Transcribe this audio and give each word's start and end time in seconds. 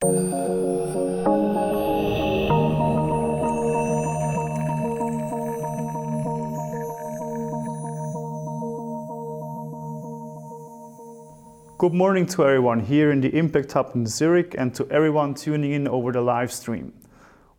Good 0.00 0.10
morning 11.92 12.26
to 12.26 12.44
everyone 12.44 12.78
here 12.78 13.10
in 13.10 13.20
the 13.20 13.36
Impact 13.36 13.72
Hub 13.72 13.90
in 13.96 14.06
Zurich 14.06 14.54
and 14.56 14.72
to 14.76 14.86
everyone 14.88 15.34
tuning 15.34 15.72
in 15.72 15.88
over 15.88 16.12
the 16.12 16.20
live 16.20 16.52
stream. 16.52 16.92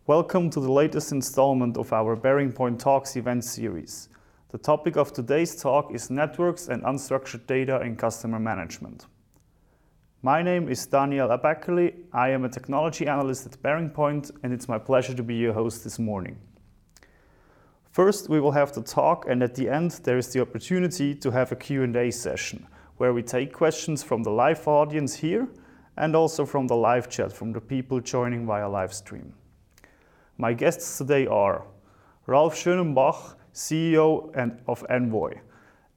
Welcome 0.06 0.48
to 0.48 0.60
the 0.60 0.72
latest 0.72 1.12
installment 1.12 1.76
of 1.76 1.92
our 1.92 2.16
BearingPoint 2.16 2.78
Talks 2.78 3.16
event 3.16 3.44
series. 3.44 4.08
The 4.48 4.56
topic 4.56 4.96
of 4.96 5.12
today's 5.12 5.60
talk 5.60 5.94
is 5.94 6.08
networks 6.08 6.68
and 6.68 6.82
unstructured 6.84 7.46
data 7.46 7.82
in 7.82 7.96
customer 7.96 8.38
management. 8.38 9.04
My 10.22 10.42
name 10.42 10.68
is 10.68 10.84
Daniel 10.84 11.28
Abackerli. 11.28 11.94
I 12.12 12.28
am 12.28 12.44
a 12.44 12.48
technology 12.50 13.06
analyst 13.06 13.46
at 13.46 13.52
BearingPoint, 13.62 14.30
and 14.42 14.52
it's 14.52 14.68
my 14.68 14.76
pleasure 14.76 15.14
to 15.14 15.22
be 15.22 15.34
your 15.36 15.54
host 15.54 15.82
this 15.82 15.98
morning. 15.98 16.36
First, 17.90 18.28
we 18.28 18.38
will 18.38 18.50
have 18.50 18.70
the 18.74 18.82
talk, 18.82 19.24
and 19.26 19.42
at 19.42 19.54
the 19.54 19.70
end, 19.70 19.92
there 20.04 20.18
is 20.18 20.30
the 20.30 20.42
opportunity 20.42 21.14
to 21.14 21.30
have 21.30 21.52
a 21.52 21.56
Q&A 21.56 22.10
session 22.10 22.66
where 22.98 23.14
we 23.14 23.22
take 23.22 23.54
questions 23.54 24.02
from 24.02 24.22
the 24.22 24.30
live 24.30 24.68
audience 24.68 25.14
here 25.14 25.48
and 25.96 26.14
also 26.14 26.44
from 26.44 26.66
the 26.66 26.76
live 26.76 27.08
chat 27.08 27.32
from 27.32 27.52
the 27.52 27.60
people 27.62 27.98
joining 27.98 28.44
via 28.44 28.68
live 28.68 28.92
stream. 28.92 29.32
My 30.36 30.52
guests 30.52 30.98
today 30.98 31.28
are 31.28 31.64
Ralph 32.26 32.54
Schonenbach, 32.54 33.36
CEO 33.54 34.30
and 34.34 34.60
of 34.68 34.84
Envoy. 34.90 35.40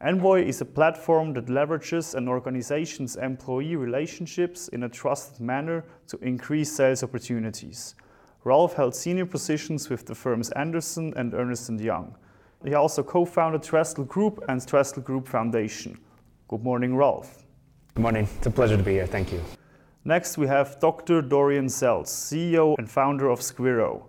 Envoy 0.05 0.43
is 0.43 0.59
a 0.59 0.65
platform 0.65 1.31
that 1.31 1.45
leverages 1.45 2.13
an 2.13 2.27
organization's 2.27 3.15
employee 3.15 3.77
relationships 3.77 4.67
in 4.67 4.83
a 4.83 4.89
trusted 4.89 5.39
manner 5.39 5.85
to 6.07 6.17
increase 6.17 6.69
sales 6.75 7.03
opportunities. 7.03 7.95
Ralph 8.43 8.73
held 8.73 8.93
senior 8.93 9.25
positions 9.25 9.89
with 9.89 10.05
the 10.05 10.13
firms 10.13 10.51
Andersen 10.51 11.13
and 11.15 11.33
Ernst 11.33 11.71
& 11.71 11.79
Young. 11.79 12.17
He 12.65 12.73
also 12.73 13.01
co-founded 13.01 13.63
Trestle 13.63 14.03
Group 14.03 14.43
and 14.49 14.67
Trestle 14.67 15.01
Group 15.01 15.25
Foundation. 15.25 15.97
Good 16.49 16.63
morning, 16.63 16.97
Ralph. 16.97 17.45
Good 17.95 18.01
morning. 18.01 18.27
It's 18.37 18.47
a 18.47 18.51
pleasure 18.51 18.75
to 18.75 18.83
be 18.83 18.95
here. 18.95 19.07
Thank 19.07 19.31
you. 19.31 19.41
Next, 20.03 20.37
we 20.37 20.47
have 20.47 20.81
Dr. 20.81 21.21
Dorian 21.21 21.67
Selz, 21.67 22.09
CEO 22.09 22.75
and 22.77 22.91
founder 22.91 23.29
of 23.29 23.39
Squirro. 23.39 24.03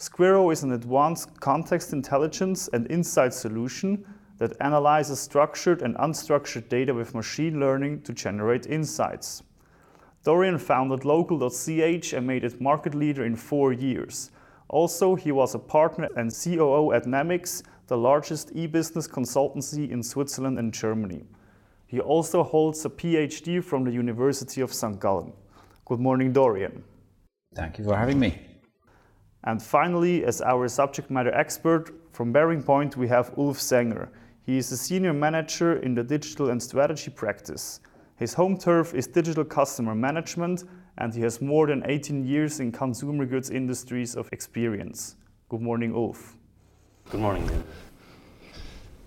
Squirro 0.00 0.52
is 0.52 0.64
an 0.64 0.72
advanced 0.72 1.40
context 1.40 1.92
intelligence 1.92 2.68
and 2.72 2.90
insight 2.90 3.32
solution 3.32 4.04
that 4.38 4.56
analyzes 4.60 5.20
structured 5.20 5.82
and 5.82 5.96
unstructured 5.96 6.68
data 6.68 6.94
with 6.94 7.14
machine 7.14 7.60
learning 7.60 8.02
to 8.02 8.12
generate 8.12 8.66
insights. 8.66 9.42
Dorian 10.24 10.58
founded 10.58 11.04
Local.ch 11.04 12.12
and 12.12 12.26
made 12.26 12.44
it 12.44 12.60
market 12.60 12.94
leader 12.94 13.24
in 13.24 13.36
four 13.36 13.72
years. 13.72 14.30
Also, 14.68 15.14
he 15.14 15.32
was 15.32 15.54
a 15.54 15.58
partner 15.58 16.08
and 16.16 16.30
COO 16.30 16.92
at 16.92 17.04
Namics, 17.04 17.62
the 17.86 17.96
largest 17.96 18.50
e-business 18.54 19.08
consultancy 19.08 19.90
in 19.90 20.02
Switzerland 20.02 20.58
and 20.58 20.74
Germany. 20.74 21.24
He 21.86 22.00
also 22.00 22.42
holds 22.42 22.84
a 22.84 22.90
PhD 22.90 23.64
from 23.64 23.84
the 23.84 23.90
University 23.90 24.60
of 24.60 24.74
St. 24.74 25.00
Gallen. 25.00 25.32
Good 25.86 26.00
morning, 26.00 26.32
Dorian. 26.34 26.84
Thank 27.54 27.78
you 27.78 27.84
for 27.84 27.96
having 27.96 28.20
me. 28.20 28.38
And 29.44 29.62
finally, 29.62 30.24
as 30.24 30.42
our 30.42 30.68
subject 30.68 31.10
matter 31.10 31.32
expert 31.32 31.94
from 32.12 32.34
BearingPoint, 32.34 32.96
we 32.96 33.08
have 33.08 33.32
Ulf 33.38 33.58
Sänger. 33.58 34.08
He 34.48 34.56
is 34.56 34.72
a 34.72 34.78
senior 34.78 35.12
manager 35.12 35.76
in 35.76 35.94
the 35.94 36.02
digital 36.02 36.48
and 36.48 36.62
strategy 36.62 37.10
practice. 37.10 37.80
His 38.16 38.32
home 38.32 38.56
turf 38.56 38.94
is 38.94 39.06
digital 39.06 39.44
customer 39.44 39.94
management, 39.94 40.64
and 40.96 41.12
he 41.12 41.20
has 41.20 41.42
more 41.42 41.66
than 41.66 41.82
18 41.84 42.24
years 42.24 42.58
in 42.58 42.72
consumer 42.72 43.26
goods 43.26 43.50
industries 43.50 44.16
of 44.16 44.26
experience. 44.32 45.16
Good 45.50 45.60
morning, 45.60 45.94
Ulf. 45.94 46.34
Good 47.10 47.20
morning. 47.20 47.62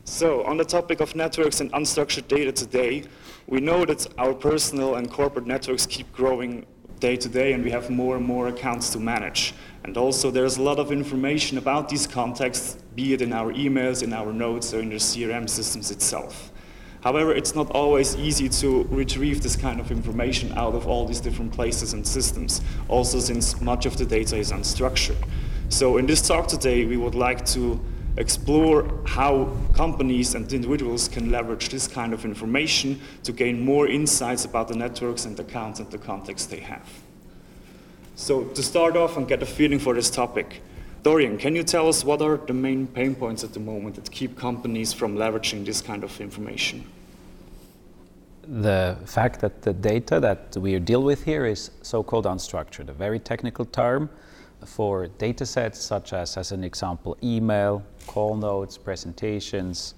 So, 0.04 0.44
on 0.44 0.58
the 0.58 0.64
topic 0.64 1.02
of 1.02 1.16
networks 1.16 1.60
and 1.60 1.72
unstructured 1.74 2.28
data 2.28 2.52
today, 2.52 3.06
we 3.48 3.62
know 3.62 3.84
that 3.84 4.06
our 4.20 4.36
personal 4.36 4.94
and 4.94 5.10
corporate 5.10 5.48
networks 5.48 5.88
keep 5.88 6.14
growing 6.14 6.68
day 7.00 7.16
to 7.18 7.28
day, 7.28 7.54
and 7.54 7.64
we 7.64 7.72
have 7.72 7.90
more 7.90 8.16
and 8.16 8.24
more 8.24 8.50
accounts 8.50 8.92
to 8.92 9.00
manage. 9.00 9.56
And 9.84 9.98
also, 9.98 10.30
there's 10.30 10.58
a 10.58 10.62
lot 10.62 10.78
of 10.78 10.92
information 10.92 11.58
about 11.58 11.90
these 11.90 12.06
contexts, 12.06 12.78
be 12.96 13.14
it 13.14 13.22
in 13.22 13.34
our 13.34 13.52
emails, 13.52 14.04
in 14.04 14.14
our 14.14 14.32
notes, 14.32 14.74
or 14.74 14.80
in 14.80 14.90
the 14.90 14.96
CRM 14.96 15.50
systems 15.50 15.90
itself. 15.90 16.52
However, 17.02 17.34
it's 17.34 17.56
not 17.56 17.72
always 17.72 18.16
easy 18.16 18.48
to 18.48 18.84
retrieve 18.92 19.42
this 19.42 19.56
kind 19.56 19.80
of 19.80 19.92
information 19.92 20.52
out 20.52 20.76
of 20.76 20.88
all 20.88 21.08
these 21.08 21.20
different 21.20 21.52
places 21.52 21.94
and 21.94 22.06
systems, 22.06 22.62
also 22.90 23.20
since 23.20 23.60
much 23.60 23.88
of 23.88 23.98
the 23.98 24.06
data 24.06 24.38
is 24.38 24.52
unstructured. 24.52 25.18
So, 25.70 25.98
in 25.98 26.06
this 26.06 26.22
talk 26.22 26.48
today, 26.48 26.86
we 26.86 26.98
would 26.98 27.16
like 27.16 27.44
to 27.48 27.84
explore 28.18 29.02
how 29.08 29.58
companies 29.74 30.36
and 30.36 30.52
individuals 30.54 31.08
can 31.08 31.32
leverage 31.32 31.70
this 31.70 31.88
kind 31.88 32.14
of 32.14 32.24
information 32.24 33.00
to 33.24 33.32
gain 33.32 33.66
more 33.66 33.88
insights 33.88 34.46
about 34.46 34.68
the 34.68 34.76
networks 34.76 35.26
and 35.26 35.40
accounts 35.40 35.80
and 35.80 35.90
the 35.90 35.98
context 35.98 36.52
they 36.52 36.60
have. 36.60 36.88
So, 38.22 38.44
to 38.44 38.62
start 38.62 38.96
off 38.96 39.18
and 39.18 39.28
get 39.28 39.42
a 39.42 39.48
feeling 39.48 39.80
for 39.80 39.96
this 39.96 40.12
topic, 40.12 40.62
Dorian, 41.02 41.40
can 41.40 41.56
you 41.56 41.64
tell 41.64 41.88
us 41.90 42.06
what 42.06 42.22
are 42.22 42.38
the 42.38 42.54
main 42.54 42.86
pain 42.86 43.16
points 43.16 43.44
at 43.44 43.52
the 43.52 43.60
moment 43.60 43.96
that 43.96 44.12
keep 44.12 44.38
companies 44.38 44.94
from 44.94 45.16
leveraging 45.16 45.66
this 45.66 45.82
kind 45.82 46.04
of 46.04 46.22
information? 46.22 46.86
The 48.44 48.96
fact 49.08 49.40
that 49.40 49.64
the 49.64 49.74
data 49.74 50.20
that 50.20 50.56
we 50.56 50.78
deal 50.78 51.02
with 51.02 51.24
here 51.24 51.48
is 51.48 51.72
so 51.82 52.04
called 52.04 52.26
unstructured, 52.26 52.90
a 52.90 52.94
very 52.94 53.18
technical 53.18 53.66
term 53.66 54.08
for 54.68 55.08
data 55.08 55.44
sets 55.44 55.80
such 55.80 56.14
as, 56.14 56.38
as 56.38 56.52
an 56.52 56.64
example, 56.64 57.18
email, 57.24 57.82
call 58.06 58.36
notes, 58.36 58.78
presentations, 58.78 59.96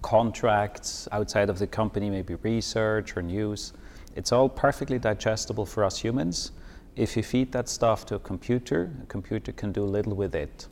contracts 0.00 1.08
outside 1.10 1.50
of 1.50 1.58
the 1.58 1.66
company, 1.66 2.08
maybe 2.08 2.36
research 2.36 3.16
or 3.16 3.22
news. 3.22 3.72
It's 4.14 4.30
all 4.30 4.48
perfectly 4.48 5.00
digestible 5.00 5.66
for 5.66 5.82
us 5.82 5.98
humans. 5.98 6.52
If 6.96 7.16
you 7.16 7.22
feed 7.22 7.52
that 7.52 7.68
stuff 7.68 8.06
to 8.06 8.14
a 8.14 8.18
computer, 8.18 8.90
a 9.02 9.06
computer 9.06 9.52
can 9.52 9.72
do 9.72 9.84
little 9.84 10.14
with 10.14 10.34
it. 10.34 10.68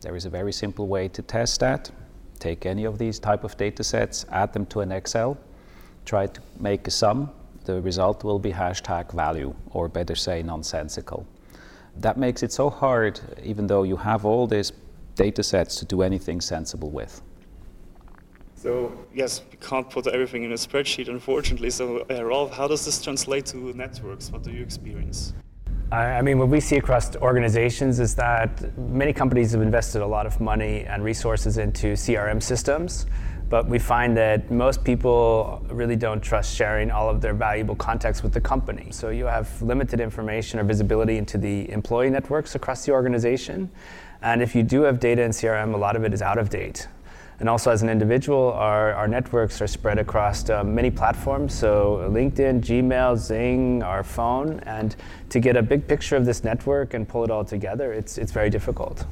There 0.00 0.14
is 0.14 0.24
a 0.24 0.30
very 0.30 0.52
simple 0.52 0.86
way 0.86 1.08
to 1.08 1.22
test 1.22 1.60
that. 1.60 1.90
Take 2.38 2.66
any 2.66 2.84
of 2.84 2.98
these 2.98 3.18
type 3.18 3.44
of 3.44 3.56
data 3.56 3.82
sets, 3.82 4.24
add 4.30 4.52
them 4.52 4.66
to 4.66 4.80
an 4.80 4.92
Excel, 4.92 5.38
try 6.04 6.26
to 6.26 6.40
make 6.60 6.86
a 6.86 6.90
sum. 6.90 7.30
The 7.64 7.80
result 7.80 8.24
will 8.24 8.38
be 8.38 8.52
hashtag 8.52 9.12
value, 9.12 9.54
or 9.70 9.88
better 9.88 10.14
say, 10.14 10.42
nonsensical 10.42 11.26
that 12.00 12.16
makes 12.16 12.42
it 12.42 12.52
so 12.52 12.70
hard, 12.70 13.20
even 13.42 13.66
though 13.66 13.82
you 13.82 13.96
have 13.96 14.24
all 14.24 14.46
these 14.46 14.72
data 15.14 15.42
sets 15.42 15.76
to 15.76 15.84
do 15.84 16.02
anything 16.02 16.40
sensible 16.40 16.90
with. 16.90 17.20
So 18.68 18.92
yes, 19.14 19.40
we 19.50 19.56
can't 19.56 19.88
put 19.88 20.06
everything 20.08 20.42
in 20.44 20.52
a 20.52 20.56
spreadsheet, 20.56 21.08
unfortunately. 21.08 21.70
So 21.70 22.04
uh, 22.10 22.22
Ralph, 22.22 22.52
how 22.52 22.68
does 22.68 22.84
this 22.84 23.00
translate 23.00 23.46
to 23.46 23.72
networks? 23.72 24.30
What 24.30 24.42
do 24.42 24.50
you 24.50 24.62
experience? 24.62 25.32
I 25.90 26.20
mean, 26.20 26.38
what 26.38 26.48
we 26.48 26.60
see 26.60 26.76
across 26.76 27.16
organizations 27.16 27.98
is 27.98 28.14
that 28.16 28.76
many 28.76 29.14
companies 29.14 29.52
have 29.52 29.62
invested 29.62 30.02
a 30.02 30.06
lot 30.06 30.26
of 30.26 30.38
money 30.38 30.84
and 30.84 31.02
resources 31.02 31.56
into 31.56 31.94
CRM 31.94 32.42
systems, 32.42 33.06
but 33.48 33.66
we 33.66 33.78
find 33.78 34.14
that 34.18 34.50
most 34.50 34.84
people 34.84 35.64
really 35.70 35.96
don't 35.96 36.20
trust 36.20 36.54
sharing 36.54 36.90
all 36.90 37.08
of 37.08 37.22
their 37.22 37.32
valuable 37.32 37.74
contacts 37.74 38.22
with 38.22 38.34
the 38.34 38.42
company. 38.42 38.88
So 38.90 39.08
you 39.08 39.24
have 39.24 39.62
limited 39.62 39.98
information 39.98 40.60
or 40.60 40.64
visibility 40.64 41.16
into 41.16 41.38
the 41.38 41.70
employee 41.70 42.10
networks 42.10 42.54
across 42.54 42.84
the 42.84 42.92
organization. 42.92 43.70
And 44.20 44.42
if 44.42 44.54
you 44.54 44.62
do 44.62 44.82
have 44.82 45.00
data 45.00 45.22
in 45.22 45.30
CRM, 45.30 45.72
a 45.72 45.78
lot 45.78 45.96
of 45.96 46.04
it 46.04 46.12
is 46.12 46.20
out 46.20 46.36
of 46.36 46.50
date. 46.50 46.86
And 47.40 47.48
also, 47.48 47.70
as 47.70 47.82
an 47.82 47.88
individual, 47.88 48.52
our, 48.54 48.92
our 48.94 49.06
networks 49.06 49.62
are 49.62 49.68
spread 49.68 49.98
across 49.98 50.50
uh, 50.50 50.64
many 50.64 50.90
platforms. 50.90 51.54
So, 51.54 52.08
LinkedIn, 52.10 52.62
Gmail, 52.62 53.14
Xing, 53.14 53.84
our 53.84 54.02
phone. 54.02 54.58
And 54.66 54.96
to 55.28 55.38
get 55.38 55.56
a 55.56 55.62
big 55.62 55.86
picture 55.86 56.16
of 56.16 56.26
this 56.26 56.42
network 56.42 56.94
and 56.94 57.08
pull 57.08 57.22
it 57.22 57.30
all 57.30 57.44
together, 57.44 57.92
it's, 57.92 58.18
it's 58.18 58.32
very 58.32 58.50
difficult. 58.50 59.06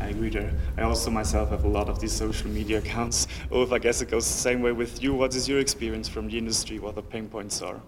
I 0.00 0.06
agree 0.06 0.30
there. 0.30 0.52
I 0.78 0.82
also 0.82 1.10
myself 1.10 1.50
have 1.50 1.64
a 1.64 1.68
lot 1.68 1.88
of 1.88 1.98
these 1.98 2.12
social 2.12 2.48
media 2.48 2.78
accounts. 2.78 3.26
Ulf, 3.50 3.72
I 3.72 3.78
guess 3.80 4.00
it 4.00 4.08
goes 4.08 4.24
the 4.26 4.38
same 4.38 4.62
way 4.62 4.70
with 4.70 5.02
you. 5.02 5.12
What 5.12 5.34
is 5.34 5.48
your 5.48 5.58
experience 5.58 6.08
from 6.08 6.28
the 6.28 6.38
industry? 6.38 6.78
What 6.78 6.94
the 6.94 7.02
pain 7.02 7.28
points 7.28 7.62
are? 7.62 7.80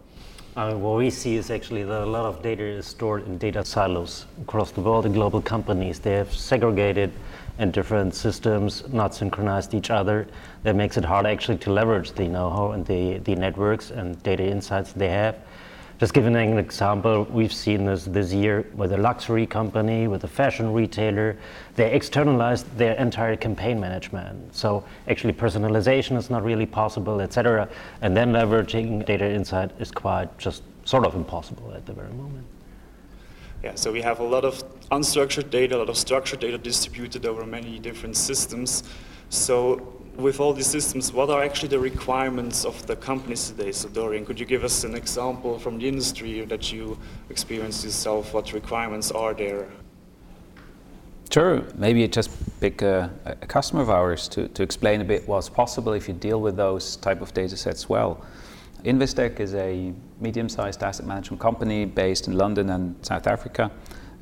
Uh, 0.57 0.75
what 0.75 0.97
we 0.97 1.11
see 1.11 1.37
is 1.37 1.51
actually 1.51 1.83
that 1.83 2.03
a 2.03 2.07
lot 2.07 2.25
of 2.25 2.43
data 2.43 2.63
is 2.63 2.87
stored 2.87 3.27
in 3.27 3.39
data 3.39 3.65
silos 3.65 4.27
across 4.43 4.71
the 4.71 4.81
world 4.81 5.07
in 5.07 5.13
global 5.13 5.41
companies. 5.41 5.99
They 5.99 6.13
have 6.13 6.33
segregated 6.33 7.13
in 7.59 7.71
different 7.71 8.15
systems, 8.15 8.83
not 8.89 9.15
synchronized 9.15 9.75
each 9.75 9.91
other. 9.91 10.27
That 10.63 10.77
makes 10.77 10.97
it 10.97 11.05
hard 11.05 11.27
actually 11.27 11.59
to 11.59 11.73
leverage 11.73 12.13
the 12.13 12.29
know-how 12.29 12.73
and 12.73 12.85
the, 12.87 13.19
the 13.19 13.35
networks 13.35 13.91
and 13.91 14.21
data 14.23 14.45
insights 14.45 14.93
they 14.93 15.09
have. 15.09 15.37
Just 16.01 16.13
giving 16.13 16.35
an 16.35 16.59
example, 16.59 17.23
we've 17.31 17.53
seen 17.53 17.85
this 17.85 18.05
this 18.05 18.33
year 18.33 18.67
with 18.75 18.93
a 18.93 18.97
luxury 18.99 19.47
company, 19.47 20.09
with 20.09 20.25
a 20.25 20.29
fashion 20.29 20.73
retailer. 20.73 21.37
They 21.77 21.93
externalized 21.93 22.67
their 22.77 22.95
entire 22.95 23.37
campaign 23.37 23.79
management. 23.79 24.57
So 24.57 24.85
actually 25.09 25.35
personalization 25.35 26.17
is 26.17 26.31
not 26.31 26.43
really 26.43 26.67
possible, 26.67 27.21
etc. 27.21 27.69
And 28.03 28.17
then 28.17 28.33
leveraging 28.33 29.07
data 29.07 29.31
insight 29.31 29.71
is 29.79 29.93
quite 29.93 30.37
just 30.37 30.65
sort 30.85 31.07
of 31.07 31.15
impossible 31.15 31.73
at 31.73 31.87
the 31.87 31.93
very 31.93 32.13
moment. 32.13 32.45
Yeah, 33.65 33.75
so 33.77 33.91
we 33.91 34.03
have 34.03 34.21
a 34.21 34.23
lot 34.23 34.45
of 34.45 34.63
unstructured 34.91 35.49
data, 35.49 35.77
a 35.77 35.79
lot 35.79 35.89
of 35.89 35.97
structured 35.97 36.41
data 36.41 36.59
distributed 36.59 37.25
over 37.25 37.47
many 37.47 37.79
different 37.79 38.15
systems. 38.15 38.83
So 39.31 39.95
with 40.17 40.39
all 40.39 40.53
these 40.53 40.67
systems, 40.67 41.15
what 41.15 41.31
are 41.31 41.43
actually 41.43 41.71
the 41.71 41.79
requirements 41.79 42.67
of 42.67 42.87
the 42.87 42.95
companies 42.95 43.49
today? 43.49 43.73
So 43.73 43.89
Dorian, 43.89 44.27
could 44.27 44.39
you 44.39 44.45
give 44.45 44.65
us 44.65 44.85
an 44.85 44.95
example 44.95 45.59
from 45.59 45.79
the 45.79 45.89
industry 45.89 46.45
that 46.45 46.73
you 46.75 46.99
experienced 47.31 47.85
yourself? 47.85 48.35
What 48.35 48.53
requirements 48.53 49.11
are 49.11 49.33
there? 49.33 49.67
Sure. 51.31 51.65
Maybe 51.75 52.07
just 52.07 52.31
pick 52.61 52.83
a, 52.83 53.11
a, 53.25 53.47
customer 53.47 53.81
of 53.81 53.89
ours 53.89 54.29
to, 54.29 54.47
to 54.49 54.63
explain 54.63 55.01
a 55.01 55.05
bit 55.05 55.27
what's 55.27 55.49
possible 55.49 55.95
if 55.95 56.07
you 56.07 56.13
deal 56.13 56.43
with 56.43 56.57
those 56.59 56.97
type 56.97 57.23
of 57.23 57.33
data 57.33 57.57
sets 57.57 57.89
well. 57.89 58.27
Investec 58.85 59.41
is 59.41 59.55
a 59.55 59.95
medium-sized 60.21 60.83
asset 60.83 61.07
management 61.07 61.41
company 61.41 61.87
based 61.87 62.29
in 62.29 62.37
London 62.37 62.69
and 62.69 62.95
South 63.01 63.27
Africa. 63.27 63.71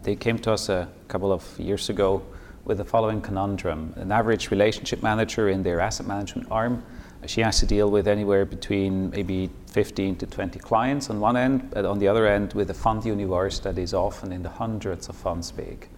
They 0.04 0.14
came 0.14 0.38
to 0.38 0.52
us 0.52 0.68
a 0.68 0.88
couple 1.08 1.32
of 1.32 1.58
years 1.58 1.90
ago 1.90 2.22
with 2.64 2.78
the 2.78 2.84
following 2.84 3.20
conundrum. 3.20 3.92
An 3.96 4.12
average 4.12 4.52
relationship 4.52 5.02
manager 5.02 5.48
in 5.48 5.64
their 5.64 5.80
asset 5.80 6.06
management 6.06 6.46
arm, 6.48 6.84
she 7.26 7.40
has 7.40 7.58
to 7.58 7.66
deal 7.66 7.90
with 7.90 8.06
anywhere 8.06 8.44
between 8.44 9.10
maybe 9.10 9.50
15 9.66 10.14
to 10.18 10.26
20 10.26 10.60
clients 10.60 11.10
on 11.10 11.18
one 11.18 11.36
end, 11.36 11.68
but 11.72 11.84
on 11.84 11.98
the 11.98 12.06
other 12.06 12.28
end 12.28 12.52
with 12.52 12.70
a 12.70 12.74
fund 12.74 13.04
universe 13.04 13.58
that 13.58 13.76
is 13.78 13.92
often 13.92 14.30
in 14.30 14.44
the 14.44 14.48
hundreds 14.48 15.08
of 15.08 15.16
funds 15.16 15.50
big. 15.50 15.88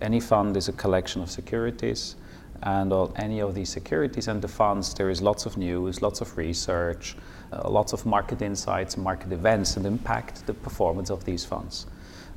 Any 0.00 0.20
fund 0.20 0.56
is 0.56 0.68
a 0.68 0.72
collection 0.72 1.20
of 1.20 1.30
securities, 1.30 2.16
and 2.62 2.94
on 2.94 3.12
any 3.16 3.40
of 3.40 3.54
these 3.54 3.68
securities 3.68 4.26
and 4.26 4.40
the 4.40 4.48
funds, 4.48 4.94
there 4.94 5.10
is 5.10 5.20
lots 5.20 5.44
of 5.44 5.58
news, 5.58 6.00
lots 6.00 6.22
of 6.22 6.36
research, 6.38 7.14
uh, 7.52 7.68
lots 7.68 7.92
of 7.92 8.06
market 8.06 8.42
insights, 8.42 8.96
market 8.96 9.32
events, 9.32 9.76
and 9.76 9.86
impact 9.86 10.46
the 10.46 10.54
performance 10.54 11.10
of 11.10 11.24
these 11.24 11.44
funds. 11.44 11.86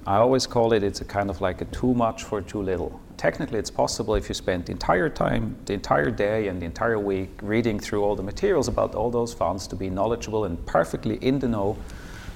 I 0.06 0.18
always 0.18 0.46
call 0.46 0.74
it 0.74 0.84
it's 0.84 1.00
a 1.00 1.06
kind 1.06 1.30
of 1.30 1.40
like 1.40 1.62
a 1.62 1.66
too 1.66 1.94
much 1.94 2.24
for 2.24 2.42
too 2.42 2.62
little. 2.62 3.00
Technically, 3.16 3.58
it's 3.58 3.72
possible 3.72 4.16
if 4.16 4.28
you 4.28 4.36
spend 4.36 4.66
the 4.66 4.74
entire 4.74 5.08
time, 5.08 5.56
the 5.66 5.74
entire 5.74 6.12
day, 6.12 6.50
and 6.50 6.62
the 6.62 6.66
entire 6.66 7.00
week 7.00 7.30
reading 7.42 7.80
through 7.80 8.04
all 8.04 8.16
the 8.16 8.24
materials 8.24 8.68
about 8.68 8.96
all 8.96 9.10
those 9.10 9.34
funds 9.34 9.66
to 9.68 9.78
be 9.78 9.90
knowledgeable 9.90 10.44
and 10.44 10.64
perfectly 10.66 11.16
in 11.18 11.40
the 11.40 11.48
know 11.48 11.78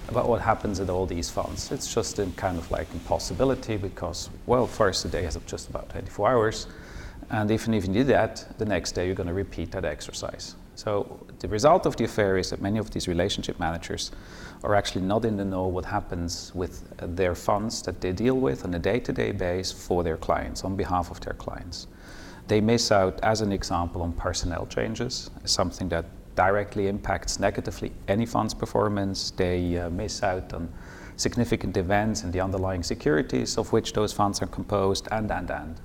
about 0.08 0.30
what 0.30 0.42
happens 0.42 0.80
in 0.80 0.90
all 0.90 1.06
these 1.06 1.30
funds. 1.30 1.70
It's 1.72 1.94
just 1.94 2.20
a 2.20 2.26
kind 2.38 2.58
of 2.58 2.72
like 2.72 2.88
impossibility 2.94 3.76
because, 3.76 4.30
well, 4.46 4.66
first 4.66 5.04
the 5.04 5.10
day 5.10 5.24
has 5.24 5.38
just 5.46 5.70
about 5.70 5.90
24 5.90 6.30
hours, 6.30 6.68
and 7.32 7.52
even 7.52 7.74
if 7.74 7.86
you 7.86 7.94
do 7.94 8.04
that, 8.06 8.48
the 8.58 8.66
next 8.66 8.94
day 8.94 9.08
you're 9.08 9.16
going 9.16 9.28
to 9.28 9.34
repeat 9.34 9.72
that 9.72 9.84
exercise. 9.84 10.56
So 10.78 11.26
the 11.40 11.48
result 11.48 11.88
of 11.88 11.96
the 11.96 12.04
affair 12.04 12.38
is 12.38 12.52
that 12.52 12.62
many 12.62 12.78
of 12.78 12.92
these 12.92 13.08
relationship 13.08 13.60
managers 13.60 14.12
are 14.64 14.76
actually 14.76 15.02
not 15.02 15.26
in 15.26 15.36
the 15.36 15.44
know 15.44 15.66
what 15.66 15.86
happens 15.86 16.52
with 16.54 16.84
their 17.16 17.34
funds 17.34 17.82
that 17.82 18.00
they 18.00 18.12
deal 18.12 18.36
with 18.36 18.64
on 18.64 18.76
a 18.76 18.80
day-to-day 18.80 19.32
basis 19.32 19.72
for 19.72 20.04
their 20.04 20.18
clients, 20.18 20.64
on 20.64 20.76
behalf 20.76 21.10
of 21.10 21.20
their 21.22 21.34
clients. 21.34 21.88
They 22.48 22.62
miss 22.62 22.92
out, 22.92 23.20
as 23.24 23.42
an 23.42 23.52
example, 23.52 24.04
on 24.04 24.14
personnel 24.14 24.68
changes, 24.68 25.32
something 25.46 25.90
that 25.90 26.06
directly 26.36 26.90
impacts 26.90 27.40
negatively 27.40 27.92
any 28.08 28.28
fund's 28.28 28.54
performance. 28.54 29.32
They 29.32 29.80
uh, 29.80 29.90
miss 29.90 30.22
out 30.22 30.54
on 30.54 30.72
significant 31.16 31.76
events 31.76 32.22
and 32.22 32.32
the 32.32 32.40
underlying 32.40 32.84
securities 32.84 33.58
of 33.58 33.74
which 33.74 33.94
those 33.94 34.14
funds 34.14 34.44
are 34.44 34.48
composed, 34.48 35.08
and, 35.10 35.32
and, 35.32 35.50
and. 35.50 35.82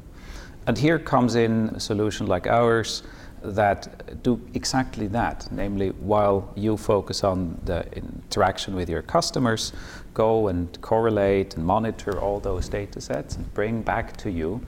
And 0.66 0.76
here 0.76 0.98
comes 0.98 1.34
in 1.34 1.70
a 1.70 1.80
solution 1.80 2.26
like 2.26 2.46
ours 2.46 3.02
that 3.42 4.22
do 4.22 4.40
exactly 4.54 5.06
that, 5.08 5.48
namely, 5.50 5.90
while 5.90 6.52
you 6.56 6.76
focus 6.76 7.24
on 7.24 7.60
the 7.64 7.84
interaction 7.96 8.74
with 8.74 8.88
your 8.88 9.02
customers, 9.02 9.72
go 10.14 10.48
and 10.48 10.80
correlate 10.80 11.56
and 11.56 11.64
monitor 11.64 12.20
all 12.20 12.40
those 12.40 12.68
data 12.68 13.00
sets 13.00 13.36
and 13.36 13.52
bring 13.54 13.82
back 13.82 14.16
to 14.18 14.30
you. 14.30 14.60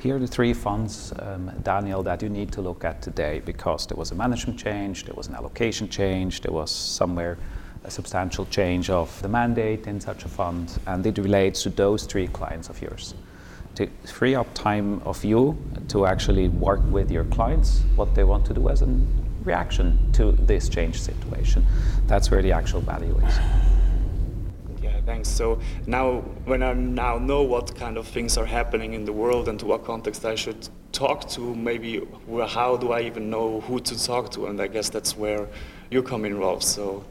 Here 0.00 0.16
are 0.16 0.18
the 0.18 0.26
three 0.26 0.54
funds, 0.54 1.12
um, 1.18 1.50
Daniel, 1.62 2.02
that 2.04 2.22
you 2.22 2.28
need 2.28 2.52
to 2.52 2.62
look 2.62 2.84
at 2.84 3.02
today 3.02 3.42
because 3.44 3.86
there 3.86 3.96
was 3.96 4.12
a 4.12 4.14
management 4.14 4.58
change, 4.58 5.04
there 5.04 5.14
was 5.14 5.28
an 5.28 5.34
allocation 5.34 5.88
change, 5.88 6.40
there 6.40 6.52
was 6.52 6.70
somewhere 6.70 7.36
a 7.84 7.90
substantial 7.90 8.46
change 8.46 8.90
of 8.90 9.20
the 9.22 9.28
mandate 9.28 9.86
in 9.86 10.00
such 10.00 10.24
a 10.24 10.28
fund, 10.28 10.78
and 10.86 11.06
it 11.06 11.18
relates 11.18 11.62
to 11.62 11.70
those 11.70 12.04
three 12.04 12.28
clients 12.28 12.68
of 12.68 12.80
yours 12.80 13.14
to 13.74 13.86
free 14.06 14.34
up 14.34 14.52
time 14.54 15.00
of 15.04 15.24
you 15.24 15.56
to 15.88 16.06
actually 16.06 16.48
work 16.48 16.80
with 16.90 17.10
your 17.10 17.24
clients 17.24 17.82
what 17.96 18.14
they 18.14 18.24
want 18.24 18.44
to 18.46 18.54
do 18.54 18.68
as 18.68 18.82
a 18.82 18.88
reaction 19.44 19.98
to 20.12 20.32
this 20.32 20.68
change 20.68 21.00
situation. 21.00 21.64
That's 22.06 22.30
where 22.30 22.42
the 22.42 22.52
actual 22.52 22.80
value 22.80 23.16
is. 23.26 23.38
Yeah, 24.82 25.00
thanks. 25.06 25.28
So 25.28 25.60
now, 25.86 26.20
when 26.44 26.62
I 26.62 26.72
now 26.72 27.18
know 27.18 27.42
what 27.42 27.74
kind 27.74 27.96
of 27.96 28.06
things 28.06 28.36
are 28.36 28.44
happening 28.44 28.94
in 28.94 29.04
the 29.04 29.12
world 29.12 29.48
and 29.48 29.58
to 29.60 29.66
what 29.66 29.84
context 29.84 30.24
I 30.24 30.34
should 30.34 30.68
talk 30.92 31.28
to, 31.30 31.54
maybe 31.54 32.06
how 32.48 32.76
do 32.76 32.92
I 32.92 33.00
even 33.02 33.30
know 33.30 33.60
who 33.62 33.80
to 33.80 34.04
talk 34.04 34.30
to? 34.32 34.46
And 34.46 34.60
I 34.60 34.66
guess 34.66 34.90
that's 34.90 35.16
where 35.16 35.46
you 35.90 36.02
come 36.02 36.24
in, 36.24 36.38
Rolf. 36.38 36.62
So 36.62 37.04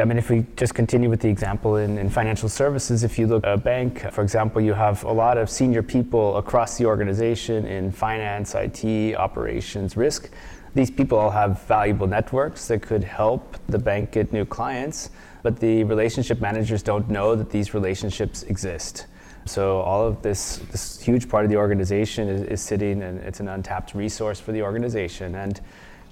I 0.00 0.04
mean, 0.04 0.18
if 0.18 0.30
we 0.30 0.46
just 0.56 0.74
continue 0.74 1.10
with 1.10 1.20
the 1.20 1.28
example 1.28 1.76
in, 1.76 1.98
in, 1.98 2.08
financial 2.08 2.48
services, 2.48 3.04
if 3.04 3.18
you 3.18 3.26
look 3.26 3.44
at 3.44 3.52
a 3.52 3.56
bank, 3.58 4.10
for 4.12 4.22
example, 4.22 4.60
you 4.60 4.72
have 4.72 5.04
a 5.04 5.12
lot 5.12 5.36
of 5.36 5.50
senior 5.50 5.82
people 5.82 6.36
across 6.36 6.78
the 6.78 6.86
organization 6.86 7.66
in 7.66 7.92
finance, 7.92 8.54
IT, 8.54 9.14
operations, 9.16 9.96
risk. 9.96 10.30
These 10.74 10.90
people 10.90 11.18
all 11.18 11.30
have 11.30 11.62
valuable 11.62 12.06
networks 12.06 12.68
that 12.68 12.80
could 12.80 13.04
help 13.04 13.58
the 13.68 13.78
bank 13.78 14.12
get 14.12 14.32
new 14.32 14.44
clients, 14.44 15.10
but 15.42 15.60
the 15.60 15.84
relationship 15.84 16.40
managers 16.40 16.82
don't 16.82 17.08
know 17.10 17.34
that 17.34 17.50
these 17.50 17.74
relationships 17.74 18.44
exist. 18.44 19.06
So 19.46 19.80
all 19.80 20.06
of 20.06 20.22
this, 20.22 20.58
this 20.70 21.00
huge 21.00 21.28
part 21.28 21.44
of 21.44 21.50
the 21.50 21.56
organization 21.56 22.28
is, 22.28 22.42
is 22.42 22.62
sitting, 22.62 23.02
and 23.02 23.18
it's 23.20 23.40
an 23.40 23.48
untapped 23.48 23.94
resource 23.94 24.38
for 24.38 24.52
the 24.52 24.62
organization. 24.62 25.34
And 25.34 25.60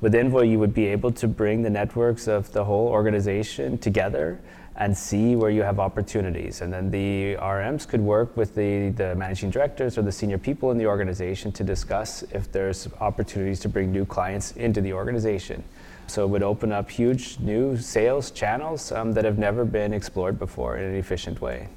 with 0.01 0.15
Envoy, 0.15 0.43
you 0.43 0.59
would 0.59 0.75
be 0.75 0.87
able 0.87 1.11
to 1.13 1.27
bring 1.27 1.63
the 1.63 1.71
networks 1.71 2.29
of 2.29 2.53
the 2.53 2.65
whole 2.65 2.89
organization 2.89 3.79
together 3.79 4.41
and 4.77 4.97
see 4.97 5.35
where 5.35 5.51
you 5.51 5.63
have 5.63 5.81
opportunities. 5.81 6.61
And 6.61 6.73
then 6.73 6.89
the 6.89 7.35
RMs 7.41 7.87
could 7.87 8.01
work 8.01 8.37
with 8.37 8.55
the, 8.55 8.91
the 8.91 9.17
managing 9.17 9.51
directors 9.51 9.99
or 9.99 10.03
the 10.03 10.13
senior 10.13 10.39
people 10.39 10.71
in 10.71 10.79
the 10.79 10.87
organization 10.87 11.51
to 11.53 11.65
discuss 11.65 12.23
if 12.31 12.53
there's 12.53 12.89
opportunities 13.01 13.59
to 13.61 13.69
bring 13.69 13.91
new 13.91 14.07
clients 14.07 14.53
into 14.53 14.81
the 14.81 14.93
organization. 14.93 15.65
So 16.07 16.25
it 16.25 16.29
would 16.29 16.45
open 16.45 16.71
up 16.71 16.89
huge 16.89 17.41
new 17.41 17.77
sales 17.77 18.31
channels 18.31 18.93
um, 18.93 19.13
that 19.13 19.25
have 19.25 19.37
never 19.37 19.65
been 19.65 19.93
explored 19.93 20.39
before 20.39 20.77
in 20.79 20.85
an 20.85 20.95
efficient 20.95 21.41
way. 21.41 21.69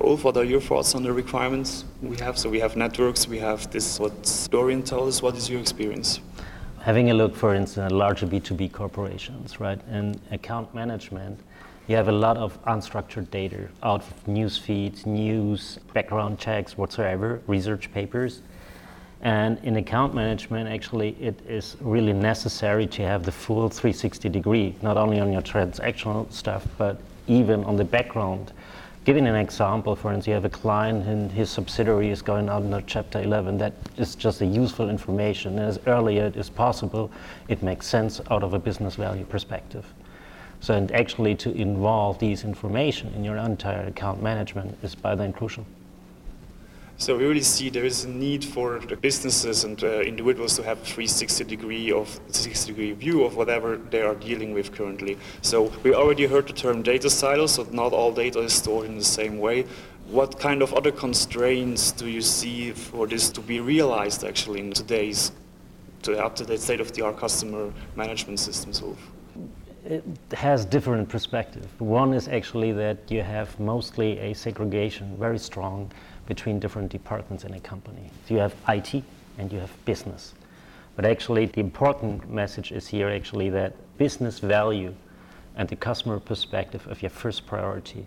Ulf, 0.00 0.24
what 0.24 0.36
are 0.36 0.44
your 0.44 0.60
thoughts 0.60 0.96
on 0.96 1.04
the 1.04 1.12
requirements 1.12 1.84
we 2.02 2.16
have? 2.16 2.36
So 2.36 2.50
we 2.50 2.58
have 2.58 2.76
networks, 2.76 3.28
we 3.28 3.38
have 3.38 3.70
this, 3.70 4.00
what 4.00 4.48
Dorian 4.50 4.82
told 4.82 5.08
us. 5.08 5.22
What 5.22 5.36
is 5.36 5.48
your 5.48 5.60
experience? 5.60 6.20
Having 6.82 7.10
a 7.10 7.14
look, 7.14 7.36
for 7.36 7.54
instance, 7.54 7.84
at 7.84 7.92
larger 7.92 8.26
B2B 8.26 8.72
corporations, 8.72 9.60
right? 9.60 9.80
In 9.88 10.20
account 10.32 10.74
management, 10.74 11.38
you 11.86 11.94
have 11.94 12.08
a 12.08 12.12
lot 12.12 12.36
of 12.36 12.60
unstructured 12.64 13.30
data 13.30 13.68
out 13.84 14.00
of 14.00 14.28
news 14.28 14.58
feeds, 14.58 15.06
news, 15.06 15.78
background 15.94 16.40
checks, 16.40 16.76
whatsoever, 16.76 17.40
research 17.46 17.92
papers. 17.92 18.42
And 19.20 19.58
in 19.62 19.76
account 19.76 20.12
management, 20.12 20.68
actually, 20.68 21.10
it 21.20 21.38
is 21.48 21.76
really 21.80 22.12
necessary 22.12 22.88
to 22.88 23.02
have 23.02 23.22
the 23.22 23.32
full 23.32 23.68
360 23.68 24.28
degree, 24.28 24.74
not 24.82 24.96
only 24.96 25.20
on 25.20 25.32
your 25.32 25.42
transactional 25.42 26.32
stuff, 26.32 26.66
but 26.78 27.00
even 27.28 27.62
on 27.62 27.76
the 27.76 27.84
background 27.84 28.52
Giving 29.04 29.26
an 29.26 29.34
example, 29.34 29.96
for 29.96 30.12
instance, 30.12 30.28
you 30.28 30.34
have 30.34 30.44
a 30.44 30.48
client 30.48 31.08
and 31.08 31.32
his 31.32 31.50
subsidiary 31.50 32.10
is 32.10 32.22
going 32.22 32.48
out 32.48 32.62
under 32.62 32.80
Chapter 32.82 33.20
11. 33.20 33.58
That 33.58 33.72
is 33.96 34.14
just 34.14 34.40
a 34.42 34.46
useful 34.46 34.88
information. 34.88 35.58
And 35.58 35.68
as 35.68 35.80
early 35.88 36.20
as 36.20 36.48
possible, 36.48 37.10
it 37.48 37.64
makes 37.64 37.88
sense 37.88 38.20
out 38.30 38.44
of 38.44 38.54
a 38.54 38.60
business 38.60 38.94
value 38.94 39.24
perspective. 39.24 39.84
So, 40.60 40.74
and 40.74 40.92
actually 40.92 41.34
to 41.36 41.50
involve 41.50 42.20
these 42.20 42.44
information 42.44 43.12
in 43.14 43.24
your 43.24 43.36
entire 43.38 43.88
account 43.88 44.22
management 44.22 44.78
is 44.84 44.94
by 44.94 45.16
then 45.16 45.32
crucial. 45.32 45.66
So 47.02 47.16
we 47.18 47.24
really 47.24 47.42
see 47.42 47.68
there 47.68 47.84
is 47.84 48.04
a 48.04 48.08
need 48.08 48.44
for 48.44 48.78
the 48.78 48.94
businesses 48.94 49.64
and 49.64 49.82
uh, 49.82 50.02
individuals 50.02 50.54
to 50.54 50.62
have 50.62 50.78
a 50.78 50.84
360 50.84 51.42
degree 51.42 51.90
of 51.90 52.20
60 52.28 52.72
degree 52.72 52.92
view 52.92 53.24
of 53.24 53.34
whatever 53.34 53.76
they 53.76 54.02
are 54.02 54.14
dealing 54.14 54.54
with 54.54 54.70
currently. 54.70 55.18
So 55.40 55.72
we 55.82 55.94
already 55.94 56.26
heard 56.26 56.46
the 56.46 56.52
term 56.52 56.80
data 56.80 57.10
silos, 57.10 57.54
so 57.54 57.66
not 57.72 57.92
all 57.92 58.12
data 58.12 58.38
is 58.38 58.52
stored 58.52 58.86
in 58.86 58.96
the 58.96 59.04
same 59.04 59.40
way. 59.40 59.64
What 60.10 60.38
kind 60.38 60.62
of 60.62 60.72
other 60.74 60.92
constraints 60.92 61.90
do 61.90 62.06
you 62.06 62.20
see 62.20 62.70
for 62.70 63.08
this 63.08 63.30
to 63.30 63.40
be 63.40 63.58
realized 63.58 64.22
actually 64.22 64.60
in 64.60 64.72
today's 64.72 65.32
to 66.02 66.24
up-to-date 66.24 66.60
state-of-the-art 66.60 67.16
customer 67.16 67.72
management 67.96 68.38
systems? 68.38 68.80
It 69.84 70.04
has 70.34 70.64
different 70.64 71.08
perspective. 71.08 71.66
One 71.80 72.14
is 72.14 72.28
actually 72.28 72.70
that 72.74 73.10
you 73.10 73.22
have 73.22 73.58
mostly 73.58 74.20
a 74.20 74.34
segregation, 74.34 75.16
very 75.16 75.40
strong 75.40 75.90
between 76.34 76.58
different 76.58 76.90
departments 76.90 77.44
in 77.44 77.52
a 77.52 77.60
company. 77.60 78.10
So 78.26 78.32
you 78.32 78.40
have 78.40 78.54
IT 78.66 79.04
and 79.36 79.52
you 79.52 79.58
have 79.58 79.72
business. 79.84 80.32
But 80.96 81.04
actually, 81.04 81.44
the 81.44 81.60
important 81.60 82.30
message 82.30 82.72
is 82.72 82.88
here 82.88 83.10
actually 83.10 83.50
that 83.50 83.72
business 83.98 84.38
value 84.38 84.94
and 85.56 85.68
the 85.68 85.76
customer 85.76 86.18
perspective 86.18 86.86
of 86.86 87.02
your 87.02 87.10
first 87.10 87.46
priority. 87.46 88.06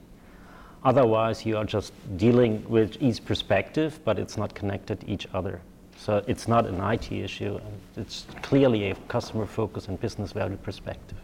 Otherwise, 0.84 1.46
you 1.46 1.56
are 1.56 1.66
just 1.66 1.94
dealing 2.18 2.68
with 2.68 2.98
each 3.00 3.24
perspective, 3.24 4.00
but 4.06 4.18
it's 4.18 4.38
not 4.38 4.56
connected 4.56 5.02
to 5.02 5.08
each 5.08 5.28
other. 5.36 5.62
So 5.96 6.24
it's 6.28 6.48
not 6.48 6.66
an 6.66 6.82
IT 6.82 7.12
issue, 7.12 7.60
it's 7.96 8.26
clearly 8.42 8.90
a 8.90 8.96
customer 9.08 9.46
focus 9.46 9.88
and 9.88 10.00
business 10.00 10.32
value 10.32 10.58
perspective. 10.58 11.20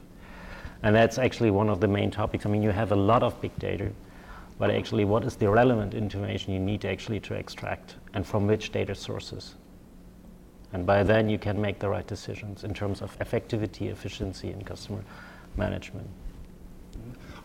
And 0.83 0.95
that's 0.95 1.17
actually 1.17 1.49
one 1.49 1.69
of 1.69 1.79
the 1.79 1.87
main 1.87 2.11
topics. 2.11 2.45
I 2.45 2.49
mean, 2.49 2.61
you 2.61 2.71
have 2.71 2.91
a 2.91 3.01
lot 3.11 3.23
of 3.23 3.39
big 3.41 3.57
data, 3.57 3.91
but 4.61 4.69
actually, 4.69 5.05
what 5.05 5.23
is 5.23 5.35
the 5.35 5.49
relevant 5.49 5.95
information 5.95 6.53
you 6.53 6.59
need 6.59 6.85
actually 6.85 7.19
to 7.19 7.33
extract, 7.33 7.95
and 8.13 8.23
from 8.23 8.45
which 8.45 8.71
data 8.71 8.93
sources? 8.93 9.55
And 10.71 10.85
by 10.85 11.01
then, 11.01 11.27
you 11.29 11.39
can 11.39 11.59
make 11.59 11.79
the 11.79 11.89
right 11.89 12.05
decisions 12.05 12.63
in 12.63 12.71
terms 12.71 13.01
of 13.01 13.17
effectivity, 13.17 13.89
efficiency, 13.89 14.51
and 14.51 14.63
customer 14.63 15.03
management. 15.57 16.07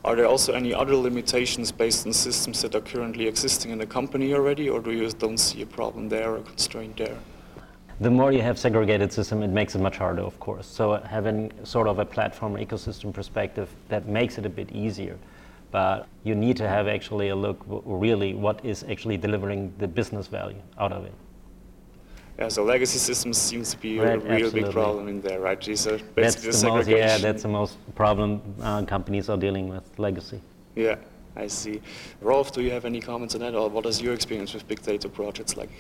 Are 0.05 0.15
there 0.15 0.27
also 0.27 0.53
any 0.53 0.75
other 0.75 0.95
limitations 0.95 1.73
based 1.73 2.07
on 2.07 2.13
systems 2.13 2.61
that 2.61 2.75
are 2.75 2.83
currently 2.83 3.27
existing 3.27 3.71
in 3.71 3.79
the 3.79 3.87
company 3.87 4.35
already, 4.35 4.69
or 4.69 4.81
do 4.81 4.93
you 4.93 5.11
don't 5.13 5.39
see 5.39 5.63
a 5.63 5.67
problem 5.67 6.11
there 6.11 6.33
or 6.33 6.37
a 6.37 6.43
constraint 6.43 6.99
there? 6.99 7.17
The 7.99 8.11
more 8.11 8.31
you 8.31 8.43
have 8.43 8.59
segregated 8.59 9.11
system, 9.11 9.43
it 9.43 9.49
makes 9.49 9.75
it 9.75 9.81
much 9.81 9.97
harder, 9.97 10.21
of 10.21 10.39
course. 10.39 10.67
So 10.67 11.01
having 11.01 11.51
sort 11.65 11.89
of 11.89 11.99
a 11.99 12.05
platform 12.05 12.57
ecosystem 12.57 13.11
perspective 13.11 13.71
that 13.89 14.07
makes 14.07 14.37
it 14.37 14.45
a 14.45 14.51
bit 14.51 14.71
easier. 14.71 15.17
But 15.71 16.07
you 16.25 16.35
need 16.35 16.57
to 16.59 16.69
have 16.69 16.89
actually 16.89 17.29
a 17.29 17.37
look 17.37 17.63
really 17.67 18.35
what 18.35 18.65
is 18.65 18.85
actually 18.85 19.17
delivering 19.17 19.73
the 19.79 19.89
business 19.89 20.27
value 20.27 20.63
out 20.79 20.93
of 20.93 21.05
it. 21.05 21.13
Yeah, 22.39 22.49
so 22.49 22.65
legacy 22.65 22.99
systems 22.99 23.39
seems 23.39 23.71
to 23.71 23.79
be 23.79 23.99
right, 23.99 24.17
a 24.17 24.19
real 24.19 24.33
absolutely. 24.33 24.63
big 24.63 24.73
problem 24.73 25.09
in 25.09 25.23
there, 25.23 25.41
right? 25.41 25.61
These 25.61 25.87
are 25.87 25.99
basically 26.15 26.51
that's 26.51 26.61
the 26.61 26.69
most, 26.69 26.89
yeah, 26.89 27.17
that's 27.17 27.43
the 27.43 27.49
most 27.49 27.79
problem 27.95 28.43
uh, 28.61 28.85
companies 28.85 29.31
are 29.31 29.39
dealing 29.39 29.69
with, 29.69 29.99
legacy. 29.99 30.41
Yeah, 30.75 30.97
I 31.35 31.47
see. 31.47 31.81
Rolf, 32.21 32.53
do 32.53 32.61
you 32.61 32.71
have 32.71 32.85
any 32.85 33.01
comments 33.01 33.35
on 33.35 33.41
that, 33.41 33.55
or 33.55 33.71
what 33.71 33.87
is 33.87 34.03
your 34.03 34.13
experience 34.13 34.53
with 34.53 34.69
big 34.69 34.83
data 34.83 35.09
projects 35.09 35.57
like 35.57 35.71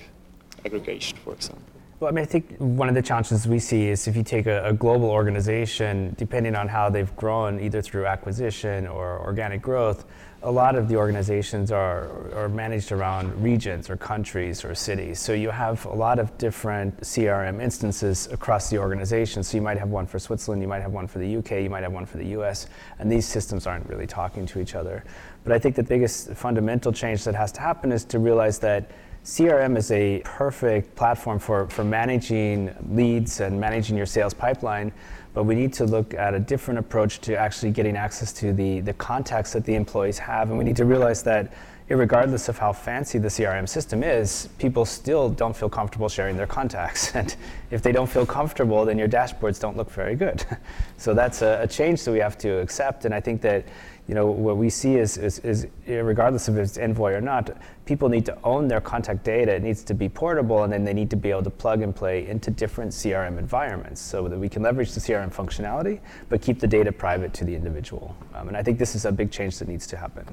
aggregation, 0.64 1.19
for 1.19 1.35
example? 1.35 1.62
Well, 1.98 2.10
I 2.10 2.12
mean, 2.12 2.24
I 2.24 2.26
think 2.26 2.58
one 2.58 2.90
of 2.90 2.94
the 2.94 3.00
challenges 3.00 3.48
we 3.48 3.58
see 3.58 3.88
is 3.88 4.06
if 4.06 4.16
you 4.16 4.22
take 4.22 4.44
a, 4.44 4.66
a, 4.66 4.72
global 4.74 5.08
organization, 5.08 6.14
depending 6.18 6.54
on 6.54 6.68
how 6.68 6.90
they've 6.90 7.14
grown, 7.16 7.58
either 7.58 7.80
through 7.80 8.04
acquisition 8.04 8.86
or 8.86 9.18
organic 9.20 9.62
growth, 9.62 10.04
a 10.42 10.50
lot 10.50 10.76
of 10.76 10.88
the 10.88 10.96
organizations 10.96 11.72
are, 11.72 12.10
are 12.34 12.50
managed 12.50 12.92
around 12.92 13.42
regions 13.42 13.88
or 13.88 13.96
countries 13.96 14.62
or 14.62 14.74
cities. 14.74 15.18
So 15.20 15.32
you 15.32 15.48
have 15.48 15.86
a 15.86 15.94
lot 15.94 16.18
of 16.18 16.36
different 16.36 17.00
CRM 17.00 17.62
instances 17.62 18.28
across 18.30 18.68
the 18.68 18.76
organization. 18.76 19.42
So 19.42 19.56
you 19.56 19.62
might 19.62 19.78
have 19.78 19.88
one 19.88 20.06
for 20.06 20.18
Switzerland, 20.18 20.60
you 20.60 20.68
might 20.68 20.82
have 20.82 20.92
one 20.92 21.06
for 21.06 21.18
the 21.18 21.36
UK, 21.38 21.62
you 21.62 21.70
might 21.70 21.82
have 21.82 21.92
one 21.92 22.04
for 22.04 22.18
the 22.18 22.26
US, 22.38 22.66
and 22.98 23.10
these 23.10 23.26
systems 23.26 23.66
aren't 23.66 23.88
really 23.88 24.06
talking 24.06 24.44
to 24.44 24.60
each 24.60 24.74
other. 24.74 25.02
But 25.44 25.54
I 25.54 25.58
think 25.58 25.74
the 25.74 25.82
biggest 25.82 26.34
fundamental 26.34 26.92
change 26.92 27.24
that 27.24 27.34
has 27.34 27.52
to 27.52 27.62
happen 27.62 27.90
is 27.90 28.04
to 28.04 28.18
realize 28.18 28.58
that 28.58 28.90
CRM 29.26 29.76
is 29.76 29.90
a 29.90 30.23
perfect 30.25 30.95
platform 30.95 31.40
for, 31.40 31.68
for 31.68 31.83
managing 31.83 32.73
leads 32.92 33.40
and 33.40 33.61
managing 33.61 33.97
your 33.97 34.06
sales 34.06 34.33
pipeline, 34.33 34.92
but 35.35 35.42
we 35.42 35.56
need 35.56 35.73
to 35.73 35.85
look 35.85 36.14
at 36.14 36.33
a 36.33 36.38
different 36.38 36.78
approach 36.78 37.21
to 37.23 37.37
actually 37.37 37.73
getting 37.73 37.97
access 37.97 38.33
to 38.35 38.52
the, 38.52 38.78
the 38.83 38.92
contacts 38.92 39.52
that 39.52 39.64
the 39.64 39.75
employees 39.75 40.16
have. 40.16 40.50
And 40.50 40.56
we 40.56 40.62
need 40.62 40.76
to 40.76 40.85
realize 40.85 41.25
that 41.25 41.52
regardless 41.88 42.49
of 42.49 42.56
how 42.56 42.73
fancy 42.73 43.18
the 43.18 43.26
CRM 43.26 43.68
system 43.68 44.04
is, 44.04 44.49
people 44.59 44.85
still 44.85 45.28
don't 45.28 45.56
feel 45.56 45.68
comfortable 45.68 46.09
sharing 46.09 46.37
their 46.37 46.47
contacts. 46.47 47.12
And 47.16 47.35
if 47.73 47.83
they 47.83 47.90
don't 47.90 48.09
feel 48.09 48.26
comfortable, 48.26 48.85
then 48.85 48.97
your 48.97 49.09
dashboards 49.09 49.59
don't 49.59 49.76
look 49.76 49.90
very 49.90 50.14
good. 50.14 50.45
so 50.99 51.14
that's 51.14 51.42
a, 51.42 51.62
a 51.62 51.66
change 51.66 52.04
that 52.04 52.12
we 52.12 52.21
have 52.21 52.38
to 52.38 52.61
accept. 52.61 53.04
And 53.04 53.12
I 53.12 53.21
think 53.21 53.40
that 53.42 53.64
you 54.08 54.14
know, 54.14 54.26
what 54.26 54.56
we 54.56 54.70
see 54.70 54.96
is, 54.96 55.16
is, 55.18 55.40
is, 55.40 55.66
regardless 55.86 56.46
of 56.46 56.56
if 56.58 56.64
it's 56.64 56.78
Envoy 56.78 57.12
or 57.12 57.20
not, 57.20 57.56
people 57.86 58.08
need 58.08 58.25
to 58.26 58.38
own 58.44 58.68
their 58.68 58.80
contact 58.80 59.25
data. 59.25 59.54
It 59.54 59.62
needs 59.62 59.82
to 59.84 59.94
be 59.94 60.08
portable, 60.08 60.62
and 60.62 60.72
then 60.72 60.84
they 60.84 60.92
need 60.92 61.10
to 61.10 61.16
be 61.16 61.30
able 61.30 61.42
to 61.42 61.50
plug 61.50 61.82
and 61.82 61.94
play 61.94 62.26
into 62.28 62.50
different 62.50 62.92
CRM 62.92 63.38
environments 63.38 64.00
so 64.00 64.28
that 64.28 64.38
we 64.38 64.48
can 64.48 64.62
leverage 64.62 64.92
the 64.92 65.00
CRM 65.00 65.34
functionality, 65.34 66.00
but 66.28 66.40
keep 66.40 66.60
the 66.60 66.68
data 66.68 66.92
private 66.92 67.34
to 67.34 67.44
the 67.44 67.54
individual. 67.54 68.16
Um, 68.34 68.48
and 68.48 68.56
I 68.56 68.62
think 68.62 68.78
this 68.78 68.94
is 68.94 69.04
a 69.06 69.12
big 69.12 69.32
change 69.32 69.58
that 69.58 69.66
needs 69.66 69.86
to 69.88 69.96
happen. 69.96 70.25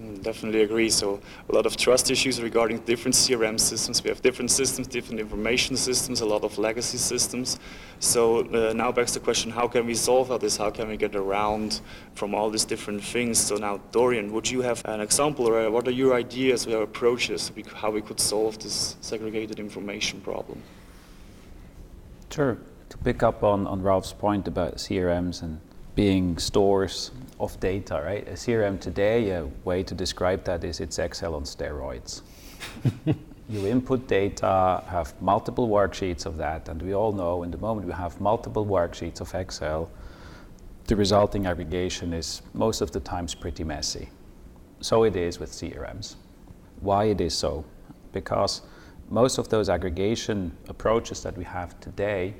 Mm, 0.00 0.22
definitely 0.22 0.62
agree. 0.62 0.88
So 0.88 1.20
a 1.48 1.54
lot 1.54 1.66
of 1.66 1.76
trust 1.76 2.10
issues 2.10 2.40
regarding 2.40 2.78
different 2.78 3.14
CRM 3.14 3.60
systems. 3.60 4.02
We 4.02 4.08
have 4.08 4.22
different 4.22 4.50
systems, 4.50 4.86
different 4.86 5.20
information 5.20 5.76
systems, 5.76 6.22
a 6.22 6.26
lot 6.26 6.42
of 6.42 6.56
legacy 6.58 6.96
systems. 6.96 7.58
So 7.98 8.46
uh, 8.48 8.72
now 8.72 8.92
back 8.92 9.08
to 9.08 9.14
the 9.14 9.20
question, 9.20 9.50
how 9.50 9.68
can 9.68 9.86
we 9.86 9.94
solve 9.94 10.30
all 10.30 10.38
this? 10.38 10.56
How 10.56 10.70
can 10.70 10.88
we 10.88 10.96
get 10.96 11.14
around 11.14 11.82
from 12.14 12.34
all 12.34 12.48
these 12.48 12.64
different 12.64 13.04
things? 13.04 13.38
So 13.38 13.56
now, 13.56 13.80
Dorian, 13.92 14.32
would 14.32 14.50
you 14.50 14.62
have 14.62 14.82
an 14.86 15.00
example 15.00 15.46
or 15.46 15.70
what 15.70 15.86
are 15.86 15.92
your 15.92 16.14
ideas 16.14 16.66
or 16.66 16.82
approaches 16.82 17.52
how 17.74 17.90
we 17.90 18.00
could 18.00 18.20
solve 18.20 18.58
this 18.58 18.96
segregated 19.02 19.58
information 19.58 20.20
problem? 20.22 20.62
Sure. 22.30 22.56
To 22.88 22.98
pick 22.98 23.22
up 23.22 23.42
on, 23.44 23.66
on 23.66 23.82
Ralph's 23.82 24.14
point 24.14 24.48
about 24.48 24.76
CRMs 24.76 25.42
and 25.42 25.60
being 25.94 26.38
stores 26.38 27.10
of 27.40 27.58
data, 27.58 28.02
right? 28.04 28.28
A 28.28 28.32
CRM 28.32 28.78
today, 28.78 29.30
a 29.30 29.46
way 29.64 29.82
to 29.82 29.94
describe 29.94 30.44
that 30.44 30.62
is 30.62 30.78
it's 30.78 30.98
Excel 30.98 31.34
on 31.34 31.44
steroids. 31.44 32.20
you 33.48 33.66
input 33.66 34.06
data, 34.06 34.84
have 34.86 35.20
multiple 35.20 35.68
worksheets 35.68 36.26
of 36.26 36.36
that, 36.36 36.68
and 36.68 36.80
we 36.82 36.94
all 36.94 37.12
know 37.12 37.42
in 37.42 37.50
the 37.50 37.58
moment 37.58 37.86
we 37.86 37.94
have 37.94 38.20
multiple 38.20 38.66
worksheets 38.66 39.20
of 39.20 39.34
Excel, 39.34 39.90
the 40.86 40.94
resulting 40.94 41.46
aggregation 41.46 42.12
is 42.12 42.42
most 42.52 42.80
of 42.80 42.92
the 42.92 43.00
times 43.00 43.34
pretty 43.34 43.64
messy. 43.64 44.10
So 44.80 45.04
it 45.04 45.16
is 45.16 45.40
with 45.40 45.50
CRMs. 45.50 46.16
Why 46.80 47.04
it 47.04 47.20
is 47.20 47.34
so? 47.34 47.64
Because 48.12 48.62
most 49.08 49.38
of 49.38 49.48
those 49.48 49.68
aggregation 49.68 50.56
approaches 50.68 51.22
that 51.22 51.36
we 51.36 51.44
have 51.44 51.78
today 51.80 52.34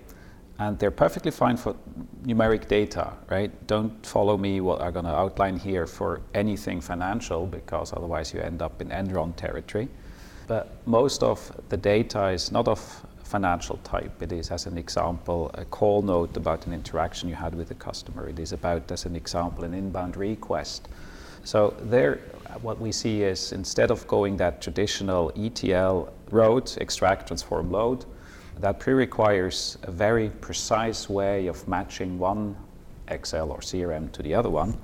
and 0.60 0.78
they're 0.78 0.90
perfectly 0.90 1.30
fine 1.30 1.56
for 1.56 1.74
numeric 2.22 2.68
data, 2.68 3.14
right? 3.30 3.50
Don't 3.66 4.06
follow 4.06 4.36
me 4.36 4.60
what 4.60 4.82
I'm 4.82 4.92
going 4.92 5.06
to 5.06 5.16
outline 5.16 5.56
here 5.56 5.86
for 5.86 6.20
anything 6.34 6.82
financial 6.82 7.46
because 7.46 7.94
otherwise 7.94 8.34
you 8.34 8.40
end 8.40 8.60
up 8.60 8.82
in 8.82 8.90
Enron 8.90 9.34
territory. 9.36 9.88
But 10.46 10.86
most 10.86 11.22
of 11.22 11.50
the 11.70 11.78
data 11.78 12.28
is 12.28 12.52
not 12.52 12.68
of 12.68 12.78
financial 13.24 13.78
type. 13.84 14.20
It 14.20 14.32
is, 14.32 14.50
as 14.50 14.66
an 14.66 14.76
example, 14.76 15.50
a 15.54 15.64
call 15.64 16.02
note 16.02 16.36
about 16.36 16.66
an 16.66 16.74
interaction 16.74 17.30
you 17.30 17.36
had 17.36 17.54
with 17.54 17.70
a 17.70 17.76
customer. 17.76 18.28
It 18.28 18.38
is 18.38 18.52
about, 18.52 18.92
as 18.92 19.06
an 19.06 19.16
example, 19.16 19.64
an 19.64 19.72
inbound 19.72 20.18
request. 20.18 20.90
So 21.42 21.74
there, 21.80 22.16
what 22.60 22.78
we 22.78 22.92
see 22.92 23.22
is 23.22 23.52
instead 23.52 23.90
of 23.90 24.06
going 24.06 24.36
that 24.36 24.60
traditional 24.60 25.32
ETL 25.36 26.12
road, 26.30 26.70
extract, 26.78 27.28
transform, 27.28 27.72
load, 27.72 28.04
that 28.60 28.78
pre-requires 28.78 29.78
a 29.84 29.90
very 29.90 30.28
precise 30.40 31.08
way 31.08 31.46
of 31.46 31.66
matching 31.66 32.18
one 32.18 32.56
Excel 33.08 33.50
or 33.50 33.58
CRM 33.58 34.12
to 34.12 34.22
the 34.22 34.34
other 34.34 34.50
one. 34.50 34.76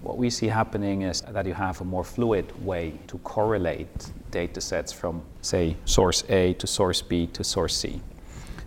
What 0.00 0.16
we 0.16 0.30
see 0.30 0.46
happening 0.46 1.02
is 1.02 1.20
that 1.20 1.46
you 1.46 1.54
have 1.54 1.80
a 1.80 1.84
more 1.84 2.04
fluid 2.04 2.46
way 2.64 2.98
to 3.06 3.18
correlate 3.18 4.10
data 4.30 4.60
sets 4.60 4.92
from, 4.92 5.22
say, 5.42 5.76
source 5.84 6.24
A 6.28 6.54
to 6.54 6.66
source 6.66 7.02
B 7.02 7.26
to 7.28 7.44
source 7.44 7.76
C. 7.76 8.00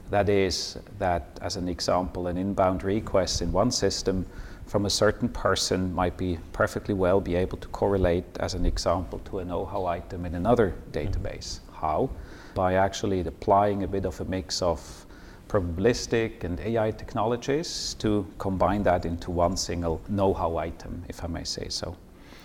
That 0.10 0.30
is, 0.30 0.78
that 1.00 1.40
as 1.42 1.56
an 1.56 1.68
example, 1.68 2.28
an 2.28 2.38
inbound 2.38 2.84
request 2.84 3.42
in 3.42 3.52
one 3.52 3.72
system 3.72 4.26
from 4.66 4.86
a 4.86 4.90
certain 4.90 5.30
person 5.30 5.94
might 5.94 6.18
be 6.18 6.38
perfectly 6.54 6.94
well 6.94 7.20
be 7.20 7.36
able 7.36 7.58
to 7.58 7.68
correlate, 7.70 8.26
as 8.40 8.54
an 8.54 8.66
example, 8.66 9.20
to 9.26 9.40
a 9.40 9.46
know 9.46 9.66
how 9.66 9.86
item 9.86 10.26
in 10.26 10.36
another 10.36 10.74
database. 10.92 11.60
How? 11.74 12.10
By 12.54 12.76
actually 12.76 13.22
applying 13.22 13.84
a 13.84 13.88
bit 13.88 14.06
of 14.06 14.20
a 14.22 14.26
mix 14.26 14.62
of 14.62 15.06
probabilistic 15.48 16.44
and 16.44 16.60
AI 16.62 16.92
technologies 16.92 17.96
to 18.00 18.26
combine 18.38 18.84
that 18.84 19.06
into 19.06 19.32
one 19.32 19.58
single 19.58 20.02
know 20.08 20.34
how 20.34 20.58
item, 20.58 21.04
if 21.10 21.24
I 21.24 21.28
may 21.28 21.44
say 21.44 21.68
so. 21.70 21.96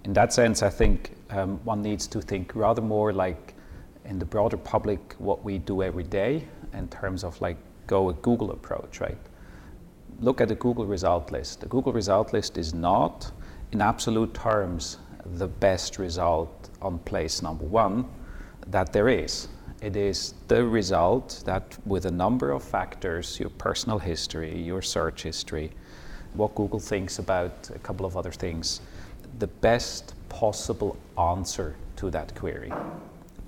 In 0.05 0.13
that 0.15 0.33
sense, 0.33 0.63
I 0.63 0.71
think 0.71 1.13
um, 1.31 1.59
one 1.65 1.83
needs 1.83 2.07
to 2.09 2.21
think 2.21 2.55
rather 2.55 2.83
more 2.83 3.13
like 3.13 3.55
in 4.05 4.19
the 4.19 4.25
broader 4.25 4.57
public 4.57 5.15
what 5.19 5.45
we 5.45 5.59
do 5.59 5.83
every 5.83 6.05
day 6.05 6.47
in 6.73 6.89
terms 6.89 7.25
of 7.25 7.41
like 7.41 7.57
go 7.87 8.11
a 8.11 8.15
Google 8.15 8.51
approach, 8.51 9.01
right? 9.01 9.19
Look 10.21 10.41
at 10.41 10.49
the 10.49 10.55
Google 10.55 10.87
result 10.87 11.31
list. 11.31 11.61
The 11.61 11.67
Google 11.67 11.93
result 11.93 12.33
list 12.33 12.59
is 12.59 12.75
not, 12.75 13.31
in 13.73 13.81
absolute 13.81 14.33
terms, 14.35 14.99
the 15.25 15.49
best 15.49 15.99
result 15.99 16.71
on 16.81 16.99
place 17.01 17.43
number 17.43 17.65
one 17.65 18.07
that 18.69 18.93
there 18.93 19.09
is. 19.09 19.49
It 19.83 19.95
is 19.95 20.35
the 20.49 20.65
result 20.65 21.43
that, 21.45 21.77
with 21.85 22.07
a 22.07 22.11
number 22.11 22.51
of 22.51 22.63
factors, 22.63 23.39
your 23.39 23.51
personal 23.51 23.99
history, 23.99 24.59
your 24.59 24.81
search 24.81 25.23
history, 25.23 25.71
what 26.33 26.55
Google 26.55 26.81
thinks 26.81 27.19
about 27.19 27.71
a 27.75 27.79
couple 27.81 28.07
of 28.07 28.17
other 28.17 28.33
things, 28.33 28.81
the 29.39 29.47
best 29.47 30.15
possible 30.29 30.97
answer 31.19 31.77
to 31.97 32.11
that 32.11 32.35
query. 32.35 32.73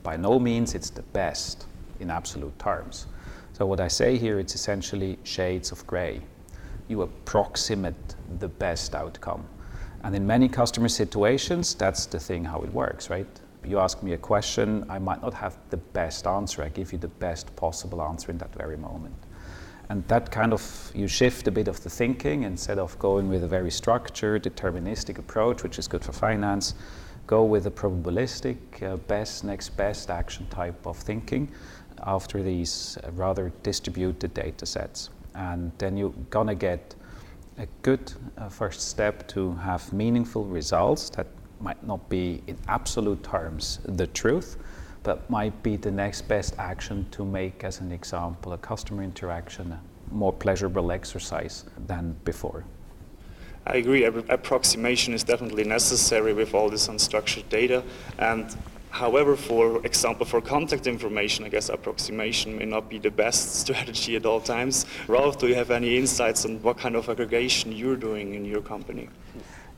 By 0.03 0.17
no 0.17 0.39
means 0.39 0.75
it's 0.75 0.91
the 0.91 1.03
best 1.03 1.67
in 2.01 2.11
absolute 2.11 2.59
terms. 2.59 3.07
So, 3.55 3.67
what 3.67 3.81
I 3.81 3.89
say 3.89 4.19
here, 4.19 4.39
it's 4.39 4.55
essentially 4.55 5.19
shades 5.25 5.73
of 5.73 5.87
gray. 5.87 6.21
You 6.89 7.03
approximate 7.03 8.15
the 8.39 8.49
best 8.49 8.95
outcome. 8.95 9.45
And 10.05 10.15
in 10.15 10.27
many 10.27 10.49
customer 10.49 10.89
situations, 10.89 11.75
that's 11.75 12.07
the 12.07 12.21
thing 12.21 12.45
how 12.45 12.61
it 12.61 12.73
works, 12.73 13.11
right? 13.11 13.27
You 13.69 13.79
ask 13.79 14.03
me 14.03 14.15
a 14.15 14.19
question, 14.19 14.87
I 14.89 14.99
might 14.99 15.21
not 15.21 15.35
have 15.35 15.59
the 15.69 15.77
best 15.77 16.27
answer. 16.27 16.63
I 16.63 16.71
give 16.71 16.91
you 16.91 16.99
the 16.99 17.09
best 17.09 17.55
possible 17.55 18.01
answer 18.01 18.31
in 18.31 18.39
that 18.39 18.55
very 18.55 18.79
moment. 18.79 19.15
And 19.91 20.07
that 20.09 20.31
kind 20.31 20.55
of, 20.55 20.91
you 20.95 21.07
shift 21.07 21.47
a 21.49 21.51
bit 21.51 21.69
of 21.69 21.83
the 21.83 21.91
thinking 21.91 22.45
instead 22.45 22.79
of 22.79 22.99
going 22.99 23.29
with 23.29 23.45
a 23.45 23.47
very 23.47 23.71
structured, 23.71 24.43
deterministic 24.43 25.19
approach, 25.19 25.63
which 25.63 25.79
is 25.79 25.87
good 25.87 26.03
for 26.03 26.13
finance, 26.13 26.75
go 27.27 27.45
with 27.45 27.67
a 27.67 27.71
probabilistic, 27.71 28.57
uh, 28.83 28.97
best, 28.97 29.45
next 29.45 29.71
best 29.77 30.11
action 30.11 30.47
type 30.49 30.87
of 30.87 30.97
thinking 30.97 31.51
after 32.05 32.43
these 32.43 32.97
uh, 33.05 33.11
rather 33.13 33.53
distributed 33.63 34.33
data 34.33 34.65
sets. 34.65 35.11
And 35.35 35.73
then 35.77 35.99
you're 35.99 36.15
gonna 36.31 36.55
get 36.55 36.95
a 37.59 37.67
good 37.83 38.13
uh, 38.39 38.49
first 38.49 38.89
step 38.89 39.29
to 39.29 39.53
have 39.57 39.93
meaningful 39.93 40.45
results 40.45 41.11
that 41.11 41.27
might 41.61 41.85
not 41.87 42.09
be 42.09 42.43
in 42.47 42.57
absolute 42.69 43.23
terms 43.23 43.81
the 43.85 44.07
truth, 44.07 44.57
but 45.03 45.29
might 45.31 45.63
be 45.63 45.77
the 45.77 45.91
next 45.91 46.23
best 46.23 46.55
action 46.59 47.07
to 47.11 47.25
make, 47.25 47.65
as 47.65 47.81
an 47.81 47.93
example, 47.93 48.53
a 48.53 48.59
customer 48.59 49.03
interaction 49.03 49.73
a 49.73 49.81
more 50.11 50.33
pleasurable 50.33 50.93
exercise 50.93 51.65
than 51.87 52.17
before. 52.25 52.65
I 53.67 53.77
agree. 53.77 54.05
Approximation 54.05 55.13
is 55.13 55.23
definitely 55.23 55.65
necessary 55.65 56.33
with 56.33 56.55
all 56.55 56.71
this 56.71 56.89
unstructured 56.89 57.49
data. 57.51 57.83
And 58.19 58.57
however, 58.91 59.37
for 59.37 59.85
example, 59.85 60.25
for 60.25 60.41
contact 60.41 60.87
information, 60.87 61.45
I 61.45 61.51
guess 61.51 61.69
approximation 61.69 62.57
may 62.57 62.65
not 62.65 62.89
be 62.89 62.99
the 62.99 63.11
best 63.11 63.57
strategy 63.61 64.17
at 64.17 64.25
all 64.25 64.41
times. 64.41 64.87
Ralph, 65.07 65.39
do 65.39 65.49
you 65.49 65.55
have 65.55 65.71
any 65.71 65.99
insights 65.99 66.47
on 66.47 66.63
what 66.63 66.79
kind 66.79 66.97
of 66.97 67.11
aggregation 67.11 67.73
you're 67.73 67.97
doing 67.97 68.35
in 68.35 68.47
your 68.47 68.63
company? 68.63 69.11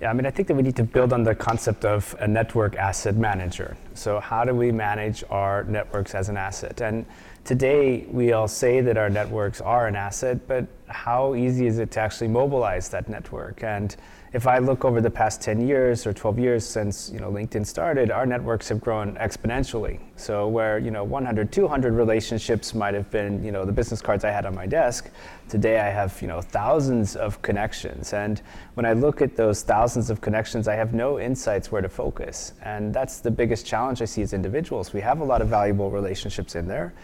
Yeah, 0.01 0.09
I 0.09 0.15
mean, 0.15 0.25
I 0.25 0.31
think 0.31 0.49
that 0.49 0.55
we 0.55 0.63
need 0.63 0.77
to 0.77 0.83
build 0.83 1.13
on 1.13 1.25
the 1.25 1.35
concept 1.35 1.85
of 1.85 2.17
a 2.21 2.27
network 2.27 2.75
asset 2.77 3.17
manager. 3.17 3.77
So, 3.93 4.19
how 4.19 4.47
do 4.47 4.55
we 4.55 4.73
manage 4.73 5.23
our 5.29 5.65
networks 5.65 6.15
as 6.15 6.31
an 6.31 6.39
asset? 6.39 6.81
And 6.81 7.05
today, 7.45 8.07
we 8.11 8.33
all 8.33 8.49
say 8.49 8.81
that 8.81 8.97
our 8.97 9.11
networks 9.11 9.61
are 9.61 9.87
an 9.87 9.97
asset, 9.97 10.49
but 10.49 10.67
how 10.87 11.35
easy 11.35 11.67
is 11.67 11.79
it 11.79 11.91
to 11.93 12.01
actually 12.01 12.29
mobilize 12.29 12.89
that 12.89 13.11
network? 13.11 13.63
And 13.63 13.95
if 14.33 14.47
I 14.47 14.59
look 14.59 14.85
over 14.85 15.01
the 15.01 15.11
past 15.11 15.41
10 15.41 15.67
years 15.67 16.07
or 16.07 16.13
12 16.13 16.39
years 16.39 16.65
since 16.65 17.11
you 17.13 17.19
know 17.19 17.31
LinkedIn 17.33 17.67
started, 17.67 18.13
our 18.13 18.25
networks 18.25 18.69
have 18.69 18.81
grown 18.81 19.17
exponentially. 19.17 19.99
So 20.15 20.47
where 20.47 20.79
you 20.79 20.93
know 20.93 21.03
100, 21.03 21.51
200 21.51 21.93
relationships 21.93 22.73
might 22.73 22.95
have 22.95 23.11
been 23.11 23.43
you 23.43 23.51
know 23.51 23.65
the 23.65 23.73
business 23.73 24.01
cards 24.01 24.25
I 24.25 24.31
had 24.31 24.47
on 24.47 24.55
my 24.55 24.67
desk, 24.67 25.11
today 25.49 25.81
I 25.81 25.89
have 25.89 26.17
you 26.23 26.29
know 26.29 26.41
thousands 26.41 27.17
of 27.17 27.43
connections. 27.43 28.13
And 28.13 28.41
when 28.75 28.87
I 28.87 28.93
look 28.93 29.21
at 29.21 29.35
those 29.35 29.63
thousands 29.63 30.11
of 30.11 30.21
connections, 30.21 30.69
I 30.69 30.75
have 30.77 30.95
no 30.95 31.19
insights 31.19 31.73
where 31.73 31.83
to 31.83 31.89
focus. 31.89 32.53
And 32.63 32.95
that's 32.95 33.19
the 33.19 33.33
biggest 33.33 33.67
challenge 33.67 34.01
I 34.01 34.05
see 34.05 34.23
as 34.23 34.33
individuals. 34.33 34.93
We 34.93 35.01
have 35.01 35.21
a 35.21 35.25
lot 35.25 35.43
of 35.43 35.49
valuable 35.49 35.91
relationships 35.91 36.55
in 36.55 36.69
there. 36.69 36.95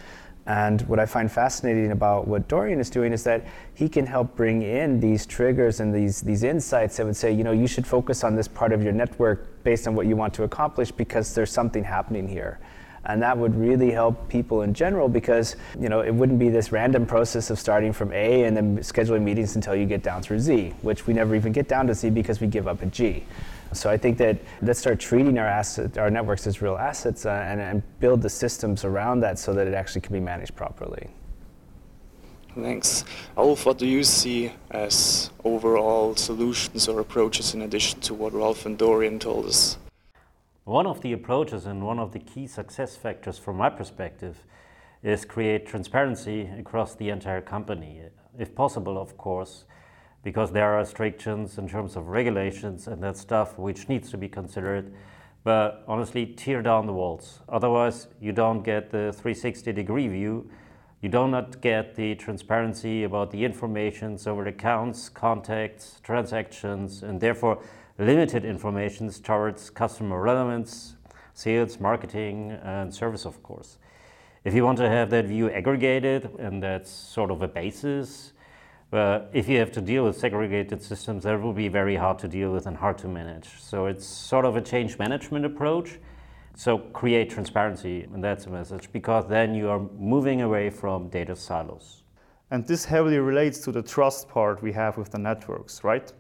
And 0.47 0.81
what 0.83 1.01
I 1.01 1.07
find 1.07 1.31
fascinating 1.31 1.91
about 1.91 2.29
what 2.29 2.47
Dorian 2.47 2.79
is 2.79 2.89
doing 2.89 3.13
is 3.13 3.25
that 3.25 3.45
he 3.75 3.89
can 3.89 4.07
help 4.07 4.37
bring 4.37 4.63
in 4.63 5.01
these 5.01 5.27
triggers 5.27 5.81
and 5.81 5.93
these, 5.93 6.21
these 6.21 6.45
insights 6.45 6.97
that 6.97 7.07
would 7.07 7.17
say, 7.17 7.33
you 7.33 7.43
know, 7.43 7.53
you 7.53 7.67
should 7.67 7.87
focus 7.87 8.23
on 8.23 8.37
this 8.37 8.47
part 8.47 8.73
of 8.73 8.83
your 8.83 8.93
network 8.93 9.65
based 9.65 9.89
on 9.89 9.97
what 9.97 10.07
you 10.07 10.15
want 10.15 10.33
to 10.35 10.45
accomplish 10.45 10.93
because 10.93 11.35
there's 11.35 11.51
something 11.51 11.83
happening 11.83 12.29
here. 12.29 12.61
And 13.07 13.23
that 13.23 13.37
would 13.39 13.57
really 13.57 13.91
help 13.91 14.29
people 14.29 14.63
in 14.63 14.75
general 14.75 15.09
because, 15.09 15.57
you 15.79 15.89
know, 15.89 16.01
it 16.01 16.13
wouldn't 16.13 16.39
be 16.39 16.49
this 16.49 16.73
random 16.73 17.07
process 17.07 17.51
of 17.51 17.59
starting 17.59 17.93
from 17.93 18.13
A 18.13 18.45
and 18.45 18.57
then 18.57 18.79
scheduling 18.79 19.23
meetings 19.23 19.55
until 19.55 19.77
you 19.77 19.87
get 19.87 20.03
down 20.03 20.23
through 20.23 20.41
Z, 20.41 20.75
which 20.83 21.07
we 21.07 21.15
never 21.15 21.35
even 21.35 21.53
get 21.53 21.69
down 21.69 21.87
to 21.87 21.95
Z 21.95 22.11
because 22.11 22.41
we 22.41 22.49
give 22.49 22.67
up 22.67 22.83
at 22.83 22.91
G. 22.91 23.25
So 23.77 23.91
I 23.91 23.97
think 23.97 24.17
that 24.19 24.39
let's 24.63 24.81
start 24.81 24.99
treating 24.99 25.39
our 25.39 25.47
asset, 25.47 25.99
our 25.99 26.11
networks 26.11 26.47
as 26.47 26.63
real 26.63 26.77
assets, 26.77 27.27
uh, 27.27 27.31
and, 27.31 27.61
and 27.61 27.83
build 28.01 28.23
the 28.23 28.31
systems 28.31 28.85
around 28.85 29.21
that 29.21 29.39
so 29.39 29.53
that 29.53 29.67
it 29.67 29.75
actually 29.75 30.01
can 30.01 30.13
be 30.13 30.21
managed 30.21 30.57
properly. 30.57 31.09
Thanks. 32.55 33.05
Ulf, 33.37 33.67
what 33.67 33.77
do 33.77 33.87
you 33.87 34.03
see 34.03 34.51
as 34.71 35.31
overall 35.45 36.17
solutions 36.17 36.89
or 36.89 37.01
approaches 37.01 37.53
in 37.53 37.63
addition 37.63 38.01
to 38.01 38.15
what 38.15 38.33
Ralph 38.33 38.65
and 38.65 38.79
Dorian 38.79 39.19
told 39.19 39.45
us? 39.45 39.77
One 40.65 40.87
of 40.87 41.03
the 41.03 41.13
approaches 41.13 41.67
and 41.67 41.85
one 41.85 41.99
of 41.99 42.13
the 42.13 42.19
key 42.19 42.47
success 42.47 42.97
factors 42.97 43.39
from 43.39 43.59
my 43.59 43.69
perspective 43.69 44.39
is 45.03 45.27
create 45.27 45.67
transparency 45.67 46.49
across 46.59 46.95
the 46.95 47.11
entire 47.11 47.43
company. 47.43 48.01
If 48.39 48.55
possible, 48.55 48.97
of 48.97 49.19
course, 49.19 49.67
because 50.27 50.51
there 50.51 50.73
are 50.73 50.79
restrictions 50.79 51.57
in 51.57 51.69
terms 51.69 51.95
of 51.95 52.09
regulations 52.09 52.89
and 52.89 53.01
that 53.01 53.17
stuff 53.17 53.57
which 53.57 53.89
needs 53.89 54.11
to 54.11 54.17
be 54.17 54.29
considered. 54.29 54.93
But 55.45 55.85
honestly, 55.87 56.27
tear 56.27 56.63
down 56.63 56.87
the 56.87 56.93
walls. 56.93 57.39
Otherwise, 57.49 58.09
you 58.21 58.33
don't 58.33 58.65
get 58.65 58.91
the 58.91 59.13
360 59.13 59.73
degree 59.73 60.09
view. 60.09 60.51
You 61.01 61.11
do 61.11 61.29
not 61.29 61.61
get 61.61 61.95
the 61.95 62.17
transparency 62.17 63.05
about 63.05 63.31
the 63.31 63.45
informations 63.45 64.27
over 64.27 64.45
accounts, 64.47 65.09
contacts, 65.09 66.01
transactions, 66.03 67.05
and 67.05 67.21
therefore 67.21 67.63
limited 67.97 68.45
information 68.45 69.09
towards 69.09 69.71
customer 69.71 70.21
relevance, 70.21 70.97
sales, 71.35 71.79
marketing, 71.79 72.51
and 72.65 72.93
service, 72.93 73.27
of 73.27 73.45
course. 73.45 73.79
If 74.43 74.55
you 74.55 74.65
want 74.65 74.79
to 74.79 74.89
have 74.89 75.09
that 75.11 75.27
view 75.27 75.51
aggregated, 75.51 76.31
and 76.41 76.61
that's 76.61 76.91
sort 76.91 77.31
of 77.31 77.43
a 77.43 77.49
basis, 77.49 78.33
but 78.97 79.29
if 79.35 79.47
you 79.47 79.59
have 79.59 79.71
to 79.73 79.83
deal 79.83 80.05
with 80.05 80.17
segregated 80.17 80.83
systems, 80.83 81.25
that 81.25 81.39
will 81.39 81.53
be 81.53 81.69
very 81.69 81.97
hard 81.97 82.19
to 82.21 82.27
deal 82.27 82.51
with 82.51 82.67
and 82.67 82.75
hard 82.75 82.97
to 82.97 83.09
manage. 83.09 83.47
So 83.61 83.85
it's 83.85 84.07
sort 84.07 84.47
of 84.47 84.57
a 84.57 84.63
change 84.63 84.99
management 84.99 85.45
approach. 85.45 85.99
So 86.55 86.79
create 86.79 87.29
transparency, 87.29 88.05
and 88.05 88.25
that's 88.25 88.47
a 88.47 88.51
message, 88.51 88.91
because 88.93 89.29
then 89.29 89.55
you 89.55 89.69
are 89.69 89.81
moving 89.99 90.41
away 90.41 90.71
from 90.71 91.11
data 91.11 91.37
silos. 91.37 92.05
And 92.51 92.67
this 92.67 92.87
heavily 92.87 93.19
relates 93.19 93.59
to 93.65 93.71
the 93.71 93.83
trust 93.83 94.31
part 94.31 94.63
we 94.63 94.73
have 94.73 94.97
with 94.97 95.11
the 95.11 95.19
networks, 95.19 95.85
right? 95.85 96.11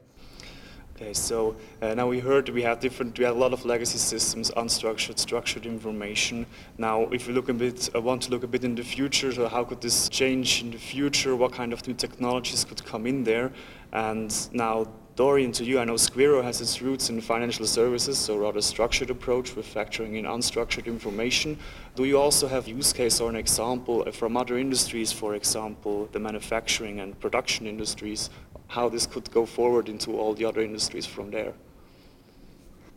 Okay, 0.97 1.13
so 1.13 1.55
uh, 1.83 1.93
now 1.93 2.09
we 2.09 2.21
heard 2.21 2.49
we 2.49 2.63
have 2.63 2.81
different, 2.81 3.19
we 3.19 3.25
have 3.27 3.37
a 3.37 3.39
lot 3.39 3.53
of 3.53 3.67
legacy 3.67 3.99
systems, 3.99 4.51
unstructured, 4.53 5.19
structured 5.19 5.67
information. 5.67 6.47
Now, 6.79 7.03
if 7.13 7.29
we 7.29 7.35
look 7.35 7.51
a 7.51 7.53
bit, 7.53 7.91
uh, 7.95 8.01
want 8.01 8.23
to 8.23 8.31
look 8.31 8.45
a 8.45 8.47
bit 8.47 8.65
in 8.65 8.75
the 8.75 8.83
future, 8.83 9.31
so 9.31 9.47
how 9.47 9.63
could 9.63 9.83
this 9.83 10.09
change 10.09 10.63
in 10.63 10.71
the 10.71 10.79
future? 10.79 11.37
What 11.37 11.53
kind 11.53 11.75
of 11.75 11.87
new 11.87 11.93
technologies 11.93 12.65
could 12.65 12.83
come 12.87 13.07
in 13.07 13.25
there? 13.25 13.53
And 13.93 14.35
now, 14.55 14.87
Dorian, 15.16 15.50
to 15.52 15.64
you, 15.64 15.79
I 15.79 15.85
know 15.87 15.94
Squirro 15.94 16.42
has 16.42 16.61
its 16.61 16.83
roots 16.83 17.09
in 17.09 17.22
financial 17.22 17.64
services, 17.64 18.18
so 18.18 18.37
rather 18.37 18.61
structured 18.61 19.09
approach 19.09 19.57
with 19.57 19.64
factoring 19.64 20.16
in 20.16 20.26
unstructured 20.26 20.85
information. 20.85 21.59
Do 21.94 22.05
you 22.05 22.18
also 22.18 22.46
have 22.46 22.68
use 22.68 22.92
case 22.92 23.18
or 23.18 23.31
an 23.31 23.37
example 23.37 24.05
uh, 24.07 24.11
from 24.11 24.37
other 24.37 24.59
industries, 24.59 25.12
for 25.12 25.35
example, 25.35 26.07
the 26.12 26.18
manufacturing 26.18 27.00
and 27.00 27.18
production 27.18 27.66
industries, 27.66 28.29
how 28.66 28.90
this 28.90 29.07
could 29.07 29.31
go 29.31 29.46
forward 29.46 29.88
into 29.88 30.18
all 30.18 30.35
the 30.35 30.44
other 30.44 30.61
industries 30.61 31.07
from 31.07 31.31
there. 31.31 31.55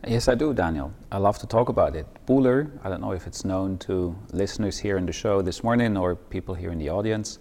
Yes, 0.06 0.28
I 0.28 0.34
do, 0.34 0.52
Daniel. 0.52 0.92
I 1.10 1.16
love 1.16 1.38
to 1.38 1.46
talk 1.46 1.70
about 1.70 1.96
it. 1.96 2.06
Bühler, 2.26 2.70
I 2.84 2.90
don't 2.90 3.00
know 3.00 3.12
if 3.12 3.26
it's 3.26 3.46
known 3.46 3.78
to 3.78 4.14
listeners 4.32 4.78
here 4.78 4.98
in 4.98 5.06
the 5.06 5.12
show 5.12 5.40
this 5.40 5.64
morning 5.64 5.96
or 5.96 6.16
people 6.16 6.54
here 6.54 6.70
in 6.70 6.78
the 6.78 6.90
audience. 6.90 7.38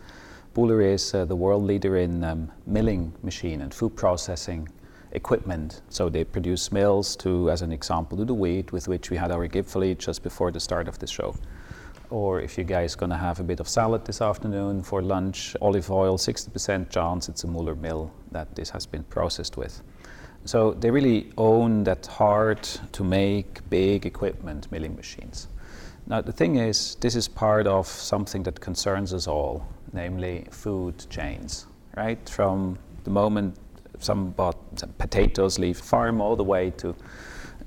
Bühler 0.60 0.84
is 0.84 1.14
uh, 1.14 1.24
the 1.24 1.38
world 1.38 1.64
leader 1.64 1.96
in 1.96 2.22
um, 2.22 2.52
milling 2.68 3.14
machine 3.24 3.62
and 3.62 3.74
food 3.74 3.96
processing 3.96 4.68
equipment. 5.14 5.82
So 5.88 6.10
they 6.10 6.26
produce 6.26 6.70
mills 6.70 7.16
to, 7.18 7.50
as 7.50 7.62
an 7.62 7.72
example, 7.72 8.18
do 8.18 8.26
the 8.26 8.34
wheat 8.34 8.74
with 8.74 8.90
which 8.90 9.10
we 9.10 9.16
had 9.16 9.32
our 9.32 9.48
Gipfeli 9.48 9.98
just 9.98 10.22
before 10.22 10.52
the 10.52 10.60
start 10.60 10.90
of 10.90 11.00
the 11.00 11.08
show 11.08 11.34
or 12.10 12.42
if 12.42 12.58
you 12.58 12.64
guys 12.64 12.96
are 12.96 12.98
going 12.98 13.12
to 13.12 13.18
have 13.18 13.40
a 13.40 13.44
bit 13.44 13.60
of 13.60 13.70
salad 13.70 14.04
this 14.04 14.20
afternoon 14.20 14.82
for 14.82 15.00
lunch, 15.02 15.56
olive 15.62 15.92
oil, 15.92 16.18
60% 16.18 16.90
chance 16.90 17.30
it's 17.30 17.44
a 17.44 17.48
Bühler 17.48 17.80
mill 17.80 18.12
that 18.32 18.56
this 18.56 18.72
has 18.72 18.86
been 18.88 19.04
processed 19.04 19.56
with. 19.56 19.82
So 20.44 20.72
they 20.72 20.90
really 20.90 21.32
own 21.38 21.84
that 21.84 22.08
hard 22.08 22.64
to 22.94 23.04
make 23.04 23.70
big 23.70 24.06
equipment 24.06 24.72
milling 24.72 24.96
machines. 24.96 25.48
Now 26.08 26.22
the 26.22 26.32
thing 26.32 26.56
is, 26.56 26.96
this 26.96 27.16
is 27.16 27.28
part 27.28 27.68
of 27.68 27.86
something 27.88 28.44
that 28.44 28.60
concerns 28.60 29.14
us 29.14 29.28
all, 29.28 29.68
namely 29.94 30.46
food 30.52 31.06
chains, 31.10 31.68
right? 31.96 32.30
From 32.30 32.78
the 33.04 33.10
moment 33.10 33.56
some, 34.00 34.32
bought, 34.32 34.58
some 34.76 34.94
potatoes 34.98 35.60
leave 35.60 35.78
farm 35.78 36.22
all 36.22 36.36
the 36.36 36.44
way 36.44 36.72
to 36.72 36.96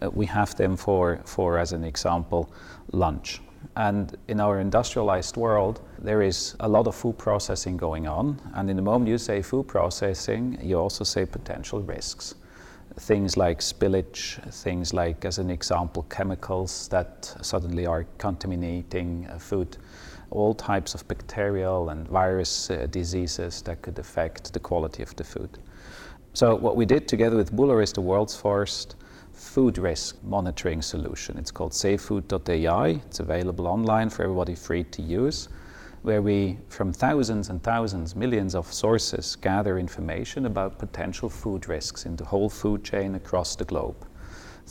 uh, 0.03 0.11
we 0.11 0.27
have 0.27 0.57
them 0.57 0.77
for, 0.77 1.21
for, 1.25 1.59
as 1.59 1.73
an 1.73 1.85
example, 1.85 2.53
lunch. 2.93 3.41
And 3.77 4.17
in 4.29 4.41
our 4.41 4.59
industrialized 4.59 5.37
world, 5.37 5.81
there 5.99 6.23
is 6.23 6.57
a 6.61 6.69
lot 6.69 6.87
of 6.87 6.95
food 6.95 7.19
processing 7.19 7.77
going 7.77 8.09
on. 8.09 8.41
And 8.55 8.69
in 8.69 8.77
the 8.77 8.83
moment 8.83 9.09
you 9.09 9.19
say 9.19 9.43
food 9.43 9.69
processing, 9.69 10.59
you 10.61 10.79
also 10.79 11.05
say 11.05 11.25
potential 11.25 11.81
risks. 11.81 12.35
Things 12.97 13.37
like 13.37 13.61
spillage, 13.61 14.43
things 14.53 14.93
like, 14.93 15.25
as 15.25 15.39
an 15.39 15.51
example, 15.51 16.05
chemicals 16.11 16.89
that 16.89 17.35
suddenly 17.41 17.87
are 17.87 18.05
contaminating 18.19 19.27
uh, 19.31 19.39
food, 19.39 19.79
all 20.33 20.55
types 20.55 20.95
of 20.95 21.07
bacterial 21.09 21.90
and 21.90 22.09
virus 22.09 22.71
uh, 22.71 22.87
diseases 22.90 23.62
that 23.62 23.83
could 23.83 23.99
affect 23.99 24.53
the 24.53 24.61
quality 24.61 25.03
of 25.03 25.14
the 25.16 25.25
food. 25.25 25.59
So, 26.33 26.55
what 26.57 26.77
we 26.77 26.87
did 26.87 27.07
together 27.07 27.37
with 27.37 27.53
Bühler 27.53 27.83
is 27.83 27.92
the 27.92 28.01
world's 28.01 28.35
first 28.35 28.97
food 29.33 29.77
risk 29.77 30.16
monitoring 30.23 30.81
solution. 30.81 31.37
It's 31.37 31.51
called 31.51 31.73
SafeFood.ai. 31.73 32.88
It's 32.88 33.21
available 33.21 33.66
online 33.66 34.09
for 34.09 34.23
everybody 34.23 34.55
free 34.55 34.85
to 34.85 35.03
use, 35.03 35.49
where 36.03 36.23
we, 36.23 36.59
from 36.68 36.92
thousands 36.92 37.51
and 37.51 37.62
thousands, 37.62 38.16
millions 38.16 38.55
of 38.55 38.73
sources, 38.73 39.37
gather 39.37 39.79
information 39.79 40.47
about 40.47 40.79
potential 40.79 41.29
food 41.29 41.68
risks 41.68 42.07
in 42.07 42.16
the 42.16 42.25
whole 42.25 42.49
food 42.49 42.83
chain 42.83 43.14
across 43.14 43.57
the 43.57 43.64
globe. 43.64 43.97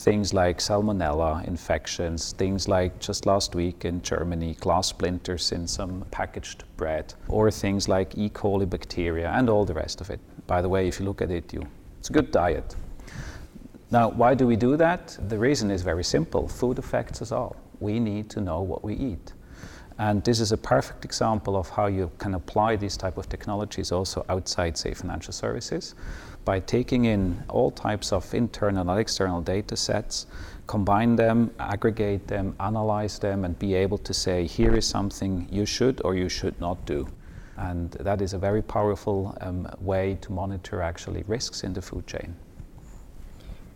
Things 0.02 0.34
like 0.34 0.58
salmonella 0.58 1.48
infections, 1.48 2.34
things 2.34 2.68
like 2.68 3.00
just 3.00 3.28
last 3.28 3.54
week 3.54 3.86
in 3.86 4.02
Germany, 4.02 4.56
glass 4.60 4.88
splinters 4.88 5.52
in 5.52 5.68
some 5.68 6.04
packaged 6.10 6.64
bread, 6.76 7.14
or 7.28 7.52
things 7.52 7.88
like 7.88 8.18
E. 8.18 8.28
coli 8.28 8.68
bacteria 8.68 9.30
and 9.30 9.48
all 9.48 9.64
the 9.64 9.76
rest 9.76 10.02
of 10.02 10.10
it. 10.10 10.20
By 10.48 10.64
the 10.64 10.70
way, 10.70 10.88
if 10.88 11.00
you 11.00 11.06
look 11.06 11.22
at 11.22 11.30
it, 11.30 11.54
you, 11.54 11.68
it's 12.00 12.10
a 12.10 12.14
good 12.14 12.32
diet. 12.32 12.76
Now, 13.92 14.10
why 14.10 14.34
do 14.34 14.48
we 14.48 14.56
do 14.56 14.76
that? 14.76 15.20
The 15.30 15.38
reason 15.38 15.70
is 15.70 15.84
very 15.84 16.04
simple 16.04 16.48
food 16.48 16.80
affects 16.80 17.22
us 17.22 17.32
all. 17.32 17.56
We 17.80 18.00
need 18.00 18.28
to 18.32 18.42
know 18.42 18.62
what 18.64 18.84
we 18.84 18.96
eat. 18.96 19.34
And 20.02 20.24
this 20.24 20.40
is 20.40 20.52
a 20.52 20.58
perfect 20.58 21.06
example 21.06 21.56
of 21.56 21.70
how 21.70 21.86
you 21.86 22.10
can 22.18 22.34
apply 22.34 22.76
these 22.76 22.98
type 22.98 23.20
of 23.20 23.30
technologies 23.30 23.92
also 23.92 24.26
outside, 24.30 24.76
say, 24.76 24.96
financial 24.96 25.32
services, 25.32 25.94
by 26.44 26.60
taking 26.60 27.06
in 27.06 27.44
all 27.50 27.70
types 27.70 28.12
of 28.12 28.34
internal 28.34 28.90
and 28.90 29.00
external 29.00 29.42
data 29.42 29.78
sets, 29.78 30.26
combine 30.66 31.16
them, 31.18 31.52
aggregate 31.60 32.28
them, 32.28 32.56
analyze 32.60 33.20
them, 33.20 33.46
and 33.46 33.60
be 33.60 33.76
able 33.76 34.00
to 34.00 34.12
say, 34.12 34.48
here 34.48 34.74
is 34.74 34.88
something 34.88 35.48
you 35.52 35.68
should 35.68 36.02
or 36.04 36.16
you 36.16 36.30
should 36.30 36.60
not 36.60 36.84
do. 36.88 37.08
And 37.58 37.92
that 37.92 38.24
is 38.24 38.34
a 38.34 38.40
very 38.40 38.64
powerful 38.64 39.38
um, 39.40 39.70
way 39.82 40.18
to 40.22 40.32
monitor 40.32 40.82
actually 40.82 41.24
risks 41.28 41.64
in 41.64 41.74
the 41.74 41.82
food 41.84 42.08
chain. 42.08 42.36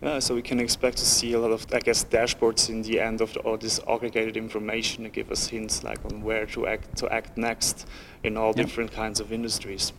Yeah, 0.02 0.18
so 0.18 0.34
we 0.34 0.42
can 0.42 0.60
expect 0.60 0.98
to 0.98 1.06
see 1.06 1.32
a 1.32 1.38
lot 1.38 1.52
of, 1.52 1.66
I 1.72 1.80
guess, 1.80 2.04
dashboards 2.04 2.68
in 2.68 2.82
the 2.82 3.00
end 3.00 3.22
of 3.22 3.32
the, 3.32 3.40
all 3.40 3.56
this 3.56 3.80
aggregated 3.88 4.36
information 4.36 5.04
to 5.04 5.10
give 5.10 5.30
us 5.30 5.46
hints 5.46 5.82
like 5.84 6.04
on 6.04 6.22
where 6.22 6.44
to 6.46 6.66
act 6.66 6.96
to 6.98 7.08
act 7.08 7.38
next 7.38 7.86
in 8.22 8.36
all 8.36 8.52
different 8.52 8.92
kinds 8.92 9.20
of 9.20 9.32
industries. 9.32 9.94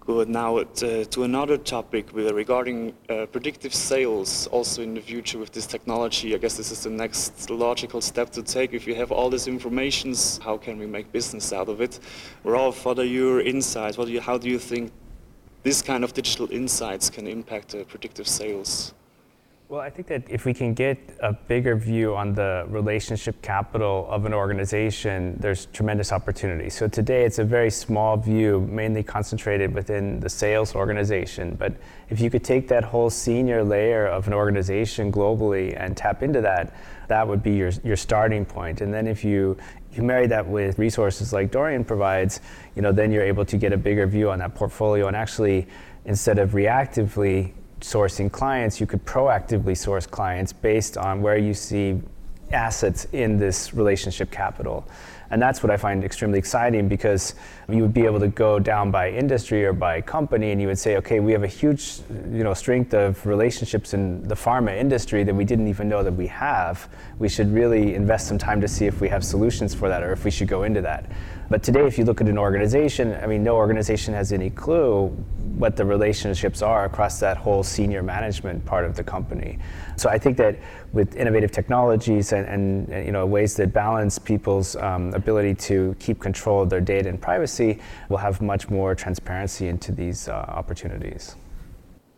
Good. 0.00 0.28
Now 0.28 0.56
uh, 0.56 0.64
to 0.74 1.22
another 1.22 1.56
topic 1.58 2.12
with, 2.12 2.32
regarding 2.32 2.94
uh, 3.08 3.26
predictive 3.26 3.72
sales. 3.72 4.48
Also 4.48 4.82
in 4.82 4.94
the 4.94 5.00
future 5.00 5.38
with 5.38 5.52
this 5.52 5.66
technology, 5.66 6.34
I 6.34 6.38
guess 6.38 6.56
this 6.56 6.72
is 6.72 6.82
the 6.82 6.90
next 6.90 7.50
logical 7.50 8.00
step 8.00 8.30
to 8.30 8.42
take. 8.42 8.72
If 8.72 8.86
you 8.86 8.96
have 8.96 9.12
all 9.12 9.30
these 9.30 9.46
informations, 9.46 10.38
how 10.38 10.56
can 10.56 10.76
we 10.78 10.86
make 10.86 11.12
business 11.12 11.52
out 11.52 11.68
of 11.68 11.80
it? 11.80 12.00
Rolf, 12.42 12.84
what 12.84 12.98
are 12.98 13.04
your 13.04 13.42
insights? 13.42 13.96
What 13.96 14.06
do 14.06 14.12
you, 14.12 14.20
how 14.20 14.38
do 14.38 14.48
you 14.48 14.58
think 14.58 14.90
this 15.68 15.82
kind 15.82 16.02
of 16.02 16.14
digital 16.14 16.50
insights 16.50 17.10
can 17.10 17.26
impact 17.26 17.74
uh, 17.74 17.84
predictive 17.84 18.26
sales? 18.26 18.94
Well, 19.68 19.82
I 19.82 19.90
think 19.90 20.08
that 20.08 20.22
if 20.30 20.46
we 20.46 20.54
can 20.54 20.72
get 20.72 20.96
a 21.20 21.34
bigger 21.34 21.76
view 21.76 22.16
on 22.16 22.32
the 22.32 22.64
relationship 22.70 23.42
capital 23.42 24.06
of 24.08 24.24
an 24.24 24.32
organization, 24.32 25.36
there's 25.38 25.66
tremendous 25.66 26.10
opportunity. 26.10 26.70
So 26.70 26.88
today 26.88 27.26
it's 27.26 27.38
a 27.38 27.44
very 27.44 27.70
small 27.70 28.16
view, 28.16 28.66
mainly 28.70 29.02
concentrated 29.02 29.74
within 29.74 30.20
the 30.20 30.30
sales 30.30 30.74
organization. 30.74 31.54
But 31.54 31.74
if 32.08 32.18
you 32.18 32.30
could 32.30 32.44
take 32.44 32.66
that 32.68 32.82
whole 32.82 33.10
senior 33.10 33.62
layer 33.62 34.06
of 34.06 34.26
an 34.26 34.32
organization 34.32 35.12
globally 35.12 35.78
and 35.78 35.94
tap 35.94 36.22
into 36.22 36.40
that, 36.40 36.72
that 37.08 37.26
would 37.26 37.42
be 37.42 37.52
your, 37.52 37.70
your 37.84 37.96
starting 37.96 38.44
point. 38.44 38.80
And 38.80 38.92
then 38.92 39.06
if 39.06 39.24
you 39.24 39.56
you 39.92 40.02
marry 40.02 40.26
that 40.26 40.46
with 40.46 40.78
resources 40.78 41.32
like 41.32 41.50
Dorian 41.50 41.84
provides, 41.84 42.40
you 42.76 42.82
know, 42.82 42.92
then 42.92 43.10
you're 43.10 43.24
able 43.24 43.44
to 43.46 43.56
get 43.56 43.72
a 43.72 43.76
bigger 43.76 44.06
view 44.06 44.30
on 44.30 44.38
that 44.38 44.54
portfolio 44.54 45.08
and 45.08 45.16
actually 45.16 45.66
instead 46.04 46.38
of 46.38 46.50
reactively 46.50 47.52
sourcing 47.80 48.30
clients, 48.30 48.80
you 48.80 48.86
could 48.86 49.04
proactively 49.04 49.76
source 49.76 50.06
clients 50.06 50.52
based 50.52 50.96
on 50.96 51.22
where 51.22 51.38
you 51.38 51.54
see 51.54 52.00
assets 52.52 53.06
in 53.12 53.38
this 53.38 53.74
relationship 53.74 54.30
capital. 54.30 54.86
And 55.30 55.42
that's 55.42 55.62
what 55.62 55.70
I 55.70 55.76
find 55.76 56.04
extremely 56.04 56.38
exciting 56.38 56.88
because 56.88 57.34
you 57.68 57.82
would 57.82 57.92
be 57.92 58.06
able 58.06 58.20
to 58.20 58.28
go 58.28 58.58
down 58.58 58.90
by 58.90 59.10
industry 59.10 59.64
or 59.64 59.72
by 59.72 60.00
company 60.00 60.52
and 60.52 60.60
you 60.60 60.68
would 60.68 60.78
say, 60.78 60.96
okay, 60.96 61.20
we 61.20 61.32
have 61.32 61.44
a 61.44 61.48
huge 61.48 62.00
you 62.30 62.42
know, 62.42 62.54
strength 62.54 62.94
of 62.94 63.24
relationships 63.26 63.92
in 63.92 64.22
the 64.22 64.34
pharma 64.34 64.76
industry 64.76 65.24
that 65.24 65.34
we 65.34 65.44
didn't 65.44 65.68
even 65.68 65.88
know 65.88 66.02
that 66.02 66.12
we 66.12 66.26
have. 66.28 66.88
We 67.18 67.28
should 67.28 67.52
really 67.52 67.94
invest 67.94 68.26
some 68.26 68.38
time 68.38 68.60
to 68.62 68.68
see 68.68 68.86
if 68.86 69.00
we 69.00 69.08
have 69.08 69.24
solutions 69.24 69.74
for 69.74 69.88
that 69.88 70.02
or 70.02 70.12
if 70.12 70.24
we 70.24 70.30
should 70.30 70.48
go 70.48 70.62
into 70.62 70.80
that. 70.82 71.10
But 71.50 71.62
today, 71.62 71.86
if 71.86 71.96
you 71.96 72.04
look 72.04 72.20
at 72.20 72.28
an 72.28 72.36
organization, 72.36 73.14
I 73.22 73.26
mean, 73.26 73.42
no 73.42 73.56
organization 73.56 74.12
has 74.12 74.32
any 74.32 74.50
clue 74.50 75.08
what 75.56 75.76
the 75.76 75.84
relationships 75.84 76.60
are 76.60 76.84
across 76.84 77.18
that 77.20 77.36
whole 77.36 77.62
senior 77.62 78.02
management 78.02 78.64
part 78.66 78.84
of 78.84 78.94
the 78.94 79.02
company. 79.02 79.58
So 79.96 80.10
I 80.10 80.18
think 80.18 80.36
that 80.36 80.58
with 80.92 81.16
innovative 81.16 81.50
technologies 81.50 82.32
and, 82.32 82.46
and, 82.46 82.88
and 82.90 83.06
you 83.06 83.12
know 83.12 83.26
ways 83.26 83.56
that 83.56 83.72
balance 83.72 84.18
people's 84.18 84.76
um, 84.76 85.12
ability 85.14 85.54
to 85.54 85.96
keep 85.98 86.20
control 86.20 86.62
of 86.62 86.70
their 86.70 86.80
data 86.80 87.08
and 87.08 87.20
privacy, 87.20 87.80
we'll 88.08 88.18
have 88.18 88.40
much 88.42 88.68
more 88.68 88.94
transparency 88.94 89.68
into 89.68 89.90
these 89.90 90.28
uh, 90.28 90.32
opportunities. 90.32 91.34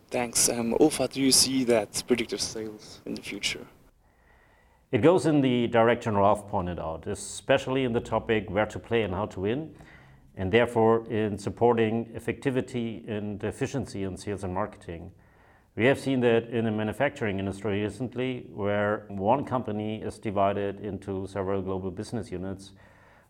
Thanks. 0.09 0.49
Um, 0.49 0.73
Ulfa, 0.73 1.09
do 1.09 1.21
you 1.21 1.31
see 1.31 1.63
that 1.63 2.03
predictive 2.05 2.41
sales 2.41 2.99
in 3.05 3.15
the 3.15 3.21
future? 3.21 3.65
It 4.91 5.01
goes 5.01 5.25
in 5.25 5.39
the 5.39 5.67
direction 5.67 6.17
Rolf 6.17 6.49
pointed 6.49 6.77
out, 6.77 7.07
especially 7.07 7.85
in 7.85 7.93
the 7.93 8.01
topic 8.01 8.49
where 8.49 8.65
to 8.65 8.77
play 8.77 9.03
and 9.03 9.13
how 9.13 9.25
to 9.27 9.39
win, 9.39 9.73
and 10.35 10.51
therefore 10.51 11.07
in 11.09 11.37
supporting 11.37 12.07
effectivity 12.07 13.09
and 13.09 13.41
efficiency 13.41 14.03
in 14.03 14.17
sales 14.17 14.43
and 14.43 14.53
marketing. 14.53 15.11
We 15.77 15.85
have 15.85 15.97
seen 15.97 16.19
that 16.21 16.49
in 16.49 16.65
the 16.65 16.71
manufacturing 16.71 17.39
industry 17.39 17.81
recently, 17.81 18.47
where 18.51 19.05
one 19.07 19.45
company 19.45 20.01
is 20.01 20.19
divided 20.19 20.81
into 20.81 21.25
several 21.25 21.61
global 21.61 21.89
business 21.89 22.29
units 22.29 22.73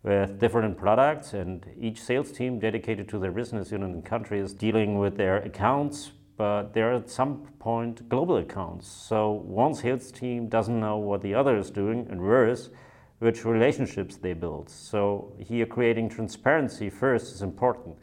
with 0.01 0.39
different 0.39 0.79
products, 0.79 1.33
and 1.33 1.63
each 1.79 2.01
sales 2.01 2.31
team 2.31 2.57
dedicated 2.57 3.07
to 3.09 3.19
their 3.19 3.31
business 3.31 3.71
unit 3.71 3.91
and 3.91 4.03
country 4.03 4.39
is 4.39 4.51
dealing 4.51 4.97
with 4.97 5.15
their 5.15 5.37
accounts, 5.37 6.11
but 6.41 6.73
there 6.73 6.89
are 6.91 6.95
at 6.95 7.07
some 7.07 7.45
point 7.59 8.09
global 8.09 8.37
accounts. 8.37 8.87
So 8.87 9.29
one 9.29 9.75
sales 9.75 10.11
team 10.11 10.47
doesn't 10.49 10.79
know 10.79 10.97
what 10.97 11.21
the 11.21 11.35
other 11.35 11.55
is 11.55 11.69
doing, 11.69 12.07
and 12.09 12.19
worse, 12.19 12.71
which 13.19 13.45
relationships 13.45 14.17
they 14.17 14.33
build. 14.33 14.67
So 14.67 15.33
here 15.37 15.67
creating 15.67 16.09
transparency 16.09 16.89
first 16.89 17.35
is 17.35 17.43
important. 17.43 17.95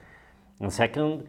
And 0.61 0.72
second, 0.72 1.27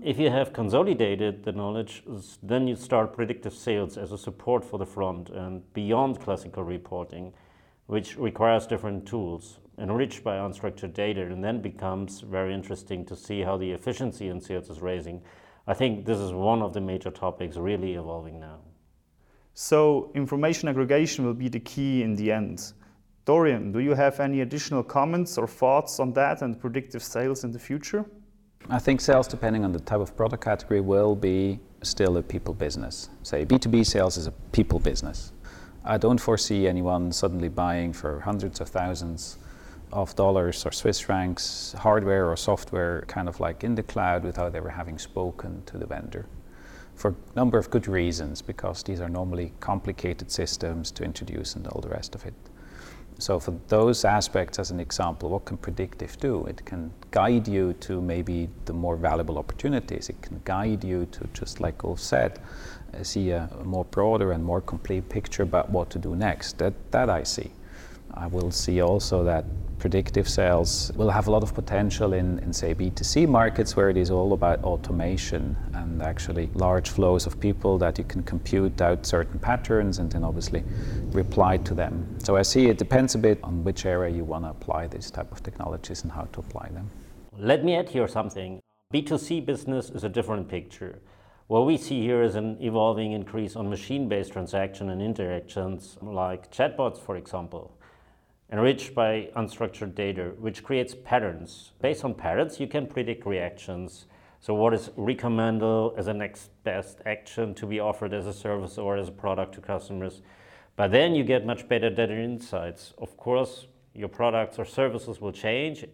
if 0.00 0.16
you 0.16 0.30
have 0.30 0.52
consolidated 0.52 1.42
the 1.42 1.50
knowledge, 1.50 2.04
then 2.40 2.68
you 2.68 2.76
start 2.76 3.12
predictive 3.12 3.52
sales 3.52 3.98
as 3.98 4.12
a 4.12 4.18
support 4.18 4.64
for 4.64 4.78
the 4.78 4.86
front 4.86 5.30
and 5.30 5.60
beyond 5.72 6.20
classical 6.20 6.62
reporting, 6.62 7.32
which 7.86 8.16
requires 8.16 8.64
different 8.68 9.08
tools 9.08 9.58
enriched 9.76 10.22
by 10.22 10.36
unstructured 10.36 10.94
data 10.94 11.22
and 11.22 11.42
then 11.42 11.60
becomes 11.60 12.20
very 12.20 12.54
interesting 12.54 13.04
to 13.06 13.16
see 13.16 13.40
how 13.40 13.56
the 13.56 13.72
efficiency 13.72 14.28
in 14.28 14.40
sales 14.40 14.70
is 14.70 14.80
raising 14.80 15.20
I 15.66 15.74
think 15.74 16.04
this 16.04 16.18
is 16.18 16.32
one 16.32 16.60
of 16.62 16.74
the 16.74 16.80
major 16.80 17.10
topics 17.10 17.56
really 17.56 17.94
evolving 17.94 18.38
now. 18.38 18.58
So, 19.54 20.10
information 20.14 20.68
aggregation 20.68 21.24
will 21.24 21.34
be 21.34 21.48
the 21.48 21.60
key 21.60 22.02
in 22.02 22.16
the 22.16 22.32
end. 22.32 22.72
Dorian, 23.24 23.72
do 23.72 23.78
you 23.78 23.94
have 23.94 24.20
any 24.20 24.42
additional 24.42 24.82
comments 24.82 25.38
or 25.38 25.46
thoughts 25.46 26.00
on 26.00 26.12
that 26.12 26.42
and 26.42 26.60
predictive 26.60 27.02
sales 27.02 27.44
in 27.44 27.52
the 27.52 27.58
future? 27.58 28.04
I 28.68 28.78
think 28.78 29.00
sales, 29.00 29.28
depending 29.28 29.64
on 29.64 29.72
the 29.72 29.80
type 29.80 30.00
of 30.00 30.16
product 30.16 30.44
category, 30.44 30.80
will 30.80 31.14
be 31.14 31.60
still 31.82 32.16
a 32.16 32.22
people 32.22 32.52
business. 32.52 33.08
Say 33.22 33.46
B2B 33.46 33.86
sales 33.86 34.16
is 34.16 34.26
a 34.26 34.32
people 34.52 34.78
business. 34.78 35.32
I 35.84 35.98
don't 35.98 36.20
foresee 36.20 36.66
anyone 36.66 37.12
suddenly 37.12 37.48
buying 37.48 37.92
for 37.92 38.20
hundreds 38.20 38.60
of 38.60 38.68
thousands 38.68 39.38
of 39.94 40.14
dollars 40.16 40.66
or 40.66 40.72
Swiss 40.72 40.98
francs, 41.00 41.74
hardware 41.78 42.28
or 42.28 42.36
software, 42.36 43.04
kind 43.06 43.28
of 43.28 43.38
like 43.38 43.62
in 43.62 43.76
the 43.76 43.82
cloud 43.82 44.24
without 44.24 44.54
ever 44.54 44.68
having 44.68 44.98
spoken 44.98 45.62
to 45.66 45.78
the 45.78 45.86
vendor. 45.86 46.26
For 46.96 47.10
a 47.10 47.36
number 47.36 47.58
of 47.58 47.70
good 47.70 47.86
reasons, 47.88 48.42
because 48.42 48.82
these 48.82 49.00
are 49.00 49.08
normally 49.08 49.52
complicated 49.60 50.30
systems 50.30 50.90
to 50.92 51.04
introduce 51.04 51.54
and 51.54 51.66
all 51.68 51.80
the 51.80 51.88
rest 51.88 52.14
of 52.14 52.26
it. 52.26 52.34
So, 53.18 53.38
for 53.38 53.54
those 53.68 54.04
aspects, 54.04 54.58
as 54.58 54.72
an 54.72 54.80
example, 54.80 55.30
what 55.30 55.44
can 55.44 55.56
predictive 55.56 56.18
do? 56.18 56.44
It 56.46 56.64
can 56.64 56.92
guide 57.12 57.46
you 57.46 57.74
to 57.74 58.00
maybe 58.00 58.48
the 58.64 58.72
more 58.72 58.96
valuable 58.96 59.38
opportunities. 59.38 60.08
It 60.08 60.20
can 60.20 60.40
guide 60.44 60.82
you 60.82 61.06
to, 61.06 61.28
just 61.32 61.60
like 61.60 61.84
Ulf 61.84 62.00
said, 62.00 62.40
see 63.02 63.30
a, 63.30 63.48
a 63.60 63.64
more 63.64 63.84
broader 63.84 64.32
and 64.32 64.44
more 64.44 64.60
complete 64.60 65.08
picture 65.08 65.44
about 65.44 65.70
what 65.70 65.90
to 65.90 65.98
do 66.00 66.16
next. 66.16 66.58
That, 66.58 66.74
that 66.90 67.08
I 67.08 67.22
see. 67.22 67.52
I 68.16 68.28
will 68.28 68.50
see 68.50 68.80
also 68.80 69.24
that 69.24 69.44
predictive 69.78 70.28
sales 70.28 70.92
will 70.94 71.10
have 71.10 71.26
a 71.26 71.30
lot 71.30 71.42
of 71.42 71.52
potential 71.52 72.12
in, 72.14 72.38
in, 72.38 72.52
say, 72.52 72.74
B2C 72.74 73.28
markets 73.28 73.76
where 73.76 73.90
it 73.90 73.96
is 73.96 74.10
all 74.10 74.32
about 74.32 74.62
automation 74.62 75.56
and 75.74 76.00
actually 76.00 76.48
large 76.54 76.88
flows 76.88 77.26
of 77.26 77.40
people 77.40 77.76
that 77.78 77.98
you 77.98 78.04
can 78.04 78.22
compute 78.22 78.80
out 78.80 79.04
certain 79.04 79.38
patterns 79.38 79.98
and 79.98 80.10
then 80.10 80.24
obviously 80.24 80.62
reply 81.10 81.56
to 81.58 81.74
them. 81.74 82.06
So 82.18 82.36
I 82.36 82.42
see 82.42 82.68
it 82.68 82.78
depends 82.78 83.14
a 83.14 83.18
bit 83.18 83.40
on 83.42 83.64
which 83.64 83.84
area 83.84 84.14
you 84.14 84.24
want 84.24 84.44
to 84.44 84.50
apply 84.50 84.86
these 84.86 85.10
type 85.10 85.30
of 85.32 85.42
technologies 85.42 86.02
and 86.02 86.12
how 86.12 86.22
to 86.32 86.40
apply 86.40 86.68
them. 86.68 86.88
Let 87.36 87.64
me 87.64 87.74
add 87.74 87.88
here 87.88 88.06
something. 88.06 88.60
B2C 88.92 89.44
business 89.44 89.90
is 89.90 90.04
a 90.04 90.08
different 90.08 90.48
picture. 90.48 91.00
What 91.48 91.66
we 91.66 91.76
see 91.76 92.00
here 92.00 92.22
is 92.22 92.36
an 92.36 92.56
evolving 92.60 93.12
increase 93.12 93.54
on 93.54 93.68
machine-based 93.68 94.32
transaction 94.32 94.88
and 94.88 95.02
interactions 95.02 95.98
like 96.00 96.50
chatbots, 96.50 96.98
for 96.98 97.16
example, 97.16 97.76
enriched 98.54 98.94
by 98.94 99.28
unstructured 99.34 99.96
data, 99.96 100.30
which 100.38 100.62
creates 100.62 100.94
patterns. 100.94 101.72
Based 101.82 102.04
on 102.04 102.14
patterns, 102.14 102.60
you 102.60 102.68
can 102.68 102.86
predict 102.86 103.26
reactions. 103.26 104.06
So 104.38 104.54
what 104.54 104.72
is 104.72 104.90
recommendable 104.96 105.92
as 105.98 106.06
a 106.06 106.14
next 106.14 106.50
best 106.62 107.00
action 107.04 107.56
to 107.56 107.66
be 107.66 107.80
offered 107.80 108.14
as 108.14 108.28
a 108.28 108.32
service 108.32 108.78
or 108.78 108.96
as 108.96 109.08
a 109.08 109.10
product 109.10 109.56
to 109.56 109.60
customers? 109.60 110.22
But 110.76 110.92
then 110.92 111.16
you 111.16 111.24
get 111.24 111.44
much 111.44 111.66
better 111.66 111.90
data 111.90 112.14
insights. 112.14 112.94
Of 112.98 113.16
course, 113.16 113.66
your 113.92 114.08
products 114.08 114.56
or 114.60 114.64
services 114.64 115.20
will 115.20 115.32
change 115.32 115.84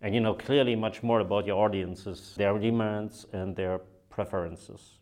and 0.00 0.14
you 0.14 0.20
know 0.20 0.34
clearly 0.34 0.76
much 0.76 1.02
more 1.02 1.18
about 1.18 1.44
your 1.44 1.64
audiences, 1.64 2.34
their 2.36 2.56
demands 2.56 3.26
and 3.32 3.56
their 3.56 3.80
preferences. 4.10 4.95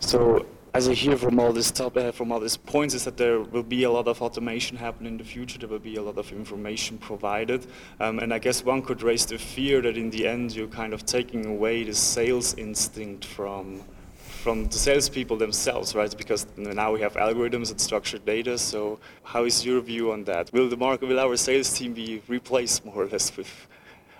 So, 0.00 0.46
as 0.74 0.88
I 0.88 0.94
hear 0.94 1.16
from 1.16 1.40
all 1.40 1.52
this 1.52 1.70
top, 1.70 1.96
uh, 1.96 2.12
from 2.12 2.30
all 2.30 2.40
these 2.40 2.56
points, 2.56 2.94
is 2.94 3.04
that 3.04 3.16
there 3.16 3.40
will 3.40 3.62
be 3.62 3.82
a 3.82 3.90
lot 3.90 4.06
of 4.06 4.22
automation 4.22 4.76
happen 4.76 5.06
in 5.06 5.16
the 5.16 5.24
future. 5.24 5.58
There 5.58 5.68
will 5.68 5.78
be 5.78 5.96
a 5.96 6.02
lot 6.02 6.18
of 6.18 6.30
information 6.30 6.98
provided, 6.98 7.66
um, 7.98 8.18
and 8.20 8.32
I 8.32 8.38
guess 8.38 8.64
one 8.64 8.82
could 8.82 9.02
raise 9.02 9.26
the 9.26 9.38
fear 9.38 9.82
that 9.82 9.96
in 9.96 10.10
the 10.10 10.26
end 10.26 10.54
you're 10.54 10.68
kind 10.68 10.92
of 10.94 11.04
taking 11.04 11.46
away 11.46 11.84
the 11.84 11.94
sales 11.94 12.54
instinct 12.54 13.24
from 13.24 13.82
from 14.42 14.68
the 14.68 14.78
salespeople 14.78 15.36
themselves, 15.36 15.96
right? 15.96 16.16
Because 16.16 16.46
now 16.56 16.92
we 16.92 17.00
have 17.00 17.14
algorithms 17.14 17.70
and 17.72 17.80
structured 17.80 18.24
data. 18.24 18.56
So, 18.56 19.00
how 19.24 19.44
is 19.44 19.66
your 19.66 19.80
view 19.80 20.12
on 20.12 20.24
that? 20.24 20.52
Will 20.52 20.68
the 20.68 20.76
market, 20.76 21.08
will 21.08 21.18
our 21.18 21.36
sales 21.36 21.76
team 21.76 21.92
be 21.92 22.22
replaced 22.28 22.84
more 22.84 23.02
or 23.02 23.06
less 23.08 23.36
with 23.36 23.50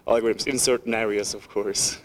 algorithms 0.07 0.49
in 0.49 0.59
certain 0.59 0.93
areas, 0.93 1.35
of 1.35 1.49
course? 1.49 1.99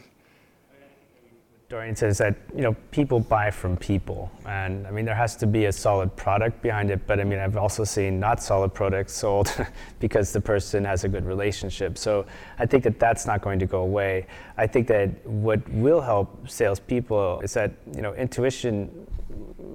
Dorian 1.73 1.95
says 1.95 2.19
that 2.19 2.35
you 2.55 2.61
know 2.61 2.75
people 2.91 3.19
buy 3.19 3.49
from 3.49 3.75
people, 3.75 4.29
and 4.45 4.85
I 4.85 4.91
mean 4.91 5.05
there 5.05 5.15
has 5.15 5.35
to 5.37 5.47
be 5.47 5.65
a 5.65 5.71
solid 5.71 6.15
product 6.15 6.61
behind 6.61 6.91
it. 6.91 7.07
But 7.07 7.19
I 7.19 7.23
mean 7.23 7.39
I've 7.39 7.57
also 7.57 7.83
seen 7.83 8.19
not 8.19 8.43
solid 8.43 8.75
products 8.75 9.13
sold 9.13 9.51
because 9.99 10.31
the 10.31 10.39
person 10.39 10.85
has 10.85 11.03
a 11.03 11.09
good 11.09 11.25
relationship. 11.25 11.97
So 11.97 12.27
I 12.59 12.67
think 12.67 12.83
that 12.83 12.99
that's 12.99 13.25
not 13.25 13.41
going 13.41 13.57
to 13.57 13.65
go 13.65 13.81
away. 13.81 14.27
I 14.55 14.67
think 14.67 14.87
that 14.89 15.25
what 15.25 15.67
will 15.69 15.99
help 15.99 16.47
salespeople 16.47 17.39
is 17.39 17.55
that 17.55 17.71
you 17.95 18.03
know 18.03 18.13
intuition. 18.13 19.07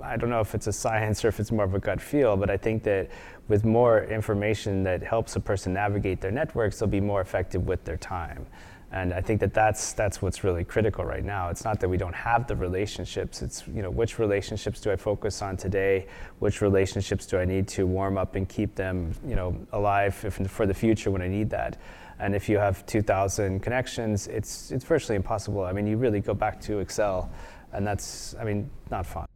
I 0.00 0.16
don't 0.16 0.30
know 0.30 0.40
if 0.40 0.54
it's 0.54 0.68
a 0.68 0.72
science 0.72 1.24
or 1.24 1.28
if 1.28 1.40
it's 1.40 1.50
more 1.50 1.64
of 1.64 1.74
a 1.74 1.80
gut 1.80 2.00
feel, 2.00 2.36
but 2.36 2.48
I 2.48 2.56
think 2.56 2.84
that 2.84 3.10
with 3.48 3.64
more 3.64 4.04
information 4.04 4.84
that 4.84 5.02
helps 5.02 5.34
a 5.34 5.40
person 5.40 5.72
navigate 5.72 6.20
their 6.20 6.30
networks, 6.30 6.78
they'll 6.78 6.88
be 6.88 7.00
more 7.00 7.20
effective 7.20 7.66
with 7.66 7.84
their 7.84 7.96
time. 7.96 8.46
And 8.90 9.12
I 9.12 9.20
think 9.20 9.40
that 9.40 9.52
that's, 9.52 9.92
that's 9.92 10.22
what's 10.22 10.42
really 10.44 10.64
critical 10.64 11.04
right 11.04 11.24
now. 11.24 11.50
It's 11.50 11.62
not 11.62 11.78
that 11.80 11.88
we 11.88 11.98
don't 11.98 12.14
have 12.14 12.46
the 12.46 12.56
relationships. 12.56 13.42
It's, 13.42 13.66
you 13.68 13.82
know, 13.82 13.90
which 13.90 14.18
relationships 14.18 14.80
do 14.80 14.90
I 14.90 14.96
focus 14.96 15.42
on 15.42 15.58
today? 15.58 16.06
Which 16.38 16.62
relationships 16.62 17.26
do 17.26 17.38
I 17.38 17.44
need 17.44 17.68
to 17.68 17.86
warm 17.86 18.16
up 18.16 18.34
and 18.34 18.48
keep 18.48 18.74
them, 18.74 19.12
you 19.26 19.36
know, 19.36 19.58
alive 19.72 20.18
if, 20.24 20.34
for 20.50 20.64
the 20.64 20.72
future 20.72 21.10
when 21.10 21.20
I 21.20 21.28
need 21.28 21.50
that? 21.50 21.78
And 22.18 22.34
if 22.34 22.48
you 22.48 22.58
have 22.58 22.84
2,000 22.86 23.60
connections, 23.60 24.26
it's, 24.26 24.72
it's 24.72 24.84
virtually 24.84 25.16
impossible. 25.16 25.62
I 25.62 25.72
mean, 25.72 25.86
you 25.86 25.98
really 25.98 26.20
go 26.20 26.34
back 26.34 26.60
to 26.62 26.78
Excel, 26.78 27.30
and 27.72 27.86
that's, 27.86 28.34
I 28.40 28.44
mean, 28.44 28.70
not 28.90 29.06
fun. 29.06 29.26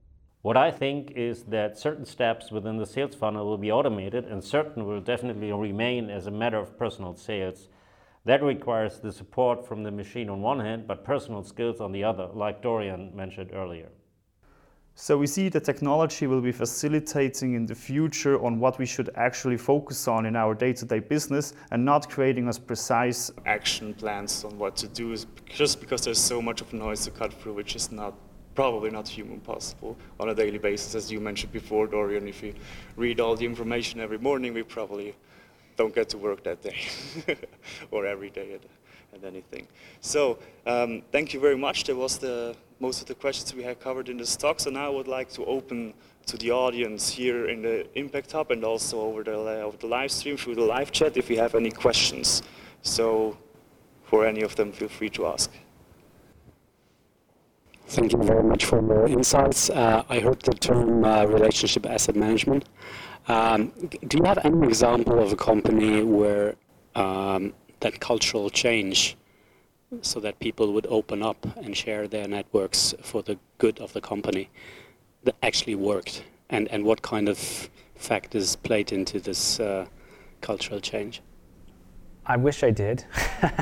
What 0.40 0.56
I 0.56 0.72
think 0.72 1.12
is 1.12 1.44
that 1.44 1.78
certain 1.78 2.04
steps 2.04 2.50
within 2.50 2.76
the 2.76 2.86
sales 2.86 3.14
funnel 3.14 3.46
will 3.46 3.58
be 3.58 3.70
automated, 3.70 4.24
and 4.24 4.42
certain 4.42 4.84
will 4.86 5.00
definitely 5.00 5.52
remain 5.52 6.10
as 6.10 6.26
a 6.26 6.32
matter 6.32 6.58
of 6.58 6.76
personal 6.76 7.14
sales. 7.14 7.68
That 8.24 8.42
requires 8.42 9.00
the 9.00 9.10
support 9.10 9.66
from 9.66 9.82
the 9.82 9.90
machine 9.90 10.30
on 10.30 10.42
one 10.42 10.60
hand, 10.60 10.86
but 10.86 11.04
personal 11.04 11.42
skills 11.42 11.80
on 11.80 11.90
the 11.90 12.04
other, 12.04 12.28
like 12.32 12.62
Dorian 12.62 13.10
mentioned 13.16 13.50
earlier. 13.52 13.88
So 14.94 15.16
we 15.16 15.26
see 15.26 15.48
that 15.48 15.64
technology 15.64 16.26
will 16.26 16.42
be 16.42 16.52
facilitating 16.52 17.54
in 17.54 17.66
the 17.66 17.74
future 17.74 18.40
on 18.44 18.60
what 18.60 18.78
we 18.78 18.86
should 18.86 19.10
actually 19.16 19.56
focus 19.56 20.06
on 20.06 20.26
in 20.26 20.36
our 20.36 20.54
day-to-day 20.54 21.00
business 21.00 21.54
and 21.70 21.84
not 21.84 22.10
creating 22.10 22.46
us 22.46 22.58
precise 22.58 23.30
action 23.46 23.94
plans 23.94 24.44
on 24.44 24.56
what 24.58 24.76
to 24.76 24.88
do 24.88 25.16
just 25.46 25.80
because 25.80 26.04
there's 26.04 26.20
so 26.20 26.42
much 26.42 26.60
of 26.60 26.72
noise 26.74 27.04
to 27.06 27.10
cut 27.10 27.32
through 27.32 27.54
which 27.54 27.74
is 27.74 27.90
not 27.90 28.12
probably 28.54 28.90
not 28.90 29.08
human 29.08 29.40
possible 29.40 29.96
on 30.20 30.28
a 30.28 30.34
daily 30.34 30.58
basis 30.58 30.94
as 30.94 31.10
you 31.10 31.20
mentioned 31.20 31.52
before 31.52 31.86
Dorian 31.86 32.28
if 32.28 32.42
we 32.42 32.54
read 32.96 33.18
all 33.18 33.34
the 33.34 33.46
information 33.46 33.98
every 33.98 34.18
morning 34.18 34.52
we 34.52 34.62
probably 34.62 35.14
don't 35.76 35.94
get 35.94 36.08
to 36.10 36.18
work 36.18 36.42
that 36.44 36.62
day 36.62 36.76
or 37.90 38.06
every 38.06 38.30
day 38.30 38.54
at, 38.54 38.62
at 39.14 39.24
anything. 39.24 39.66
So 40.00 40.38
um, 40.66 41.02
thank 41.12 41.32
you 41.34 41.40
very 41.40 41.56
much. 41.56 41.84
That 41.84 41.96
was 41.96 42.18
the 42.18 42.56
most 42.80 43.00
of 43.00 43.06
the 43.06 43.14
questions 43.14 43.54
we 43.54 43.62
had 43.62 43.80
covered 43.80 44.08
in 44.08 44.16
this 44.16 44.36
talk. 44.36 44.60
So 44.60 44.70
now 44.70 44.86
I 44.86 44.88
would 44.88 45.08
like 45.08 45.30
to 45.32 45.44
open 45.44 45.94
to 46.26 46.36
the 46.36 46.50
audience 46.50 47.08
here 47.08 47.48
in 47.48 47.62
the 47.62 47.86
Impact 47.98 48.32
Hub 48.32 48.50
and 48.50 48.64
also 48.64 49.00
over 49.00 49.22
the, 49.22 49.32
over 49.32 49.76
the 49.76 49.86
live 49.86 50.10
stream 50.10 50.36
through 50.36 50.54
the 50.56 50.62
live 50.62 50.92
chat 50.92 51.16
if 51.16 51.28
you 51.30 51.38
have 51.38 51.54
any 51.54 51.70
questions. 51.70 52.42
So 52.82 53.36
for 54.04 54.26
any 54.26 54.42
of 54.42 54.54
them, 54.56 54.72
feel 54.72 54.88
free 54.88 55.10
to 55.10 55.26
ask. 55.26 55.50
Thank 57.86 58.12
you 58.12 58.22
very 58.22 58.42
much 58.42 58.64
for 58.64 58.80
your 58.80 59.06
insights. 59.06 59.68
Uh, 59.68 60.02
I 60.08 60.20
heard 60.20 60.40
the 60.40 60.54
term 60.54 61.04
uh, 61.04 61.24
relationship 61.26 61.86
asset 61.86 62.16
management. 62.16 62.64
Um, 63.28 63.72
do 64.08 64.18
you 64.18 64.24
have 64.24 64.38
any 64.44 64.66
example 64.66 65.18
of 65.20 65.32
a 65.32 65.36
company 65.36 66.02
where 66.02 66.56
um, 66.94 67.54
that 67.80 68.00
cultural 68.00 68.50
change, 68.50 69.16
so 70.00 70.18
that 70.20 70.38
people 70.40 70.72
would 70.72 70.86
open 70.86 71.22
up 71.22 71.46
and 71.58 71.76
share 71.76 72.08
their 72.08 72.26
networks 72.26 72.94
for 73.02 73.22
the 73.22 73.38
good 73.58 73.78
of 73.80 73.92
the 73.92 74.00
company, 74.00 74.48
that 75.24 75.36
actually 75.42 75.76
worked, 75.76 76.24
and 76.50 76.68
and 76.68 76.84
what 76.84 77.02
kind 77.02 77.28
of 77.28 77.38
factors 77.94 78.56
played 78.56 78.90
into 78.92 79.20
this 79.20 79.60
uh, 79.60 79.86
cultural 80.40 80.80
change? 80.80 81.20
I 82.26 82.36
wish 82.36 82.64
I 82.64 82.70
did, 82.70 83.04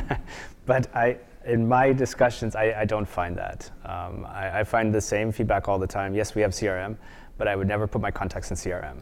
but 0.67 0.95
I 0.95 1.19
in 1.45 1.67
my 1.67 1.93
discussions, 1.93 2.55
I, 2.55 2.81
I 2.81 2.85
don't 2.85 3.09
find 3.09 3.37
that. 3.37 3.71
Um, 3.85 4.27
I, 4.27 4.61
I, 4.61 4.65
find 4.65 4.95
the 4.95 5.01
same 5.01 5.33
feedback 5.33 5.69
all 5.69 5.79
the 5.79 5.87
time. 5.87 6.15
Yes, 6.15 6.35
we 6.35 6.43
have 6.43 6.51
CRM, 6.51 6.97
but 7.39 7.49
I 7.49 7.57
would 7.57 7.67
never 7.67 7.87
put 7.87 8.03
my 8.03 8.11
contacts 8.11 8.51
in 8.51 8.59
CRM. 8.59 9.01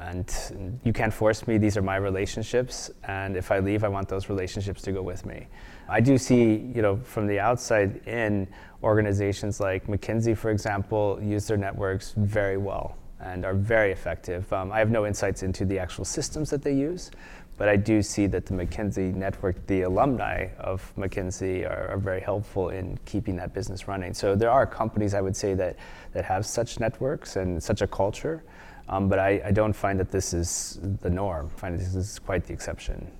And 0.00 0.80
you 0.84 0.92
can't 0.92 1.12
force 1.12 1.46
me, 1.46 1.58
these 1.58 1.76
are 1.76 1.82
my 1.82 1.96
relationships. 1.96 2.90
And 3.04 3.36
if 3.36 3.50
I 3.50 3.58
leave, 3.58 3.84
I 3.84 3.88
want 3.88 4.08
those 4.08 4.28
relationships 4.28 4.82
to 4.82 4.92
go 4.92 5.02
with 5.02 5.26
me. 5.26 5.48
I 5.88 6.00
do 6.00 6.18
see, 6.18 6.56
you 6.74 6.82
know, 6.82 6.96
from 6.96 7.26
the 7.26 7.40
outside 7.40 8.06
in, 8.06 8.48
organizations 8.82 9.60
like 9.60 9.86
McKinsey, 9.86 10.36
for 10.36 10.50
example, 10.50 11.18
use 11.22 11.46
their 11.46 11.56
networks 11.56 12.14
very 12.16 12.56
well 12.56 12.96
and 13.20 13.44
are 13.44 13.54
very 13.54 13.90
effective. 13.90 14.50
Um, 14.52 14.70
I 14.70 14.78
have 14.78 14.90
no 14.90 15.06
insights 15.06 15.42
into 15.42 15.64
the 15.64 15.78
actual 15.78 16.04
systems 16.04 16.50
that 16.50 16.62
they 16.62 16.72
use, 16.72 17.10
but 17.56 17.68
I 17.68 17.74
do 17.74 18.00
see 18.02 18.28
that 18.28 18.46
the 18.46 18.54
McKinsey 18.54 19.12
network, 19.12 19.66
the 19.66 19.82
alumni 19.82 20.48
of 20.58 20.92
McKinsey, 20.96 21.68
are, 21.68 21.88
are, 21.88 21.98
very 21.98 22.20
helpful 22.20 22.68
in 22.68 22.96
keeping 23.04 23.34
that 23.36 23.52
business 23.52 23.88
running. 23.88 24.14
So 24.14 24.36
there 24.36 24.50
are 24.50 24.64
companies 24.64 25.14
I 25.14 25.20
would 25.20 25.34
say 25.34 25.54
that 25.54 25.76
that 26.12 26.24
have 26.24 26.46
such 26.46 26.78
networks 26.78 27.34
and 27.34 27.60
such 27.60 27.82
a 27.82 27.88
culture. 27.88 28.44
Um, 28.88 29.08
but 29.08 29.18
I, 29.18 29.42
I, 29.44 29.52
don't 29.52 29.74
find 29.74 30.00
that 30.00 30.10
this 30.10 30.32
is 30.32 30.78
the 31.02 31.10
norm. 31.10 31.50
I 31.54 31.60
find 31.60 31.78
this 31.78 31.94
is 31.94 32.18
quite 32.18 32.44
the 32.44 32.54
exception. 32.54 33.10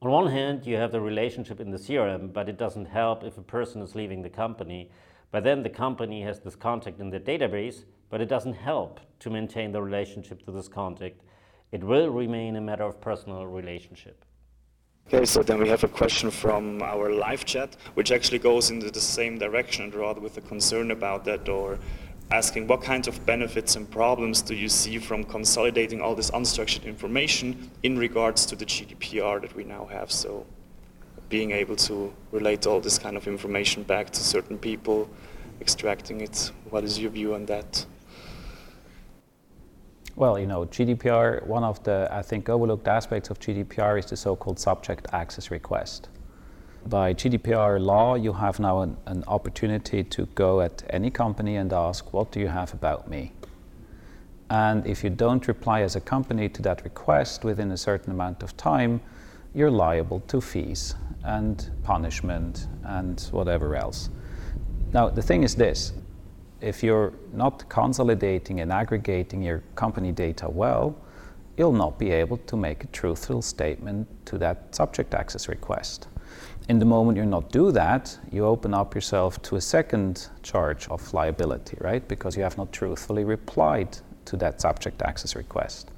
On 0.00 0.10
one 0.10 0.30
hand, 0.30 0.64
you 0.64 0.76
have 0.76 0.92
the 0.92 1.00
relationship 1.00 1.58
in 1.58 1.72
the 1.72 1.78
CRM, 1.78 2.32
but 2.32 2.48
it 2.48 2.56
doesn't 2.56 2.84
help 2.84 3.24
if 3.24 3.36
a 3.36 3.42
person 3.42 3.82
is 3.82 3.96
leaving 3.96 4.22
the 4.22 4.30
company. 4.30 4.90
But 5.32 5.42
then 5.42 5.64
the 5.64 5.70
company 5.70 6.22
has 6.22 6.38
this 6.38 6.54
contact 6.54 7.00
in 7.00 7.10
the 7.10 7.18
database, 7.18 7.84
but 8.08 8.20
it 8.20 8.28
doesn't 8.28 8.54
help 8.54 9.00
to 9.18 9.30
maintain 9.30 9.72
the 9.72 9.82
relationship 9.82 10.44
to 10.44 10.52
this 10.52 10.68
contact. 10.68 11.22
It 11.72 11.82
will 11.82 12.08
remain 12.08 12.54
a 12.54 12.60
matter 12.60 12.84
of 12.84 13.00
personal 13.00 13.46
relationship. 13.48 14.24
Okay, 15.08 15.24
so 15.24 15.42
then 15.42 15.58
we 15.58 15.68
have 15.68 15.84
a 15.84 15.88
question 15.88 16.30
from 16.30 16.82
our 16.82 17.10
live 17.10 17.44
chat, 17.44 17.76
which 17.94 18.12
actually 18.12 18.38
goes 18.38 18.70
into 18.70 18.90
the 18.90 19.00
same 19.00 19.38
direction, 19.38 19.90
rather 19.90 20.20
with 20.20 20.36
a 20.36 20.42
concern 20.42 20.90
about 20.90 21.24
that 21.24 21.48
or 21.48 21.78
asking 22.30 22.66
what 22.66 22.82
kinds 22.82 23.08
of 23.08 23.24
benefits 23.24 23.76
and 23.76 23.90
problems 23.90 24.42
do 24.42 24.54
you 24.54 24.68
see 24.68 24.98
from 24.98 25.24
consolidating 25.24 26.00
all 26.02 26.14
this 26.14 26.30
unstructured 26.32 26.84
information 26.84 27.70
in 27.82 27.98
regards 27.98 28.44
to 28.46 28.56
the 28.56 28.66
GDPR 28.66 29.40
that 29.40 29.54
we 29.56 29.64
now 29.64 29.86
have. 29.86 30.12
So 30.12 30.44
being 31.30 31.52
able 31.52 31.76
to 31.76 32.12
relate 32.30 32.66
all 32.66 32.80
this 32.80 32.98
kind 32.98 33.16
of 33.16 33.26
information 33.26 33.82
back 33.82 34.10
to 34.10 34.20
certain 34.20 34.58
people, 34.58 35.08
extracting 35.60 36.20
it. 36.20 36.50
What 36.70 36.84
is 36.84 36.98
your 36.98 37.10
view 37.10 37.34
on 37.34 37.46
that? 37.46 37.86
Well, 40.16 40.38
you 40.38 40.46
know, 40.46 40.66
GDPR, 40.66 41.46
one 41.46 41.64
of 41.64 41.82
the, 41.84 42.08
I 42.10 42.22
think, 42.22 42.48
overlooked 42.48 42.88
aspects 42.88 43.30
of 43.30 43.38
GDPR 43.38 43.98
is 44.00 44.06
the 44.06 44.16
so-called 44.16 44.58
subject 44.58 45.06
access 45.12 45.50
request 45.50 46.08
by 46.86 47.14
GDPR 47.14 47.80
law, 47.80 48.14
you 48.14 48.32
have 48.32 48.60
now 48.60 48.80
an, 48.80 48.96
an, 49.06 49.24
opportunity 49.26 50.04
to 50.04 50.26
go 50.34 50.60
at 50.60 50.82
any 50.90 51.10
company 51.10 51.56
and 51.56 51.72
ask, 51.72 52.12
What 52.12 52.30
do 52.30 52.40
you 52.40 52.48
have 52.48 52.72
about 52.72 53.08
me? 53.08 53.32
And 54.50 54.86
if 54.86 55.04
you 55.04 55.10
don't 55.10 55.46
reply 55.46 55.82
as 55.82 55.96
a 55.96 56.00
company 56.00 56.48
to 56.48 56.62
that 56.62 56.84
request 56.84 57.44
within 57.44 57.70
a 57.72 57.76
certain 57.76 58.12
amount 58.12 58.42
of 58.42 58.56
time, 58.56 59.00
you're 59.54 59.70
liable 59.70 60.20
to 60.28 60.40
fees 60.40 60.94
and 61.24 61.70
punishment 61.82 62.66
and 62.84 63.20
whatever 63.32 63.76
else. 63.76 64.08
Now, 64.92 65.10
the 65.10 65.22
thing 65.22 65.42
is 65.42 65.54
this 65.54 65.92
if 66.60 66.82
you're 66.82 67.12
not 67.32 67.68
consolidating 67.68 68.60
and 68.60 68.72
aggregating 68.72 69.42
your 69.42 69.62
company 69.74 70.12
data 70.12 70.48
well, 70.48 70.96
you'll 71.56 71.72
not 71.72 71.98
be 71.98 72.10
able 72.10 72.36
to 72.36 72.56
make 72.56 72.84
a 72.84 72.86
truthful 72.88 73.42
statement 73.42 74.08
to 74.26 74.38
that 74.38 74.74
subject 74.74 75.14
access 75.14 75.48
request. 75.48 76.08
In 76.68 76.78
the 76.78 76.84
moment 76.84 77.16
you're 77.16 77.24
not 77.24 77.50
do 77.50 77.72
that, 77.72 78.18
you 78.30 78.44
open 78.44 78.74
up 78.74 78.94
yourself 78.94 79.40
to 79.42 79.56
a 79.56 79.60
second 79.60 80.28
charge 80.42 80.86
of 80.88 81.14
liability, 81.14 81.78
right? 81.80 82.06
Because 82.06 82.36
you 82.36 82.42
have 82.42 82.58
not 82.58 82.72
truthfully 82.72 83.24
replied 83.24 83.96
to 84.26 84.36
that 84.36 84.60
subject 84.60 85.00
access 85.00 85.34
request. 85.34 85.90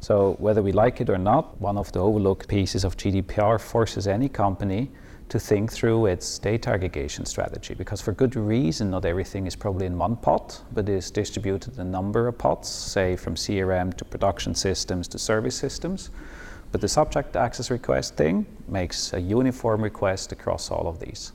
So 0.00 0.34
whether 0.38 0.62
we 0.62 0.72
like 0.72 1.00
it 1.00 1.08
or 1.08 1.16
not, 1.16 1.58
one 1.62 1.78
of 1.78 1.90
the 1.92 2.00
overlooked 2.00 2.46
pieces 2.46 2.84
of 2.84 2.98
GDPR 2.98 3.58
forces 3.58 4.06
any 4.06 4.28
company 4.28 4.90
to 5.30 5.40
think 5.40 5.72
through 5.72 6.04
its 6.04 6.38
data 6.38 6.68
aggregation 6.68 7.24
strategy 7.24 7.72
because 7.72 8.02
for 8.02 8.12
good 8.12 8.36
reason 8.36 8.90
not 8.90 9.06
everything 9.06 9.46
is 9.46 9.56
probably 9.56 9.86
in 9.86 9.96
one 9.96 10.14
pot 10.14 10.60
but 10.74 10.86
is 10.90 11.10
distributed 11.10 11.72
in 11.72 11.80
a 11.80 11.84
number 11.84 12.28
of 12.28 12.36
pots 12.36 12.68
say 12.68 13.16
from 13.16 13.34
crm 13.34 13.96
to 13.96 14.04
production 14.04 14.54
systems 14.54 15.08
to 15.08 15.18
service 15.18 15.56
systems 15.56 16.10
but 16.72 16.80
the 16.80 16.88
subject 16.88 17.36
access 17.36 17.70
request 17.70 18.16
thing 18.16 18.46
makes 18.66 19.12
a 19.12 19.20
uniform 19.20 19.82
request 19.82 20.32
across 20.32 20.70
all 20.70 20.88
of 20.88 20.98
these 20.98 21.32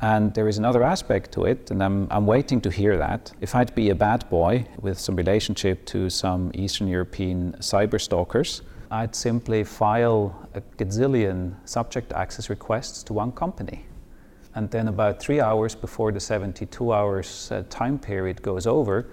and 0.00 0.34
there 0.34 0.46
is 0.46 0.58
another 0.58 0.82
aspect 0.82 1.32
to 1.32 1.44
it, 1.44 1.70
and 1.70 1.82
I'm, 1.82 2.06
I'm 2.10 2.26
waiting 2.26 2.60
to 2.62 2.70
hear 2.70 2.98
that. 2.98 3.32
If 3.40 3.54
I'd 3.54 3.74
be 3.74 3.90
a 3.90 3.94
bad 3.94 4.28
boy 4.28 4.66
with 4.80 4.98
some 4.98 5.16
relationship 5.16 5.86
to 5.86 6.10
some 6.10 6.50
Eastern 6.54 6.86
European 6.86 7.54
cyber 7.60 8.00
stalkers, 8.00 8.60
I'd 8.90 9.14
simply 9.14 9.64
file 9.64 10.48
a 10.54 10.60
gazillion 10.76 11.54
subject 11.64 12.12
access 12.12 12.50
requests 12.50 13.02
to 13.04 13.14
one 13.14 13.32
company. 13.32 13.86
And 14.54 14.70
then, 14.70 14.88
about 14.88 15.18
three 15.18 15.40
hours 15.40 15.74
before 15.74 16.12
the 16.12 16.20
72 16.20 16.92
hours 16.92 17.50
uh, 17.50 17.62
time 17.70 17.98
period 17.98 18.42
goes 18.42 18.66
over, 18.66 19.06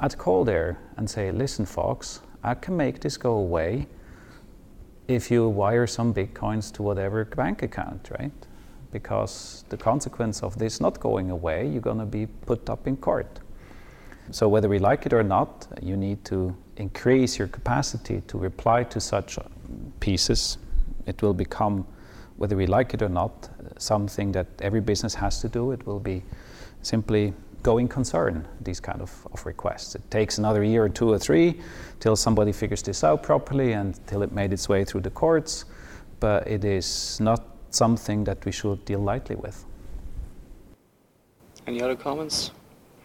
I'd 0.00 0.16
call 0.16 0.44
there 0.44 0.78
and 0.96 1.08
say, 1.08 1.30
Listen, 1.30 1.66
Fox, 1.66 2.20
I 2.42 2.54
can 2.54 2.76
make 2.76 3.00
this 3.00 3.16
go 3.16 3.32
away 3.32 3.86
if 5.14 5.30
you 5.30 5.48
wire 5.48 5.86
some 5.86 6.12
bitcoins 6.12 6.72
to 6.74 6.82
whatever 6.82 7.24
bank 7.24 7.62
account, 7.62 8.10
right? 8.18 8.32
Because 8.90 9.64
the 9.68 9.76
consequence 9.76 10.42
of 10.42 10.58
this 10.58 10.80
not 10.80 11.00
going 11.00 11.30
away, 11.30 11.68
you're 11.68 11.80
going 11.80 11.98
to 11.98 12.06
be 12.06 12.26
put 12.26 12.68
up 12.68 12.86
in 12.86 12.96
court. 12.96 13.40
So, 14.30 14.48
whether 14.48 14.68
we 14.68 14.78
like 14.78 15.06
it 15.06 15.12
or 15.12 15.22
not, 15.22 15.66
you 15.82 15.96
need 15.96 16.24
to 16.26 16.56
increase 16.76 17.38
your 17.38 17.48
capacity 17.48 18.22
to 18.28 18.38
reply 18.38 18.84
to 18.84 19.00
such 19.00 19.38
pieces. 20.00 20.58
It 21.06 21.22
will 21.22 21.34
become, 21.34 21.86
whether 22.36 22.56
we 22.56 22.66
like 22.66 22.94
it 22.94 23.02
or 23.02 23.08
not, 23.08 23.48
something 23.78 24.32
that 24.32 24.46
every 24.60 24.80
business 24.80 25.14
has 25.14 25.40
to 25.40 25.48
do. 25.48 25.72
It 25.72 25.86
will 25.86 26.00
be 26.00 26.22
simply 26.82 27.34
going 27.62 27.88
concern, 27.88 28.46
these 28.60 28.80
kind 28.80 29.00
of, 29.00 29.26
of 29.32 29.44
requests. 29.46 29.94
It 29.94 30.10
takes 30.10 30.38
another 30.38 30.62
year 30.64 30.84
or 30.84 30.88
two 30.88 31.10
or 31.10 31.18
three 31.18 31.60
till 32.00 32.16
somebody 32.16 32.52
figures 32.52 32.82
this 32.82 33.04
out 33.04 33.22
properly 33.22 33.72
and 33.72 33.98
till 34.06 34.22
it 34.22 34.32
made 34.32 34.52
its 34.52 34.68
way 34.68 34.84
through 34.84 35.02
the 35.02 35.10
courts, 35.10 35.64
but 36.20 36.46
it 36.46 36.64
is 36.64 37.18
not 37.20 37.44
something 37.70 38.24
that 38.24 38.44
we 38.44 38.52
should 38.52 38.84
deal 38.84 39.00
lightly 39.00 39.36
with. 39.36 39.64
Any 41.66 41.80
other 41.80 41.96
comments? 41.96 42.50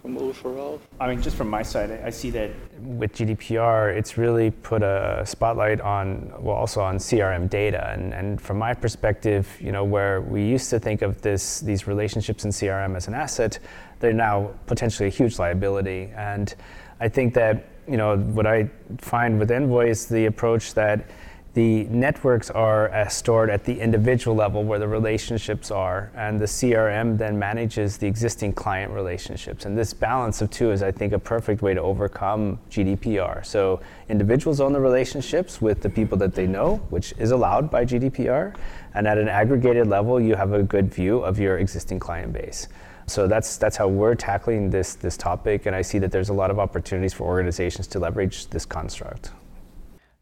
from 0.07 0.79
I 0.99 1.07
mean, 1.07 1.21
just 1.21 1.35
from 1.35 1.49
my 1.49 1.63
side, 1.63 1.91
I 1.91 2.09
see 2.09 2.29
that 2.31 2.51
with 2.79 3.13
GDPR, 3.13 3.95
it's 3.95 4.17
really 4.17 4.51
put 4.51 4.81
a 4.81 5.23
spotlight 5.25 5.81
on, 5.81 6.31
well, 6.39 6.55
also 6.55 6.81
on 6.81 6.97
CRM 6.97 7.49
data. 7.49 7.91
And, 7.91 8.13
and 8.13 8.41
from 8.41 8.57
my 8.57 8.73
perspective, 8.73 9.47
you 9.59 9.71
know, 9.71 9.83
where 9.83 10.21
we 10.21 10.43
used 10.43 10.69
to 10.69 10.79
think 10.79 11.01
of 11.01 11.21
this, 11.21 11.59
these 11.59 11.87
relationships 11.87 12.45
in 12.45 12.51
CRM 12.51 12.95
as 12.95 13.07
an 13.07 13.13
asset, 13.13 13.59
they're 13.99 14.13
now 14.13 14.51
potentially 14.65 15.07
a 15.07 15.11
huge 15.11 15.39
liability. 15.39 16.11
And 16.15 16.53
I 16.99 17.09
think 17.09 17.33
that, 17.35 17.65
you 17.87 17.97
know, 17.97 18.17
what 18.17 18.47
I 18.47 18.69
find 18.97 19.39
with 19.39 19.51
Envoy 19.51 19.89
is 19.89 20.07
the 20.07 20.25
approach 20.25 20.73
that 20.73 21.09
the 21.57 21.85
networks 21.85 22.51
are 22.51 22.93
uh, 22.93 23.07
stored 23.07 23.49
at 23.49 23.63
the 23.63 23.81
individual 23.81 24.35
level 24.35 24.63
where 24.63 24.77
the 24.77 24.87
relationships 24.87 25.71
are, 25.71 26.11
and 26.15 26.39
the 26.39 26.45
CRM 26.45 27.17
then 27.17 27.39
manages 27.39 27.97
the 27.97 28.05
existing 28.05 28.53
client 28.53 28.91
relationships. 28.91 29.65
And 29.65 29.75
this 29.75 29.91
balance 29.91 30.39
of 30.43 30.51
two 30.51 30.69
is, 30.71 30.83
I 30.83 30.91
think, 30.91 31.13
a 31.13 31.17
perfect 31.17 31.63
way 31.63 31.73
to 31.73 31.81
overcome 31.81 32.59
GDPR. 32.69 33.43
So 33.43 33.79
individuals 34.07 34.61
own 34.61 34.71
the 34.71 34.79
relationships 34.79 35.59
with 35.59 35.81
the 35.81 35.89
people 35.89 36.15
that 36.19 36.35
they 36.35 36.45
know, 36.45 36.75
which 36.91 37.15
is 37.17 37.31
allowed 37.31 37.71
by 37.71 37.85
GDPR, 37.85 38.55
and 38.93 39.07
at 39.07 39.17
an 39.17 39.27
aggregated 39.27 39.87
level, 39.87 40.21
you 40.21 40.35
have 40.35 40.53
a 40.53 40.61
good 40.61 40.93
view 40.93 41.21
of 41.21 41.39
your 41.39 41.57
existing 41.57 41.97
client 41.97 42.33
base. 42.33 42.67
So 43.09 43.25
that's 43.25 43.55
that's 43.55 43.77
how 43.77 43.87
we're 43.87 44.15
tackling 44.15 44.69
this 44.69 44.95
this 44.95 45.15
topic, 45.15 45.65
and 45.65 45.73
I 45.75 45.81
see 45.81 45.97
that 45.99 46.11
there's 46.11 46.29
a 46.29 46.33
lot 46.33 46.51
of 46.51 46.59
opportunities 46.59 47.13
for 47.13 47.23
organizations 47.23 47.87
to 47.87 47.99
leverage 47.99 48.47
this 48.47 48.65
construct. 48.65 49.31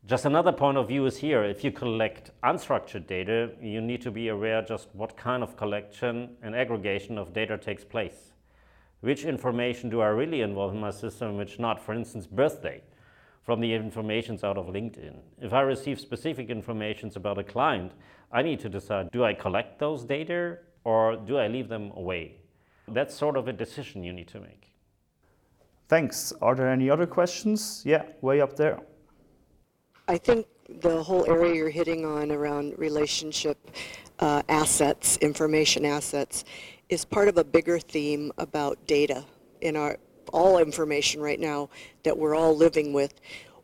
Just 0.05 0.25
another 0.25 0.51
point 0.51 0.77
of 0.77 0.87
view 0.87 1.07
is 1.07 1.17
here. 1.17 1.43
If 1.43 1.63
you 1.63 1.71
collect 1.71 2.29
unstructured 2.43 3.07
data, 3.07 3.49
you 3.59 3.81
need 3.81 4.03
to 4.03 4.11
be 4.11 4.27
aware 4.27 4.61
just 4.61 4.89
what 4.93 5.17
kind 5.17 5.41
of 5.41 5.57
collection 5.57 6.37
and 6.43 6.55
aggregation 6.55 7.17
of 7.17 7.33
data 7.33 7.57
takes 7.57 7.83
place. 7.83 8.33
Which 9.01 9.25
information 9.25 9.89
do 9.89 10.01
I 10.01 10.07
really 10.09 10.41
involve 10.41 10.75
in 10.75 10.79
my 10.79 10.91
system, 10.91 11.37
which 11.37 11.57
not? 11.57 11.81
For 11.81 11.95
instance, 11.95 12.27
birthday 12.27 12.83
from 13.41 13.61
the 13.61 13.73
informations 13.73 14.43
out 14.43 14.59
of 14.59 14.67
LinkedIn. 14.67 15.17
If 15.41 15.53
I 15.53 15.61
receive 15.61 15.99
specific 15.99 16.51
informations 16.51 17.15
about 17.15 17.39
a 17.39 17.43
client, 17.43 17.93
I 18.31 18.43
need 18.43 18.59
to 18.59 18.69
decide, 18.69 19.09
do 19.11 19.23
I 19.23 19.33
collect 19.33 19.79
those 19.79 20.03
data 20.03 20.59
or 20.83 21.15
do 21.15 21.37
I 21.37 21.47
leave 21.47 21.67
them 21.67 21.91
away? 21.95 22.44
That's 22.87 23.15
sort 23.15 23.37
of 23.37 23.47
a 23.47 23.53
decision 23.53 24.03
you 24.03 24.13
need 24.13 24.27
to 24.29 24.39
make. 24.39 24.71
Thanks. 25.87 26.33
Are 26.41 26.55
there 26.55 26.69
any 26.69 26.89
other 26.89 27.05
questions? 27.05 27.81
Yeah, 27.85 28.03
way 28.21 28.41
up 28.41 28.55
there. 28.55 28.79
I 30.07 30.17
think 30.17 30.47
the 30.81 31.01
whole 31.01 31.25
area 31.29 31.53
you're 31.55 31.69
hitting 31.69 32.05
on 32.05 32.31
around 32.31 32.77
relationship 32.77 33.57
uh, 34.19 34.41
assets, 34.49 35.17
information 35.17 35.85
assets, 35.85 36.43
is 36.89 37.05
part 37.05 37.27
of 37.27 37.37
a 37.37 37.43
bigger 37.43 37.79
theme 37.79 38.31
about 38.37 38.77
data 38.87 39.23
in 39.61 39.75
our 39.75 39.97
all 40.33 40.57
information 40.57 41.21
right 41.21 41.39
now 41.39 41.69
that 42.03 42.17
we're 42.17 42.35
all 42.35 42.55
living 42.55 42.93
with. 42.93 43.13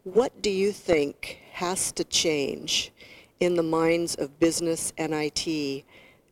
What 0.03 0.41
do 0.41 0.49
you 0.49 0.71
think 0.71 1.39
has 1.53 1.91
to 1.93 2.03
change 2.03 2.91
in 3.39 3.55
the 3.55 3.63
minds 3.63 4.15
of 4.15 4.39
business 4.39 4.93
and 4.97 5.13
IT 5.13 5.84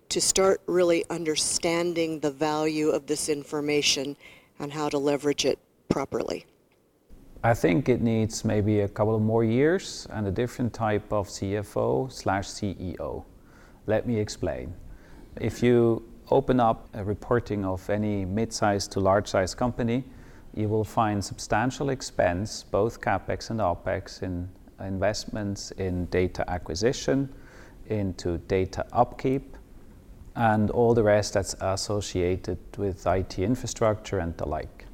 to 0.10 0.20
start 0.20 0.62
really 0.66 1.06
understanding 1.10 2.20
the 2.20 2.32
value 2.32 2.90
of 2.90 3.06
this 3.06 3.30
information 3.30 4.18
and 4.58 4.74
how 4.74 4.90
to 4.90 4.98
leverage 4.98 5.46
it 5.46 5.60
properly? 5.88 6.46
I 7.44 7.54
think 7.54 7.88
it 7.88 8.02
needs 8.02 8.44
maybe 8.44 8.82
a 8.82 8.88
couple 8.88 9.16
of 9.16 9.22
more 9.22 9.44
years 9.44 10.08
and 10.10 10.28
a 10.28 10.32
different 10.32 10.74
type 10.74 11.14
of 11.14 11.28
CFO 11.28 12.12
slash 12.12 12.48
CEO. 12.48 13.24
Let 13.86 14.08
me 14.08 14.20
explain. 14.20 14.74
If 15.40 15.64
you 15.64 16.04
open 16.32 16.60
up 16.60 16.90
a 16.94 17.04
reporting 17.04 17.64
of 17.64 17.90
any 17.90 18.26
mid-sized 18.26 18.92
to 18.94 19.00
large-sized 19.00 19.58
company, 19.58 20.04
you 20.56 20.68
will 20.68 20.84
find 20.84 21.24
substantial 21.24 21.92
expense, 21.92 22.64
both 22.64 23.00
capex 23.00 23.52
and 23.52 23.60
opex, 23.60 24.22
in 24.24 24.50
investments 24.82 25.72
in 25.72 26.06
data 26.08 26.50
acquisition, 26.50 27.30
into 27.88 28.38
data 28.48 28.86
upkeep, 28.92 29.56
and 30.36 30.70
all 30.72 30.94
the 30.94 31.04
rest 31.04 31.34
that's 31.34 31.56
associated 31.60 32.58
with 32.78 33.06
IT 33.06 33.40
infrastructure 33.40 34.20
and 34.20 34.36
the 34.38 34.48
like. 34.48 34.86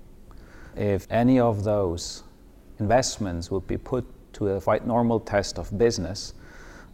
If 0.76 1.08
any 1.10 1.40
of 1.40 1.64
those 1.64 2.24
investments 2.80 3.50
would 3.52 3.68
be 3.68 3.78
put 3.78 4.06
to 4.36 4.50
a 4.50 4.62
quite 4.62 4.86
normal 4.86 5.20
test 5.20 5.58
of 5.58 5.76
business. 5.78 6.34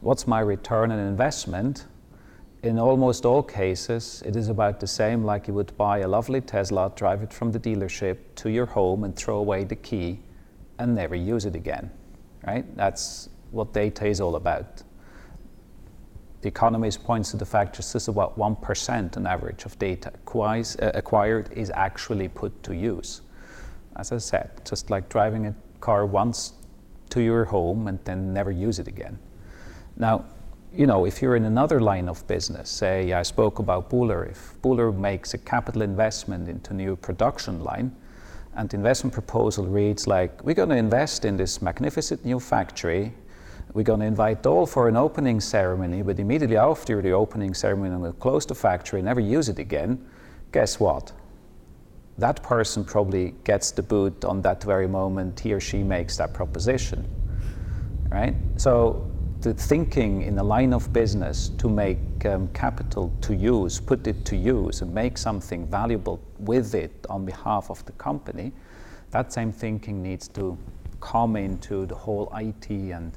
What's 0.01 0.27
my 0.27 0.39
return 0.39 0.91
on 0.91 0.99
investment? 0.99 1.87
In 2.63 2.77
almost 2.77 3.25
all 3.25 3.41
cases, 3.41 4.21
it 4.25 4.35
is 4.35 4.47
about 4.47 4.79
the 4.79 4.87
same 4.87 5.23
like 5.23 5.47
you 5.47 5.55
would 5.55 5.75
buy 5.77 5.99
a 5.99 6.07
lovely 6.07 6.41
Tesla, 6.41 6.91
drive 6.95 7.23
it 7.23 7.33
from 7.33 7.51
the 7.51 7.59
dealership 7.59 8.17
to 8.35 8.51
your 8.51 8.67
home 8.67 9.03
and 9.03 9.15
throw 9.15 9.37
away 9.37 9.63
the 9.63 9.75
key 9.75 10.19
and 10.77 10.93
never 10.93 11.15
use 11.15 11.45
it 11.45 11.55
again. 11.55 11.89
Right? 12.45 12.65
That's 12.77 13.29
what 13.49 13.73
data 13.73 14.05
is 14.05 14.21
all 14.21 14.35
about. 14.35 14.83
The 16.41 16.47
economist 16.47 17.03
points 17.03 17.31
to 17.31 17.37
the 17.37 17.45
fact 17.45 17.75
just 17.75 18.07
about 18.07 18.37
1% 18.37 19.17
on 19.17 19.27
average 19.27 19.65
of 19.65 19.77
data 19.77 20.11
uh, 20.35 20.91
acquired 20.95 21.51
is 21.53 21.71
actually 21.75 22.29
put 22.29 22.63
to 22.63 22.75
use. 22.75 23.21
As 23.95 24.11
I 24.11 24.17
said, 24.17 24.49
just 24.67 24.89
like 24.89 25.07
driving 25.09 25.47
a 25.47 25.55
car 25.79 26.05
once 26.05 26.53
to 27.09 27.21
your 27.21 27.45
home 27.45 27.87
and 27.87 27.99
then 28.05 28.33
never 28.33 28.51
use 28.51 28.79
it 28.79 28.87
again. 28.87 29.19
Now, 29.97 30.25
you 30.73 30.87
know, 30.87 31.05
if 31.05 31.21
you're 31.21 31.35
in 31.35 31.45
another 31.45 31.81
line 31.81 32.07
of 32.07 32.25
business, 32.27 32.69
say 32.69 33.11
I 33.13 33.23
spoke 33.23 33.59
about 33.59 33.89
Bühler, 33.89 34.29
if 34.29 34.55
Bühler 34.61 34.95
makes 34.95 35.33
a 35.33 35.37
capital 35.37 35.81
investment 35.81 36.47
into 36.47 36.71
a 36.71 36.73
new 36.73 36.95
production 36.95 37.63
line, 37.63 37.95
and 38.55 38.69
the 38.69 38.77
investment 38.77 39.13
proposal 39.13 39.67
reads 39.67 40.07
like, 40.07 40.43
we're 40.43 40.55
going 40.55 40.69
to 40.69 40.77
invest 40.77 41.25
in 41.25 41.37
this 41.37 41.61
magnificent 41.61 42.25
new 42.25 42.39
factory, 42.39 43.13
we're 43.73 43.83
going 43.83 44.01
to 44.01 44.05
invite 44.05 44.45
all 44.45 44.65
for 44.65 44.87
an 44.87 44.97
opening 44.97 45.39
ceremony, 45.39 46.01
but 46.01 46.19
immediately 46.19 46.57
after 46.57 47.01
the 47.01 47.11
opening 47.11 47.53
ceremony, 47.53 47.95
we'll 47.95 48.13
close 48.13 48.45
the 48.45 48.55
factory, 48.55 48.99
and 48.99 49.05
never 49.05 49.21
use 49.21 49.49
it 49.49 49.59
again. 49.59 50.05
Guess 50.51 50.79
what? 50.79 51.13
that 52.21 52.43
person 52.43 52.85
probably 52.85 53.33
gets 53.43 53.71
the 53.71 53.81
boot 53.81 54.23
on 54.25 54.41
that 54.43 54.63
very 54.63 54.87
moment 54.87 55.39
he 55.39 55.53
or 55.53 55.59
she 55.59 55.83
makes 55.83 56.17
that 56.17 56.33
proposition. 56.33 57.05
Right? 58.09 58.35
So 58.57 59.09
the 59.39 59.53
thinking 59.53 60.21
in 60.21 60.37
a 60.37 60.43
line 60.43 60.73
of 60.73 60.93
business 60.93 61.49
to 61.57 61.67
make 61.67 61.97
um, 62.25 62.47
capital 62.49 63.11
to 63.21 63.35
use, 63.35 63.79
put 63.79 64.05
it 64.05 64.23
to 64.25 64.35
use, 64.35 64.81
and 64.81 64.93
make 64.93 65.17
something 65.17 65.65
valuable 65.65 66.21
with 66.39 66.75
it 66.75 66.91
on 67.09 67.25
behalf 67.25 67.71
of 67.71 67.83
the 67.85 67.93
company, 67.93 68.51
that 69.09 69.33
same 69.33 69.51
thinking 69.51 70.03
needs 70.03 70.27
to 70.27 70.57
come 70.99 71.35
into 71.35 71.87
the 71.87 71.95
whole 71.95 72.31
IT 72.35 72.69
and 72.69 73.13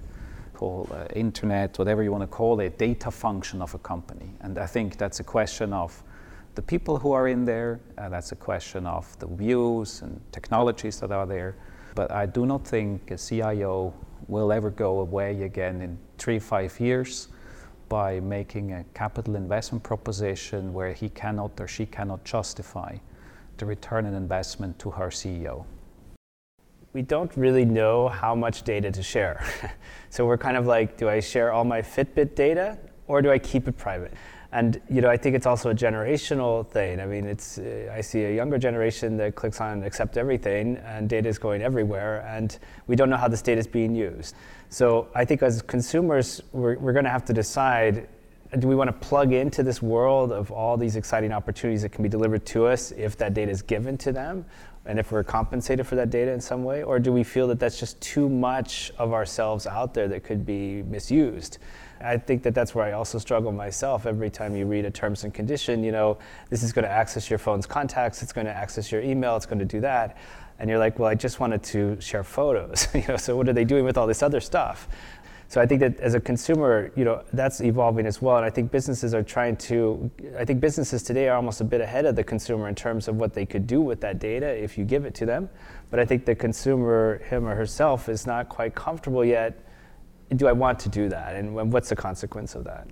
uh, 0.91 1.07
internet, 1.15 1.79
whatever 1.79 2.03
you 2.03 2.13
want 2.13 2.23
to 2.23 2.37
call 2.37 2.61
it, 2.61 2.79
data 2.79 3.11
function 3.11 3.63
of 3.63 3.75
a 3.75 3.79
company. 3.79 4.31
And 4.41 4.59
I 4.59 4.67
think 4.67 4.97
that's 4.97 5.21
a 5.21 5.25
question 5.25 5.73
of 5.73 6.03
the 6.55 6.63
people 6.63 6.99
who 6.99 7.13
are 7.13 7.29
in 7.29 7.45
there, 7.45 7.81
uh, 7.99 8.09
that's 8.09 8.33
a 8.33 8.37
question 8.37 8.87
of 8.87 9.19
the 9.19 9.27
views 9.27 10.03
and 10.03 10.21
technologies 10.31 11.01
that 11.01 11.11
are 11.11 11.27
there. 11.27 11.57
But 11.95 12.11
I 12.11 12.27
do 12.27 12.47
not 12.47 12.67
think 12.67 13.11
a 13.11 13.19
CIO 13.19 13.93
will 14.29 14.53
ever 14.53 14.71
go 14.71 15.01
away 15.01 15.43
again 15.43 15.83
in 15.83 15.99
three, 16.19 16.39
five 16.39 16.79
years 16.81 17.29
by 17.89 18.21
making 18.21 18.73
a 18.73 18.85
capital 18.95 19.37
investment 19.37 19.83
proposition 19.83 20.73
where 20.73 20.93
he 20.93 21.09
cannot 21.09 21.61
or 21.61 21.69
she 21.69 21.87
cannot 21.87 22.25
justify 22.25 22.97
the 23.59 23.67
return 23.67 24.07
on 24.07 24.15
investment 24.15 24.79
to 24.79 24.91
her 24.91 25.09
CEO. 25.09 25.65
We 26.95 27.03
don't 27.03 27.37
really 27.37 27.65
know 27.65 28.09
how 28.09 28.37
much 28.37 28.63
data 28.63 28.89
to 28.93 29.03
share. 29.03 29.45
so 30.11 30.25
we're 30.25 30.39
kind 30.39 30.57
of 30.57 30.69
like, 30.69 30.97
do 30.97 31.09
I 31.09 31.19
share 31.19 31.53
all 31.53 31.65
my 31.65 31.83
Fitbit 31.83 32.37
data 32.37 32.79
or 33.09 33.21
do 33.21 33.33
I 33.33 33.39
keep 33.41 33.67
it 33.67 33.77
private? 33.77 34.13
And 34.53 34.81
you 34.89 35.01
know, 35.01 35.11
I 35.11 35.17
think 35.17 35.35
it's 35.35 35.45
also 35.45 35.71
a 35.71 35.75
generational 35.75 36.65
thing. 36.65 37.01
I 37.01 37.07
mean, 37.07 37.27
it's 37.27 37.59
uh, 37.59 37.93
I 37.93 38.01
see 38.01 38.23
a 38.23 38.33
younger 38.33 38.59
generation 38.59 39.17
that 39.17 39.35
clicks 39.35 39.61
on 39.61 39.83
accept 39.83 40.17
everything, 40.17 40.77
and 40.77 41.09
data 41.09 41.29
is 41.29 41.37
going 41.37 41.61
everywhere, 41.61 42.25
and 42.29 42.57
we 42.87 42.95
don't 42.95 43.11
know 43.11 43.17
how 43.17 43.27
this 43.27 43.43
data 43.43 43.59
is 43.59 43.67
being 43.67 43.97
used. 43.97 44.37
So 44.69 45.09
I 45.13 45.25
think 45.25 45.43
as 45.43 45.61
consumers, 45.61 46.41
we're, 46.53 46.79
we're 46.79 46.93
going 46.93 47.05
to 47.05 47.11
have 47.11 47.25
to 47.25 47.33
decide: 47.33 48.07
do 48.61 48.69
we 48.69 48.77
want 48.77 48.87
to 48.87 49.09
plug 49.09 49.33
into 49.33 49.65
this 49.65 49.83
world 49.83 50.31
of 50.31 50.53
all 50.53 50.77
these 50.77 50.95
exciting 50.95 51.33
opportunities 51.33 51.83
that 51.83 51.89
can 51.89 52.05
be 52.05 52.09
delivered 52.09 52.47
to 52.47 52.67
us 52.67 52.93
if 52.93 53.17
that 53.17 53.35
data 53.35 53.51
is 53.51 53.61
given 53.61 53.99
to 53.99 54.13
them, 54.13 54.45
and 54.87 54.99
if 54.99 55.13
we're 55.13 55.25
compensated 55.25 55.87
for 55.87 55.95
that 55.97 56.11
data 56.11 56.31
in 56.31 56.41
some 56.41 56.63
way, 56.63 56.83
or 56.83 56.99
do 56.99 57.13
we 57.13 57.25
feel 57.25 57.47
that 57.49 57.59
that's 57.59 57.81
just 57.81 58.01
too 58.01 58.29
much 58.29 58.93
of 58.99 59.13
ourselves 59.13 59.67
out 59.67 59.95
there 59.95 60.09
that 60.09 60.25
could 60.25 60.45
be 60.45 60.83
misused? 60.83 61.59
I 62.01 62.19
think 62.19 62.43
that 62.43 62.55
that's 62.55 62.75
where 62.75 62.85
I 62.85 62.93
also 62.93 63.19
struggle 63.19 63.51
myself. 63.51 64.05
Every 64.05 64.29
time 64.29 64.55
you 64.55 64.67
read 64.67 64.85
a 64.85 64.91
terms 64.91 65.25
and 65.25 65.33
condition, 65.33 65.83
you 65.83 65.93
know, 65.93 66.19
this 66.51 66.63
is 66.63 66.73
going 66.73 66.85
to 66.85 66.91
access 66.91 67.31
your 67.31 67.39
phone's 67.39 67.67
contacts, 67.67 68.23
it's 68.23 68.33
going 68.33 68.47
to 68.47 68.53
access 68.53 68.93
your 68.93 69.01
email, 69.01 69.37
it's 69.37 69.47
going 69.47 69.59
to 69.59 69.65
do 69.65 69.81
that. 69.81 70.19
And 70.59 70.69
you're 70.71 70.79
like, 70.79 70.99
well, 70.99 71.09
I 71.09 71.15
just 71.15 71.41
wanted 71.41 71.63
to 71.65 72.01
share 72.01 72.23
photos. 72.23 72.87
you 72.95 73.05
know, 73.09 73.17
so 73.17 73.37
what 73.37 73.49
are 73.49 73.53
they 73.53 73.65
doing 73.65 73.85
with 73.85 73.97
all 73.97 74.07
this 74.07 74.23
other 74.23 74.41
stuff? 74.41 74.89
So 75.55 75.61
I 75.61 75.67
think 75.67 75.79
that 75.83 76.01
as 76.01 76.15
a 76.15 76.21
consumer, 76.21 76.91
you 76.97 77.05
know, 77.05 77.23
that's 77.33 77.61
evolving 77.61 78.07
as 78.07 78.21
well. 78.21 78.39
And 78.39 78.45
I 78.45 78.51
think 78.51 78.73
businesses 78.73 79.15
are 79.15 79.23
trying 79.23 79.57
to, 79.69 80.11
I 80.37 80.45
think 80.45 80.59
businesses 80.61 81.05
today 81.05 81.29
are 81.29 81.37
almost 81.37 81.61
a 81.61 81.65
bit 81.65 81.81
ahead 81.81 82.07
of 82.07 82.17
the 82.17 82.25
consumer 82.25 82.69
in 82.69 82.75
terms 82.75 83.07
of 83.07 83.15
what 83.19 83.35
they 83.35 83.47
could 83.47 83.65
do 83.65 83.81
with 83.81 84.01
that 84.01 84.19
data 84.19 84.49
if 84.49 84.77
you 84.77 84.85
give 84.85 85.05
it 85.05 85.15
to 85.15 85.27
them. 85.27 85.49
But 85.93 86.01
I 86.01 86.07
think 86.07 86.25
the 86.25 86.35
consumer, 86.35 87.23
him 87.31 87.47
or 87.47 87.55
herself, 87.55 88.09
is 88.09 88.27
not 88.27 88.49
quite 88.49 88.75
comfortable 88.75 89.25
yet 89.25 89.57
do 90.35 90.49
I 90.49 90.53
want 90.53 90.81
to 90.81 90.89
do 90.89 91.09
that? 91.11 91.37
And 91.37 91.55
what's 91.73 91.91
the 91.91 91.95
consequence 91.95 92.57
of 92.57 92.65
that? 92.65 92.89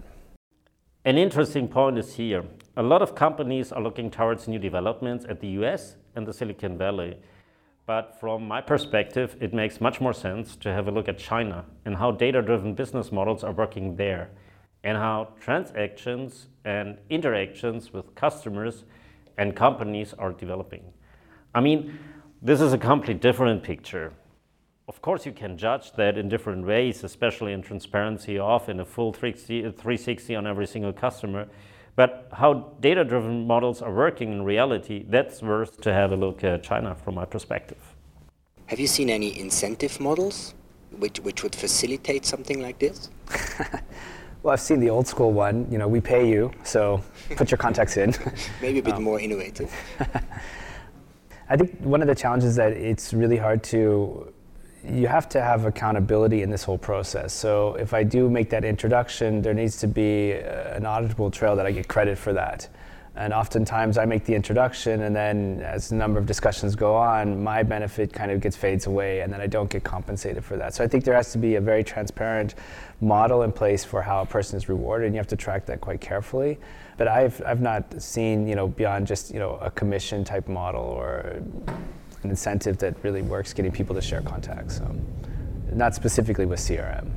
An 1.05 1.19
interesting 1.19 1.67
point 1.67 1.99
is 1.99 2.15
here. 2.15 2.45
A 2.77 2.83
lot 2.85 3.03
of 3.03 3.17
companies 3.17 3.73
are 3.73 3.83
looking 3.83 4.09
towards 4.09 4.47
new 4.47 4.61
developments 4.61 5.27
at 5.29 5.41
the 5.41 5.49
US 5.63 5.97
and 6.15 6.25
the 6.29 6.33
Silicon 6.33 6.79
Valley. 6.79 7.17
But 7.85 8.19
from 8.21 8.47
my 8.47 8.61
perspective, 8.61 9.37
it 9.41 9.53
makes 9.53 9.81
much 9.81 10.01
more 10.01 10.13
sense 10.13 10.57
to 10.57 10.73
have 10.73 10.87
a 10.87 10.91
look 10.91 11.09
at 11.09 11.19
China 11.19 11.65
and 11.85 11.97
how 11.97 12.13
data 12.13 12.41
driven 12.41 12.75
business 12.75 13.11
models 13.11 13.43
are 13.43 13.53
working 13.53 13.97
there, 13.97 14.31
and 14.85 14.97
how 14.97 15.29
transactions 15.41 16.47
and 16.65 16.99
interactions 17.11 17.93
with 17.93 18.15
customers 18.15 18.85
and 19.37 19.57
companies 19.57 20.15
are 20.15 20.33
developing. 20.33 20.85
I 21.55 21.61
mean, 21.61 21.99
this 22.41 22.61
is 22.61 22.73
a 22.73 22.79
completely 22.79 23.21
different 23.21 23.63
picture. 23.63 24.13
Of 24.89 25.01
course, 25.01 25.27
you 25.27 25.33
can 25.33 25.57
judge 25.57 25.93
that 25.93 26.19
in 26.19 26.29
different 26.29 26.67
ways, 26.67 27.05
especially 27.05 27.53
in 27.53 27.63
transparency 27.63 28.39
of 28.39 28.69
in 28.69 28.81
a 28.81 28.85
full 28.85 29.13
360 29.13 30.35
on 30.35 30.47
every 30.47 30.67
single 30.67 30.93
customer. 30.93 31.49
But 31.95 32.29
how 32.33 32.73
data 32.81 33.05
driven 33.05 33.47
models 33.47 33.83
are 33.83 33.93
working 33.93 34.33
in 34.33 34.43
reality, 34.45 35.05
that's 35.09 35.43
worth 35.43 35.81
to 35.83 35.93
have 35.93 36.13
a 36.13 36.17
look 36.17 36.43
at 36.43 36.63
China 36.63 36.95
from 36.95 37.17
my 37.17 37.27
perspective. 37.27 37.79
Have 38.67 38.81
you 38.81 38.87
seen 38.87 39.11
any 39.11 39.39
incentive 39.39 40.01
models 40.01 40.55
which, 40.99 41.21
which 41.21 41.43
would 41.43 41.55
facilitate 41.55 42.25
something 42.25 42.63
like 42.63 42.79
this? 42.79 43.11
well, 44.43 44.55
I've 44.55 44.61
seen 44.61 44.81
the 44.81 44.89
old 44.89 45.07
school 45.07 45.33
one. 45.33 45.67
You 45.71 45.79
know, 45.79 45.89
we 45.89 46.01
pay 46.01 46.29
you, 46.29 46.51
so 46.63 47.03
put 47.37 47.51
your 47.51 47.59
contacts 47.59 47.99
in. 47.99 48.15
Maybe 48.63 48.79
a 48.79 48.83
bit 48.83 48.95
um, 48.95 49.03
more 49.03 49.21
innovative. 49.21 49.73
I 51.49 51.57
think 51.57 51.79
one 51.81 52.01
of 52.01 52.09
the 52.09 52.15
challenges 52.15 52.57
that 52.57 52.73
it's 52.73 53.13
really 53.13 53.37
hard 53.37 53.63
to 53.65 54.32
you 54.85 55.07
have 55.07 55.29
to 55.31 55.41
have 55.41 55.65
accountability 55.65 56.43
in 56.43 56.51
this 56.51 56.65
whole 56.65 56.79
process. 56.79 57.33
So 57.33 57.75
if 57.75 57.95
I 57.95 58.03
do 58.03 58.29
make 58.29 58.51
that 58.51 58.65
introduction, 58.65 59.43
there 59.43 59.55
needs 59.55 59.77
to 59.79 59.87
be 59.87 60.35
uh, 60.35 60.75
an 60.75 60.83
auditable 60.83 61.33
trail 61.33 61.55
that 61.57 61.67
I 61.67 61.73
get 61.73 61.89
credit 61.89 62.19
for 62.19 62.33
that. 62.33 62.69
And 63.15 63.35
oftentimes 63.35 63.99
I 63.99 64.07
make 64.07 64.25
the 64.25 64.35
introduction, 64.35 65.03
and 65.03 65.15
then 65.15 65.61
as 65.63 65.91
the 65.91 65.97
number 65.97 66.19
of 66.19 66.25
discussions 66.25 66.75
go 66.75 66.97
on, 66.97 67.43
my 67.43 67.63
benefit 67.63 68.11
kind 68.11 68.31
of 68.31 68.41
gets 68.41 68.57
fades 68.57 68.87
away, 68.87 69.21
and 69.21 69.31
then 69.31 69.41
I 69.41 69.47
don't 69.47 69.69
get 69.69 69.85
compensated 69.85 70.43
for 70.43 70.57
that. 70.57 70.75
So 70.75 70.83
I 70.83 70.89
think 70.89 71.05
there 71.05 71.15
has 71.15 71.31
to 71.33 71.39
be 71.39 71.57
a 71.57 71.61
very 71.61 71.85
transparent 71.85 72.55
model 73.03 73.43
in 73.43 73.53
place 73.53 73.85
for 73.85 74.01
how 74.01 74.23
a 74.23 74.27
person 74.27 74.57
is 74.57 74.69
rewarded, 74.71 75.07
and 75.07 75.15
you 75.15 75.19
have 75.19 75.27
to 75.27 75.37
track 75.37 75.67
that 75.67 75.83
quite 75.83 76.01
carefully. 76.01 76.59
But 76.97 77.07
I've, 77.07 77.43
I've 77.45 77.61
not 77.61 78.01
seen, 78.01 78.49
you 78.49 78.55
know, 78.55 78.69
beyond 78.69 79.07
just, 79.07 79.31
you 79.31 79.39
know, 79.39 79.59
a 79.61 79.71
commission 79.71 80.25
type 80.25 80.49
model 80.49 80.83
or 80.83 81.43
an 82.25 82.31
incentive 82.31 82.79
that 82.79 82.95
really 83.03 83.23
works 83.23 83.53
getting 83.53 83.73
people 83.73 83.95
to 83.95 84.01
share 84.01 84.21
contacts. 84.21 84.79
So, 84.79 84.95
not 85.73 85.95
specifically 85.95 86.47
with 86.47 86.61
CRM. 86.61 87.11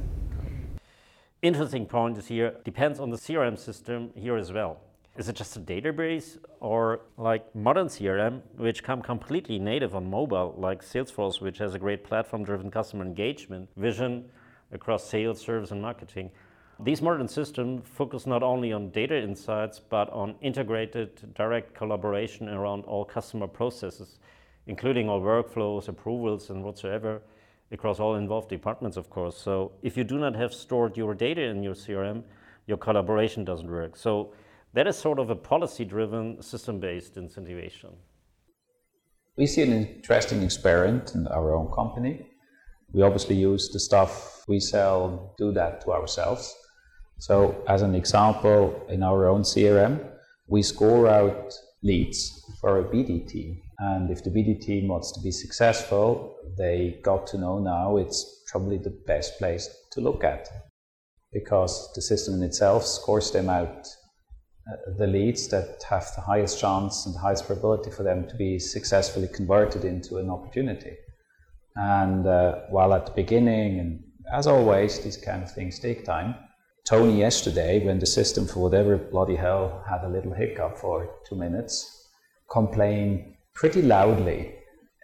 Interesting 1.42 1.86
point 1.86 2.18
is 2.18 2.28
here 2.28 2.56
depends 2.64 3.00
on 3.00 3.10
the 3.10 3.18
CRM 3.18 3.58
system 3.58 4.12
here 4.16 4.38
as 4.38 4.52
well. 4.52 4.80
Is 5.18 5.30
it 5.30 5.36
just 5.36 5.56
a 5.56 5.60
database 5.60 6.38
or 6.60 7.02
like 7.18 7.56
modern 7.56 7.88
CRM, 7.88 8.42
which 8.58 8.84
come 8.84 9.02
completely 9.02 9.60
native 9.60 9.96
on 9.96 10.10
mobile, 10.10 10.56
like 10.58 10.82
Salesforce, 10.82 11.40
which 11.40 11.58
has 11.60 11.74
a 11.74 11.80
great 11.80 12.04
platform-driven 12.04 12.70
customer 12.72 13.06
engagement 13.06 13.70
vision 13.78 14.26
across 14.72 15.08
sales, 15.08 15.40
service, 15.40 15.72
and 15.72 15.82
marketing? 15.82 16.32
These 16.80 17.02
modern 17.02 17.30
systems 17.30 17.84
focus 17.88 18.26
not 18.26 18.44
only 18.44 18.74
on 18.74 18.90
data 18.90 19.18
insights, 19.18 19.80
but 19.80 20.10
on 20.10 20.36
integrated 20.42 21.34
direct 21.34 21.74
collaboration 21.74 22.50
around 22.50 22.84
all 22.84 23.06
customer 23.06 23.48
processes 23.48 24.20
including 24.68 25.10
all 25.10 25.22
workflows, 25.22 25.88
approvals, 25.88 26.50
and 26.50 26.64
whatsoever 26.64 27.22
across 27.72 28.00
all 28.00 28.16
involved 28.16 28.50
departments, 28.50 28.98
of 28.98 29.10
course. 29.10 29.38
So 29.38 29.72
if 29.82 29.98
you 29.98 30.04
do 30.04 30.18
not 30.18 30.36
have 30.36 30.54
stored 30.54 30.96
your 30.98 31.14
data 31.14 31.42
in 31.42 31.64
your 31.64 31.74
CRM, 31.74 32.24
your 32.68 32.78
collaboration 32.78 33.44
doesn't 33.44 33.70
work. 33.70 33.96
So 33.96 34.34
that 34.74 34.88
is 34.88 34.98
sort 34.98 35.20
of 35.20 35.30
a 35.30 35.36
policy-driven, 35.36 36.42
system-based 36.42 37.16
incentivization. 37.16 37.94
We 39.38 39.48
see 39.48 39.64
an 39.64 39.74
interesting 39.74 40.44
experiment 40.44 41.16
in 41.16 41.28
our 41.28 41.56
own 41.56 41.72
company. 41.72 42.28
We 42.94 43.02
obviously 43.02 43.36
use 43.36 43.70
the 43.70 43.80
stuff 43.80 44.44
we 44.48 44.60
sell, 44.60 45.34
do 45.38 45.52
that 45.54 45.82
to 45.82 45.92
ourselves. 45.92 46.56
So 47.18 47.64
as 47.68 47.82
an 47.82 47.96
example, 47.96 48.86
in 48.90 49.04
our 49.04 49.28
own 49.28 49.42
CRM, 49.42 50.00
we 50.48 50.62
score 50.62 51.08
out 51.08 51.54
leads 51.82 52.44
for 52.62 52.80
a 52.80 52.84
BD 52.84 53.28
team. 53.28 53.62
And 53.80 54.10
if 54.10 54.24
the 54.24 54.30
BD 54.30 54.60
team 54.62 54.88
wants 54.88 55.12
to 55.12 55.22
be 55.22 55.32
successful, 55.32 56.36
they 56.58 57.00
got 57.04 57.28
to 57.28 57.38
know 57.38 57.60
now 57.60 57.98
it's 57.98 58.44
probably 58.50 58.78
the 58.78 58.98
best 59.06 59.38
place 59.38 59.70
to 59.92 60.02
look 60.02 60.24
at 60.24 60.48
because 61.34 61.92
the 61.94 62.02
system 62.02 62.36
in 62.36 62.44
itself 62.44 62.86
scores 62.86 63.32
them 63.32 63.50
out 63.50 63.86
uh, 64.72 64.92
the 64.98 65.06
leads 65.06 65.48
that 65.50 65.84
have 65.88 66.08
the 66.16 66.22
highest 66.22 66.60
chance 66.60 67.06
and 67.06 67.14
the 67.14 67.20
highest 67.20 67.46
probability 67.46 67.92
for 67.92 68.04
them 68.04 68.28
to 68.28 68.36
be 68.36 68.58
successfully 68.58 69.28
converted 69.28 69.84
into 69.84 70.18
an 70.18 70.30
opportunity. 70.30 70.96
And 71.76 72.26
uh, 72.26 72.62
while 72.70 72.94
at 72.94 73.06
the 73.06 73.12
beginning, 73.12 73.80
and 73.80 74.04
as 74.34 74.48
always, 74.48 75.02
these 75.02 75.18
kind 75.18 75.44
of 75.44 75.52
things 75.52 75.78
take 75.78 76.06
time. 76.06 76.36
Tony 76.86 77.20
yesterday, 77.20 77.86
when 77.86 78.00
the 78.00 78.06
system 78.06 78.48
for 78.48 78.62
whatever 78.62 78.98
bloody 78.98 79.36
hell 79.36 79.84
had 79.88 80.04
a 80.04 80.10
little 80.10 80.34
hiccup 80.34 80.78
for 80.78 81.10
two 81.28 81.36
minutes, 81.36 82.10
complained 82.50 83.35
pretty 83.56 83.82
loudly 83.82 84.54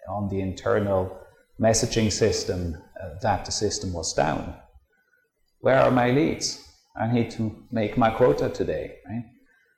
on 0.10 0.30
the 0.30 0.42
internal 0.42 1.18
messaging 1.60 2.12
system 2.12 2.78
uh, 3.02 3.10
that 3.22 3.46
the 3.46 3.52
system 3.52 3.94
was 3.94 4.14
down. 4.14 4.56
Where 5.60 5.80
are 5.80 5.92
my 5.92 6.12
leads? 6.12 6.68
I 6.96 7.12
need 7.12 7.32
to 7.32 7.56
make 7.72 7.98
my 7.98 8.10
quota 8.10 8.50
today, 8.50 8.98
right? 9.08 9.26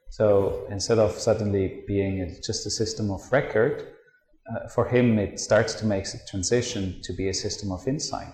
So 0.10 0.66
instead 0.70 1.00
of 1.00 1.12
suddenly 1.12 1.84
being 1.88 2.36
just 2.44 2.66
a 2.66 2.70
system 2.70 3.12
of 3.12 3.22
record, 3.32 3.94
uh, 4.50 4.68
for 4.70 4.86
him, 4.88 5.20
it 5.20 5.40
starts 5.40 5.74
to 5.76 5.86
make 5.86 6.06
the 6.06 6.20
transition 6.30 7.00
to 7.04 7.14
be 7.14 7.30
a 7.30 7.34
system 7.34 7.72
of 7.72 7.88
insight. 7.88 8.34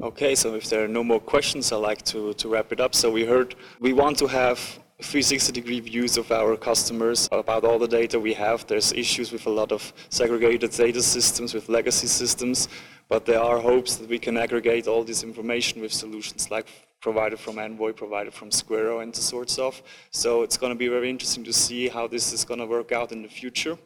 Okay, 0.00 0.34
so 0.34 0.54
if 0.54 0.68
there 0.68 0.84
are 0.84 0.88
no 0.88 1.02
more 1.02 1.20
questions, 1.20 1.72
I'd 1.72 1.76
like 1.76 2.02
to, 2.06 2.34
to 2.34 2.48
wrap 2.48 2.72
it 2.72 2.80
up. 2.80 2.94
So 2.94 3.10
we 3.10 3.24
heard 3.24 3.54
we 3.80 3.92
want 3.92 4.18
to 4.18 4.26
have 4.26 4.58
360 5.02 5.52
degree 5.52 5.80
views 5.80 6.16
of 6.16 6.32
our 6.32 6.56
customers 6.56 7.28
about 7.30 7.64
all 7.64 7.78
the 7.78 7.86
data 7.86 8.18
we 8.18 8.32
have. 8.32 8.66
There's 8.66 8.94
issues 8.94 9.30
with 9.30 9.46
a 9.46 9.50
lot 9.50 9.70
of 9.70 9.92
segregated 10.08 10.70
data 10.70 11.02
systems, 11.02 11.52
with 11.52 11.68
legacy 11.68 12.06
systems, 12.06 12.68
but 13.06 13.26
there 13.26 13.42
are 13.42 13.58
hopes 13.58 13.96
that 13.96 14.08
we 14.08 14.18
can 14.18 14.38
aggregate 14.38 14.88
all 14.88 15.04
this 15.04 15.22
information 15.22 15.82
with 15.82 15.92
solutions 15.92 16.50
like 16.50 16.68
provided 17.02 17.38
from 17.38 17.58
Envoy, 17.58 17.92
provided 17.92 18.32
from 18.32 18.48
Squirro, 18.48 19.02
and 19.02 19.12
the 19.12 19.20
sorts 19.20 19.58
of. 19.58 19.82
So 20.12 20.42
it's 20.42 20.56
going 20.56 20.72
to 20.72 20.78
be 20.78 20.88
very 20.88 21.10
interesting 21.10 21.44
to 21.44 21.52
see 21.52 21.88
how 21.88 22.06
this 22.08 22.32
is 22.32 22.46
going 22.46 22.60
to 22.60 22.66
work 22.66 22.90
out 22.90 23.12
in 23.12 23.20
the 23.20 23.28
future. 23.28 23.76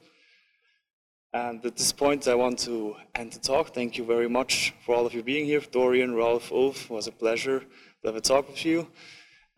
And 1.33 1.65
at 1.67 1.77
this 1.77 1.93
point, 1.93 2.29
I 2.29 2.37
want 2.37 2.61
to 2.61 2.95
end 3.17 3.33
the 3.33 3.41
talk. 3.41 3.75
Thank 3.75 3.99
you 3.99 4.05
very 4.05 4.29
much 4.29 4.75
for 4.87 4.95
all 4.95 5.07
of 5.07 5.13
you 5.13 5.25
being 5.25 5.45
here. 5.45 5.61
Dorian, 5.61 6.15
Ralph, 6.15 6.53
Ulf, 6.53 6.85
it 6.85 6.91
was 6.91 7.09
a 7.09 7.13
pleasure 7.13 7.61
to 7.61 8.07
have 8.07 8.17
a 8.17 8.21
talk 8.21 8.49
with 8.49 8.65
you. 8.65 8.87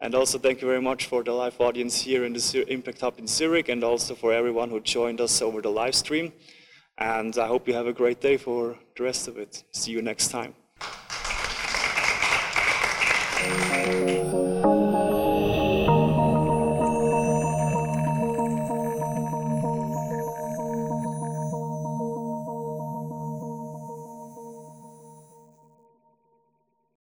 And 0.03 0.17
also 0.17 0.37
thank 0.37 0.61
you 0.61 0.67
very 0.67 0.81
much 0.81 1.07
for 1.07 1.23
the 1.23 1.31
live 1.31 1.61
audience 1.61 2.01
here 2.01 2.25
in 2.25 2.33
the 2.33 2.65
Impact 2.67 3.01
Hub 3.03 3.21
in 3.21 3.29
Zurich 3.29 3.69
and 3.69 3.85
also 3.85 4.17
for 4.17 4.33
everyone 4.33 4.69
who 4.69 4.81
joined 4.81 5.21
us 5.21 5.41
over 5.41 5.63
the 5.63 5.69
live 5.69 5.95
stream. 5.95 6.33
And 6.99 7.39
I 7.39 7.47
hope 7.47 7.69
you 7.69 7.75
have 7.75 7.87
a 7.87 7.93
great 7.93 8.21
day 8.21 8.37
for 8.37 8.77
the 8.97 9.05
rest 9.05 9.29
of 9.29 9.39
it. 9.39 9.63
See 9.71 9.93
you 9.93 10.03
next 10.03 10.33
time. 10.33 10.57